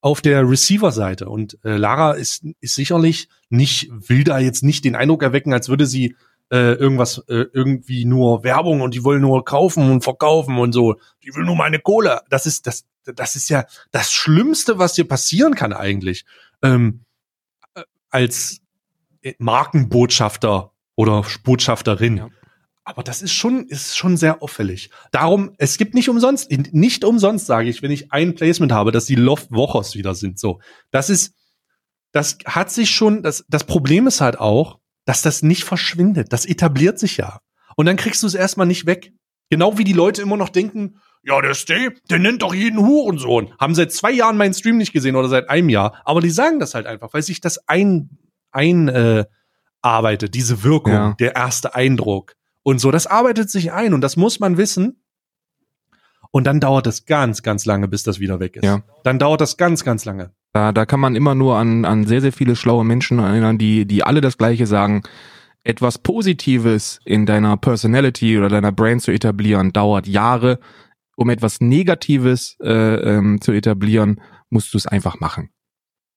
auf 0.00 0.20
der 0.20 0.48
Receiver-Seite. 0.48 1.28
Und 1.28 1.58
äh, 1.64 1.76
Lara 1.76 2.12
ist, 2.12 2.44
ist 2.60 2.74
sicherlich 2.74 3.28
nicht, 3.50 3.88
will 3.92 4.24
da 4.24 4.38
jetzt 4.38 4.62
nicht 4.64 4.84
den 4.84 4.96
Eindruck 4.96 5.22
erwecken, 5.22 5.52
als 5.52 5.68
würde 5.68 5.86
sie 5.86 6.16
äh, 6.50 6.74
irgendwas, 6.74 7.18
äh, 7.28 7.46
irgendwie 7.52 8.04
nur 8.04 8.44
Werbung 8.44 8.80
und 8.80 8.94
die 8.94 9.04
wollen 9.04 9.22
nur 9.22 9.44
kaufen 9.44 9.90
und 9.90 10.02
verkaufen 10.02 10.58
und 10.58 10.72
so. 10.72 10.96
Die 11.22 11.34
will 11.34 11.44
nur 11.44 11.56
meine 11.56 11.78
Kohle. 11.78 12.20
Das 12.30 12.46
ist, 12.46 12.66
das, 12.66 12.84
das 13.04 13.36
ist 13.36 13.48
ja 13.48 13.64
das 13.90 14.12
Schlimmste, 14.12 14.78
was 14.78 14.94
dir 14.94 15.06
passieren 15.06 15.54
kann 15.54 15.72
eigentlich. 15.72 16.24
Ähm, 16.62 17.04
äh, 17.74 17.82
als 18.10 18.60
äh, 19.22 19.34
Markenbotschafter 19.38 20.72
oder 20.96 21.24
Botschafterin. 21.42 22.16
Ja. 22.18 22.28
Aber 22.84 23.02
das 23.02 23.22
ist 23.22 23.32
schon, 23.32 23.66
ist 23.66 23.96
schon 23.96 24.18
sehr 24.18 24.42
auffällig. 24.42 24.90
Darum, 25.10 25.54
es 25.56 25.78
gibt 25.78 25.94
nicht 25.94 26.10
umsonst, 26.10 26.50
nicht 26.50 27.02
umsonst 27.04 27.46
sage 27.46 27.70
ich, 27.70 27.82
wenn 27.82 27.90
ich 27.90 28.12
ein 28.12 28.34
Placement 28.34 28.72
habe, 28.72 28.92
dass 28.92 29.06
die 29.06 29.14
Loft 29.14 29.50
Wochers 29.50 29.94
wieder 29.94 30.14
sind. 30.14 30.38
So, 30.38 30.60
das 30.90 31.08
ist, 31.08 31.34
das 32.12 32.36
hat 32.44 32.70
sich 32.70 32.90
schon, 32.90 33.22
das, 33.22 33.44
das 33.48 33.64
Problem 33.64 34.06
ist 34.06 34.20
halt 34.20 34.38
auch, 34.38 34.78
dass 35.04 35.22
das 35.22 35.42
nicht 35.42 35.64
verschwindet. 35.64 36.32
Das 36.32 36.46
etabliert 36.46 36.98
sich 36.98 37.16
ja. 37.16 37.40
Und 37.76 37.86
dann 37.86 37.96
kriegst 37.96 38.22
du 38.22 38.26
es 38.26 38.34
erstmal 38.34 38.66
nicht 38.66 38.86
weg. 38.86 39.12
Genau 39.50 39.76
wie 39.78 39.84
die 39.84 39.92
Leute 39.92 40.22
immer 40.22 40.36
noch 40.36 40.48
denken, 40.48 40.96
ja, 41.22 41.40
der 41.40 41.54
Stay, 41.54 41.90
der 42.10 42.18
nennt 42.18 42.42
doch 42.42 42.54
jeden 42.54 42.78
Hurensohn. 42.78 43.52
Haben 43.58 43.74
seit 43.74 43.92
zwei 43.92 44.10
Jahren 44.10 44.36
meinen 44.36 44.54
Stream 44.54 44.76
nicht 44.78 44.92
gesehen 44.92 45.16
oder 45.16 45.28
seit 45.28 45.48
einem 45.48 45.68
Jahr. 45.68 46.00
Aber 46.04 46.20
die 46.20 46.30
sagen 46.30 46.58
das 46.60 46.74
halt 46.74 46.86
einfach, 46.86 47.12
weil 47.14 47.22
sich 47.22 47.40
das 47.40 47.66
ein, 47.68 48.10
ein, 48.50 48.88
äh, 48.88 49.24
arbeitet, 49.82 50.34
diese 50.34 50.62
Wirkung, 50.62 50.92
Ja. 50.92 51.14
der 51.18 51.34
erste 51.36 51.74
Eindruck 51.74 52.34
und 52.62 52.78
so. 52.78 52.90
Das 52.90 53.06
arbeitet 53.06 53.50
sich 53.50 53.72
ein 53.72 53.92
und 53.94 54.00
das 54.00 54.16
muss 54.16 54.40
man 54.40 54.56
wissen. 54.56 55.02
Und 56.30 56.44
dann 56.44 56.58
dauert 56.58 56.86
es 56.86 57.04
ganz, 57.04 57.42
ganz 57.42 57.64
lange, 57.64 57.86
bis 57.86 58.02
das 58.02 58.18
wieder 58.18 58.40
weg 58.40 58.56
ist. 58.56 58.64
Ja. 58.64 58.82
Dann 59.04 59.18
dauert 59.18 59.40
das 59.40 59.56
ganz, 59.56 59.84
ganz 59.84 60.04
lange. 60.04 60.32
Da, 60.54 60.70
da 60.70 60.86
kann 60.86 61.00
man 61.00 61.16
immer 61.16 61.34
nur 61.34 61.56
an, 61.56 61.84
an 61.84 62.06
sehr, 62.06 62.20
sehr 62.20 62.32
viele 62.32 62.54
schlaue 62.54 62.84
Menschen 62.84 63.18
erinnern, 63.18 63.58
die, 63.58 63.86
die 63.86 64.04
alle 64.04 64.20
das 64.20 64.38
Gleiche 64.38 64.66
sagen. 64.68 65.02
Etwas 65.64 65.98
Positives 65.98 67.00
in 67.04 67.26
deiner 67.26 67.56
Personality 67.56 68.38
oder 68.38 68.48
deiner 68.48 68.70
Brand 68.70 69.02
zu 69.02 69.10
etablieren, 69.10 69.72
dauert 69.72 70.06
Jahre. 70.06 70.60
Um 71.16 71.28
etwas 71.30 71.60
Negatives 71.60 72.56
äh, 72.62 72.70
ähm, 72.70 73.40
zu 73.40 73.50
etablieren, 73.50 74.20
musst 74.48 74.72
du 74.72 74.78
es 74.78 74.86
einfach 74.86 75.18
machen. 75.18 75.50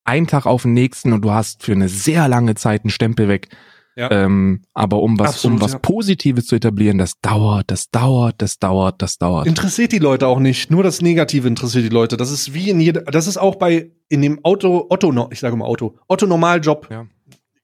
Ein 0.04 0.28
Tag 0.28 0.46
auf 0.46 0.62
den 0.62 0.74
nächsten 0.74 1.14
und 1.14 1.24
du 1.24 1.32
hast 1.32 1.64
für 1.64 1.72
eine 1.72 1.90
sehr 1.90 2.28
lange 2.28 2.54
Zeit 2.54 2.84
einen 2.84 2.92
Stempel 2.92 3.28
weg. 3.28 3.50
Ja. 3.98 4.12
Ähm, 4.12 4.62
aber 4.76 5.02
um 5.02 5.18
was, 5.18 5.30
Absolut, 5.30 5.58
um 5.58 5.62
was 5.64 5.74
ja. 5.74 5.80
Positives 5.80 6.46
zu 6.46 6.56
etablieren, 6.56 7.00
das 7.00 7.20
dauert, 7.20 7.72
das 7.72 7.90
dauert, 7.90 8.36
das 8.44 8.60
dauert, 8.60 9.02
das 9.02 9.18
dauert. 9.18 9.48
Interessiert 9.48 9.92
die 9.92 9.98
Leute 9.98 10.28
auch 10.28 10.40
nicht. 10.40 10.70
Nur 10.70 10.84
das 10.84 11.02
Negative 11.02 11.48
interessiert 11.48 11.84
die 11.84 11.90
Leute. 11.90 12.16
Das 12.16 12.30
ist 12.30 12.54
wie 12.54 12.70
in 12.70 12.80
jeder, 12.80 13.02
das 13.02 13.26
ist 13.26 13.38
auch 13.38 13.56
bei, 13.56 13.92
in 14.08 14.22
dem 14.22 14.46
Auto, 14.46 14.86
Otto, 14.90 15.30
ich 15.32 15.40
sage 15.40 15.56
mal 15.56 15.66
Auto, 15.66 15.98
Otto 16.08 16.28
Normaljob. 16.28 16.88
Ja. 16.92 17.08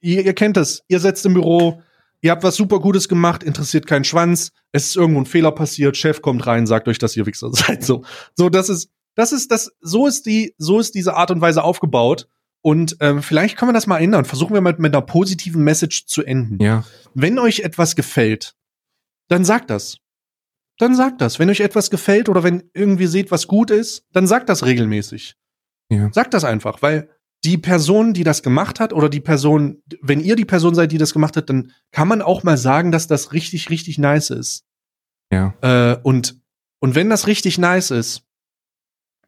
Ihr, 0.00 0.24
ihr 0.24 0.34
kennt 0.34 0.56
das. 0.56 0.82
Ihr 0.88 0.98
setzt 0.98 1.24
im 1.24 1.34
Büro, 1.34 1.80
ihr 2.20 2.32
habt 2.32 2.42
was 2.42 2.56
super 2.56 2.80
Gutes 2.80 3.08
gemacht, 3.08 3.44
interessiert 3.44 3.86
keinen 3.86 4.04
Schwanz. 4.04 4.50
Es 4.72 4.86
ist 4.86 4.96
irgendwo 4.96 5.20
ein 5.20 5.26
Fehler 5.26 5.52
passiert, 5.52 5.96
Chef 5.96 6.20
kommt 6.20 6.48
rein, 6.48 6.66
sagt 6.66 6.88
euch, 6.88 6.98
dass 6.98 7.16
ihr 7.16 7.26
Wichser 7.26 7.50
seid. 7.52 7.84
So, 7.84 8.02
so, 8.34 8.48
das 8.48 8.68
ist, 8.68 8.90
das 9.14 9.30
ist, 9.30 9.52
das, 9.52 9.70
so 9.80 10.08
ist 10.08 10.26
die, 10.26 10.52
so 10.58 10.80
ist 10.80 10.96
diese 10.96 11.14
Art 11.14 11.30
und 11.30 11.40
Weise 11.40 11.62
aufgebaut. 11.62 12.26
Und 12.64 12.96
ähm, 13.00 13.22
vielleicht 13.22 13.58
können 13.58 13.68
wir 13.68 13.74
das 13.74 13.86
mal 13.86 13.98
ändern. 13.98 14.24
Versuchen 14.24 14.54
wir 14.54 14.62
mal 14.62 14.74
mit 14.78 14.94
einer 14.94 15.02
positiven 15.02 15.62
Message 15.62 16.06
zu 16.06 16.24
enden. 16.24 16.62
Ja, 16.62 16.84
Wenn 17.12 17.38
euch 17.38 17.60
etwas 17.60 17.94
gefällt, 17.94 18.54
dann 19.28 19.44
sagt 19.44 19.68
das. 19.68 19.98
Dann 20.78 20.94
sagt 20.94 21.20
das. 21.20 21.38
Wenn 21.38 21.50
euch 21.50 21.60
etwas 21.60 21.90
gefällt 21.90 22.30
oder 22.30 22.42
wenn 22.42 22.70
irgendwie 22.72 23.06
seht, 23.06 23.30
was 23.30 23.48
gut 23.48 23.70
ist, 23.70 24.06
dann 24.12 24.26
sagt 24.26 24.48
das 24.48 24.64
regelmäßig. 24.64 25.36
Ja. 25.90 26.10
Sagt 26.12 26.32
das 26.32 26.44
einfach, 26.44 26.80
weil 26.80 27.10
die 27.44 27.58
Person, 27.58 28.14
die 28.14 28.24
das 28.24 28.42
gemacht 28.42 28.80
hat, 28.80 28.94
oder 28.94 29.10
die 29.10 29.20
Person, 29.20 29.82
wenn 30.00 30.20
ihr 30.20 30.34
die 30.34 30.46
Person 30.46 30.74
seid, 30.74 30.90
die 30.90 30.98
das 30.98 31.12
gemacht 31.12 31.36
hat, 31.36 31.50
dann 31.50 31.70
kann 31.92 32.08
man 32.08 32.22
auch 32.22 32.44
mal 32.44 32.56
sagen, 32.56 32.90
dass 32.90 33.06
das 33.06 33.34
richtig, 33.34 33.68
richtig 33.68 33.98
nice 33.98 34.30
ist. 34.30 34.64
ja. 35.30 35.52
Äh, 35.60 35.98
und, 36.02 36.40
und 36.80 36.94
wenn 36.94 37.10
das 37.10 37.26
richtig 37.26 37.58
nice 37.58 37.90
ist, 37.90 38.22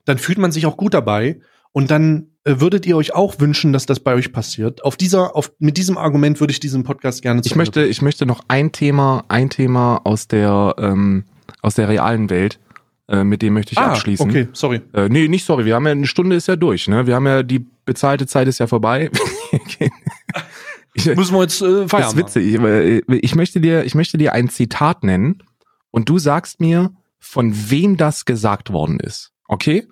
dann 0.07 0.17
fühlt 0.17 0.39
man 0.39 0.53
sich 0.53 0.65
auch 0.65 0.79
gut 0.79 0.95
dabei. 0.95 1.41
Und 1.77 1.91
dann 1.91 2.29
äh, 2.45 2.59
würdet 2.59 2.87
ihr 2.87 2.97
euch 2.97 3.15
auch 3.15 3.39
wünschen, 3.39 3.75
dass 3.75 3.85
das 3.85 4.01
bei 4.01 4.15
euch 4.15 4.33
passiert. 4.33 4.83
Auf 4.83 4.97
dieser, 4.97 5.37
auf, 5.37 5.53
mit 5.59 5.77
diesem 5.77 5.99
Argument 5.99 6.41
würde 6.41 6.51
ich 6.51 6.59
diesen 6.59 6.85
Podcast 6.85 7.21
gerne 7.21 7.43
zu 7.43 7.49
Ich 7.49 7.55
möchte, 7.55 7.85
ich 7.85 8.01
möchte 8.01 8.25
noch 8.25 8.41
ein 8.49 8.73
Thema, 8.73 9.27
ein 9.29 9.51
Thema 9.51 10.01
aus 10.05 10.27
der, 10.27 10.75
ähm, 10.79 11.25
aus 11.61 11.75
der 11.75 11.91
realen 11.91 12.31
Welt, 12.31 12.61
äh, 13.09 13.25
mit 13.25 13.43
dem 13.43 13.53
möchte 13.53 13.73
ich 13.73 13.79
abschließen. 13.79 14.27
Ah, 14.27 14.31
Okay, 14.31 14.49
sorry. 14.55 14.81
Äh, 14.95 15.11
nee, 15.11 15.29
nicht 15.29 15.45
sorry, 15.45 15.67
wir 15.67 15.75
haben 15.75 15.85
ja 15.85 15.93
eine 15.93 16.07
Stunde 16.07 16.35
ist 16.35 16.49
ja 16.49 16.57
durch, 16.57 16.89
ne? 16.89 17.07
Wir 17.07 17.15
haben 17.15 17.27
ja 17.27 17.43
die 17.43 17.67
bezahlte 17.85 18.27
Zeit 18.27 18.49
ist 18.49 18.59
ja 18.59 18.67
vorbei. 18.67 19.11
ich, 20.95 21.05
Müssen 21.15 21.35
wir 21.35 21.43
jetzt 21.43 21.61
äh, 21.61 21.83
das 21.83 21.91
feiern. 21.91 22.07
ist 22.09 22.17
witzig. 22.17 22.55
Ich, 22.55 22.59
äh, 22.59 23.03
ich 23.19 23.35
möchte 23.35 23.61
dir, 23.61 23.85
ich 23.85 23.95
möchte 23.95 24.17
dir 24.17 24.33
ein 24.33 24.49
Zitat 24.49 25.05
nennen 25.05 25.43
und 25.91 26.09
du 26.09 26.19
sagst 26.19 26.59
mir, 26.59 26.95
von 27.19 27.53
wem 27.71 27.99
das 27.99 28.25
gesagt 28.25 28.73
worden 28.73 28.99
ist. 28.99 29.35
Okay? 29.47 29.87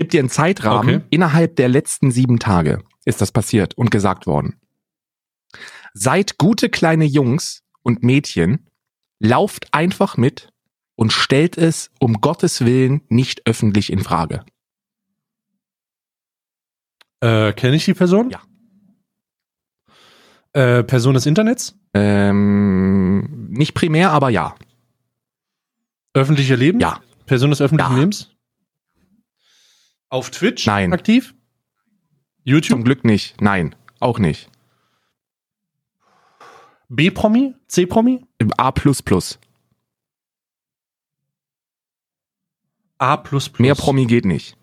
Gebe 0.00 0.08
dir 0.08 0.20
einen 0.20 0.30
Zeitrahmen. 0.30 0.94
Okay. 0.96 1.04
Innerhalb 1.10 1.56
der 1.56 1.68
letzten 1.68 2.10
sieben 2.10 2.38
Tage 2.38 2.82
ist 3.04 3.20
das 3.20 3.32
passiert 3.32 3.76
und 3.76 3.90
gesagt 3.90 4.26
worden. 4.26 4.58
Seid 5.92 6.38
gute 6.38 6.70
kleine 6.70 7.04
Jungs 7.04 7.62
und 7.82 8.02
Mädchen, 8.02 8.66
lauft 9.18 9.74
einfach 9.74 10.16
mit 10.16 10.48
und 10.96 11.12
stellt 11.12 11.58
es 11.58 11.90
um 12.00 12.22
Gottes 12.22 12.64
Willen 12.64 13.02
nicht 13.10 13.46
öffentlich 13.46 13.92
in 13.92 13.98
Frage. 14.02 14.42
Äh, 17.20 17.52
Kenne 17.52 17.76
ich 17.76 17.84
die 17.84 17.92
Person? 17.92 18.30
Ja. 18.30 18.40
Äh, 20.54 20.82
Person 20.82 21.12
des 21.12 21.26
Internets? 21.26 21.76
Ähm, 21.92 23.48
nicht 23.50 23.74
primär, 23.74 24.12
aber 24.12 24.30
ja. 24.30 24.54
Öffentliche 26.14 26.54
Leben? 26.54 26.80
Ja. 26.80 27.00
Person 27.26 27.50
des 27.50 27.60
öffentlichen 27.60 27.92
Ja. 27.92 27.98
Lebens? 27.98 28.34
Auf 30.10 30.30
Twitch 30.30 30.66
Nein. 30.66 30.92
aktiv? 30.92 31.34
YouTube? 32.44 32.78
Zum 32.78 32.84
Glück 32.84 33.04
nicht. 33.04 33.40
Nein, 33.40 33.74
auch 34.00 34.18
nicht. 34.18 34.50
B-Promi? 36.88 37.54
C-Promi? 37.68 38.26
Im 38.38 38.52
A++. 38.58 38.72
A++. 42.98 43.22
Mehr 43.58 43.74
Promi 43.76 44.06
geht 44.06 44.24
nicht. 44.24 44.56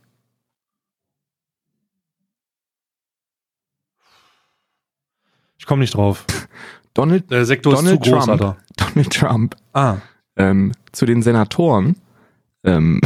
Ich 5.58 5.66
komme 5.66 5.82
nicht 5.82 5.94
drauf. 5.96 6.26
Donald, 6.94 7.30
Der 7.30 7.46
Sektor 7.46 7.74
Donald 7.76 8.00
ist 8.00 8.06
zu 8.06 8.12
groß, 8.12 8.26
Trump. 8.26 8.42
Alter. 8.42 8.58
Donald 8.76 9.14
Trump 9.14 9.56
Ah. 9.74 9.98
ähm, 10.36 10.72
zu 10.92 11.06
den 11.06 11.22
Senatoren, 11.22 11.96
ähm, 12.64 13.02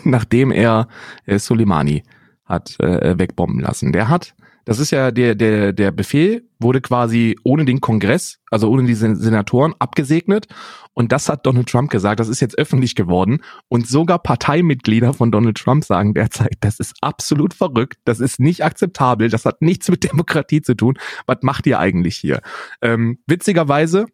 nachdem 0.04 0.50
er 0.50 0.88
äh, 1.26 1.38
Soleimani 1.38 2.02
hat 2.44 2.78
äh, 2.80 3.18
wegbomben 3.18 3.60
lassen. 3.60 3.92
Der 3.92 4.08
hat, 4.08 4.34
das 4.64 4.78
ist 4.78 4.90
ja 4.90 5.10
der 5.10 5.34
der 5.34 5.72
der 5.72 5.90
Befehl 5.92 6.48
wurde 6.58 6.80
quasi 6.80 7.36
ohne 7.44 7.64
den 7.64 7.80
Kongress, 7.80 8.38
also 8.50 8.68
ohne 8.68 8.84
die 8.84 8.94
Sen- 8.94 9.16
Senatoren 9.16 9.74
abgesegnet 9.78 10.46
und 10.92 11.12
das 11.12 11.28
hat 11.28 11.46
Donald 11.46 11.68
Trump 11.68 11.90
gesagt, 11.90 12.20
das 12.20 12.28
ist 12.28 12.40
jetzt 12.40 12.58
öffentlich 12.58 12.94
geworden 12.94 13.40
und 13.68 13.86
sogar 13.86 14.18
Parteimitglieder 14.18 15.14
von 15.14 15.30
Donald 15.30 15.56
Trump 15.56 15.84
sagen 15.84 16.12
derzeit, 16.12 16.56
das 16.60 16.78
ist 16.80 16.94
absolut 17.00 17.54
verrückt, 17.54 17.98
das 18.04 18.20
ist 18.20 18.40
nicht 18.40 18.64
akzeptabel, 18.64 19.30
das 19.30 19.46
hat 19.46 19.62
nichts 19.62 19.88
mit 19.88 20.04
Demokratie 20.10 20.60
zu 20.60 20.74
tun. 20.74 20.98
Was 21.26 21.38
macht 21.42 21.66
ihr 21.66 21.78
eigentlich 21.78 22.16
hier? 22.16 22.42
Ähm, 22.82 23.18
witzigerweise 23.26 24.06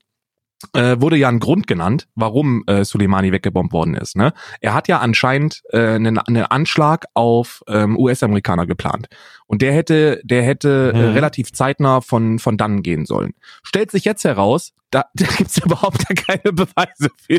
äh, 0.72 0.96
wurde 1.00 1.16
ja 1.16 1.28
ein 1.28 1.38
Grund 1.38 1.66
genannt, 1.66 2.08
warum 2.14 2.64
äh, 2.66 2.84
Soleimani 2.84 3.32
weggebombt 3.32 3.72
worden 3.72 3.94
ist. 3.94 4.16
Ne? 4.16 4.32
Er 4.60 4.74
hat 4.74 4.88
ja 4.88 5.00
anscheinend 5.00 5.62
äh, 5.70 5.94
einen, 5.94 6.18
einen 6.18 6.44
Anschlag 6.44 7.04
auf 7.14 7.62
ähm, 7.68 7.96
US-Amerikaner 7.98 8.66
geplant. 8.66 9.08
Und 9.46 9.62
der 9.62 9.72
hätte, 9.72 10.20
der 10.24 10.42
hätte 10.42 10.92
äh, 10.94 10.98
Mhm. 10.98 11.12
relativ 11.12 11.52
zeitnah 11.52 12.00
von, 12.00 12.38
von 12.38 12.56
dann 12.56 12.82
gehen 12.82 13.06
sollen. 13.06 13.34
Stellt 13.62 13.90
sich 13.90 14.04
jetzt 14.04 14.24
heraus, 14.24 14.72
da, 14.90 15.04
da 15.14 15.26
gibt's 15.36 15.58
überhaupt 15.58 16.04
keine 16.26 16.52
Beweise 16.52 17.10
für. 17.26 17.38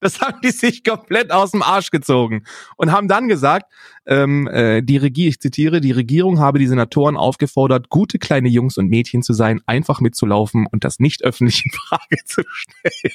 Das 0.00 0.20
haben 0.20 0.40
die 0.42 0.50
sich 0.50 0.84
komplett 0.84 1.30
aus 1.30 1.52
dem 1.52 1.62
Arsch 1.62 1.90
gezogen 1.90 2.44
und 2.76 2.92
haben 2.92 3.08
dann 3.08 3.28
gesagt, 3.28 3.72
ähm, 4.06 4.46
äh, 4.48 4.82
die 4.82 4.96
Regierung, 4.96 5.28
ich 5.28 5.40
zitiere, 5.40 5.80
die 5.80 5.92
Regierung 5.92 6.38
habe 6.38 6.58
die 6.58 6.66
Senatoren 6.66 7.16
aufgefordert, 7.16 7.88
gute 7.88 8.18
kleine 8.18 8.48
Jungs 8.48 8.78
und 8.78 8.88
Mädchen 8.88 9.22
zu 9.22 9.32
sein, 9.32 9.60
einfach 9.66 10.00
mitzulaufen 10.00 10.66
und 10.70 10.84
das 10.84 10.98
nicht 10.98 11.24
öffentlich 11.24 11.64
in 11.64 11.72
Frage 11.72 12.16
zu 12.24 12.42
stellen. 12.46 13.14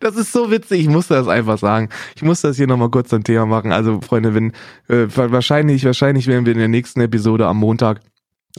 Das 0.00 0.16
ist 0.16 0.32
so 0.32 0.50
witzig, 0.50 0.80
ich 0.82 0.88
muss 0.88 1.08
das 1.08 1.28
einfach 1.28 1.58
sagen. 1.58 1.88
Ich 2.16 2.22
muss 2.22 2.40
das 2.40 2.56
hier 2.56 2.66
nochmal 2.66 2.90
kurz 2.90 3.08
zum 3.08 3.24
Thema 3.24 3.46
machen. 3.46 3.72
Also, 3.72 4.00
Freunde, 4.00 4.34
wenn 4.34 4.52
äh, 4.88 5.06
wahrscheinlich, 5.14 5.84
wahrscheinlich 5.84 6.26
werden 6.26 6.46
wir 6.46 6.52
in 6.52 6.58
der 6.58 6.68
nächsten 6.68 7.00
Episode 7.00 7.46
am 7.46 7.58
Montag 7.58 8.00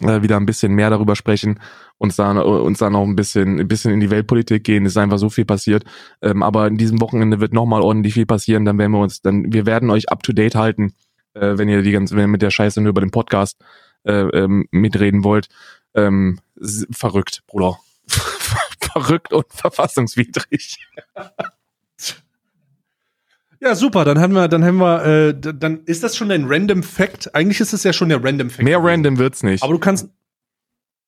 äh, 0.02 0.22
wieder 0.22 0.38
ein 0.38 0.46
bisschen 0.46 0.74
mehr 0.74 0.90
darüber 0.90 1.16
sprechen 1.16 1.60
uns 2.04 2.18
da 2.18 2.32
uns 2.32 2.80
da 2.80 2.90
noch 2.90 3.04
ein 3.04 3.16
bisschen 3.16 3.60
ein 3.60 3.68
bisschen 3.68 3.94
in 3.94 4.02
die 4.02 4.12
Weltpolitik 4.12 4.66
gehen. 4.66 4.86
Es 4.86 4.94
ist 4.94 4.98
einfach 4.98 5.20
so 5.20 5.30
viel 5.30 5.46
passiert. 5.46 5.86
Ähm, 6.22 6.44
aber 6.44 6.68
in 6.68 6.78
diesem 6.78 7.00
Wochenende 7.00 7.40
wird 7.40 7.54
nochmal 7.54 7.82
ordentlich 7.82 8.14
viel 8.14 8.26
passieren. 8.26 8.66
Dann 8.66 8.78
werden 8.78 8.92
wir 8.92 9.00
uns, 9.00 9.22
dann 9.22 9.54
wir 9.54 9.66
werden 9.66 9.90
euch 9.90 10.10
up 10.10 10.22
to 10.22 10.34
date 10.34 10.56
halten, 10.56 10.94
äh, 11.34 11.58
wenn 11.58 11.70
ihr 11.70 11.82
die 11.82 11.92
ganze, 11.92 12.16
wenn 12.16 12.26
ihr 12.26 12.28
mit 12.28 12.42
der 12.42 12.52
Scheiße 12.52 12.82
nur 12.82 12.90
über 12.90 13.02
den 13.02 13.12
Podcast 13.12 13.58
äh, 14.04 14.14
ähm, 14.14 14.68
mitreden 14.72 15.24
wollt. 15.24 15.48
Ähm, 15.96 16.40
verrückt, 16.92 17.44
Bruder. 17.48 17.80
verrückt 18.94 19.32
und 19.32 19.46
verfassungswidrig. 19.50 20.78
Ja, 23.64 23.76
super. 23.76 24.04
Dann 24.04 24.20
haben 24.20 24.34
wir, 24.34 24.50
dann 24.50 24.64
haben 24.66 24.78
wir, 24.78 25.06
äh, 25.06 25.34
dann 25.40 25.84
ist 25.86 26.04
das 26.04 26.18
schon 26.18 26.30
ein 26.32 26.46
Random 26.48 26.84
Fact. 26.84 27.34
Eigentlich 27.34 27.62
ist 27.62 27.72
es 27.72 27.84
ja 27.84 27.94
schon 27.94 28.10
der 28.10 28.22
Random 28.22 28.50
Fact. 28.50 28.64
Mehr 28.64 28.80
gewesen. 28.80 28.90
random 28.90 29.18
wird's 29.20 29.42
nicht. 29.42 29.64
Aber 29.64 29.72
du 29.72 29.80
kannst, 29.80 30.10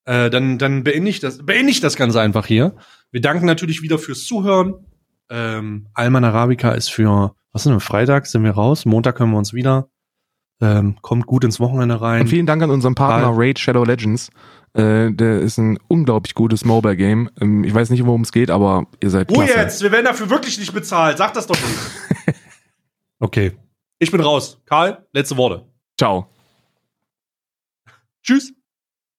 äh, 0.06 0.30
dann, 0.30 0.58
dann 0.58 0.84
beende 0.86 1.10
ich 1.10 1.20
das, 1.20 1.46
beende 1.46 1.72
ich 1.72 1.82
das 1.82 1.98
Ganze 1.98 2.22
einfach 2.22 2.46
hier. 2.46 2.76
Wir 3.12 3.20
danken 3.20 3.46
natürlich 3.46 3.82
wieder 3.82 4.00
fürs 4.00 4.24
Zuhören. 4.24 4.76
Ähm, 5.30 5.88
Alman 5.94 6.24
Arabica 6.24 6.72
ist 6.72 6.90
für, 6.92 7.36
was 7.52 7.64
sind 7.64 7.74
wir, 7.74 7.82
Freitag 7.82 8.26
sind 8.26 8.44
wir 8.44 8.52
raus, 8.52 8.86
Montag 8.86 9.20
hören 9.20 9.32
wir 9.32 9.38
uns 9.38 9.54
wieder. 9.54 9.90
Ähm, 10.62 10.96
kommt 11.02 11.26
gut 11.26 11.44
ins 11.44 11.60
Wochenende 11.60 12.00
rein. 12.00 12.22
Und 12.22 12.28
vielen 12.30 12.46
Dank 12.46 12.64
an 12.64 12.70
unseren 12.70 12.96
Partner. 12.96 13.32
Raid 13.34 13.60
Shadow 13.60 13.84
Legends. 13.84 14.30
Äh, 14.74 15.12
der 15.12 15.42
ist 15.42 15.58
ein 15.58 15.78
unglaublich 15.90 16.36
gutes 16.36 16.64
Mobile 16.64 16.96
Game. 16.96 17.30
Ähm, 17.42 17.66
ich 17.66 17.74
weiß 17.74 17.90
nicht, 17.90 18.06
worum 18.06 18.22
es 18.22 18.32
geht, 18.32 18.50
aber 18.50 18.86
ihr 19.02 19.10
seid 19.10 19.28
klasse. 19.28 19.52
jetzt? 19.52 19.84
Wir 19.84 19.92
werden 19.92 20.06
dafür 20.06 20.30
wirklich 20.30 20.58
nicht 20.58 20.74
bezahlt. 20.74 21.18
Sag 21.18 21.34
das 21.34 21.48
doch 21.48 21.58
nicht. 21.58 22.36
okay. 23.26 23.58
Ich 24.00 24.12
bin 24.12 24.22
raus. 24.22 24.62
Karl, 24.66 25.06
letzte 25.14 25.36
Worte. 25.38 25.66
Ciao. 25.98 26.30
Tschüss. 28.24 28.54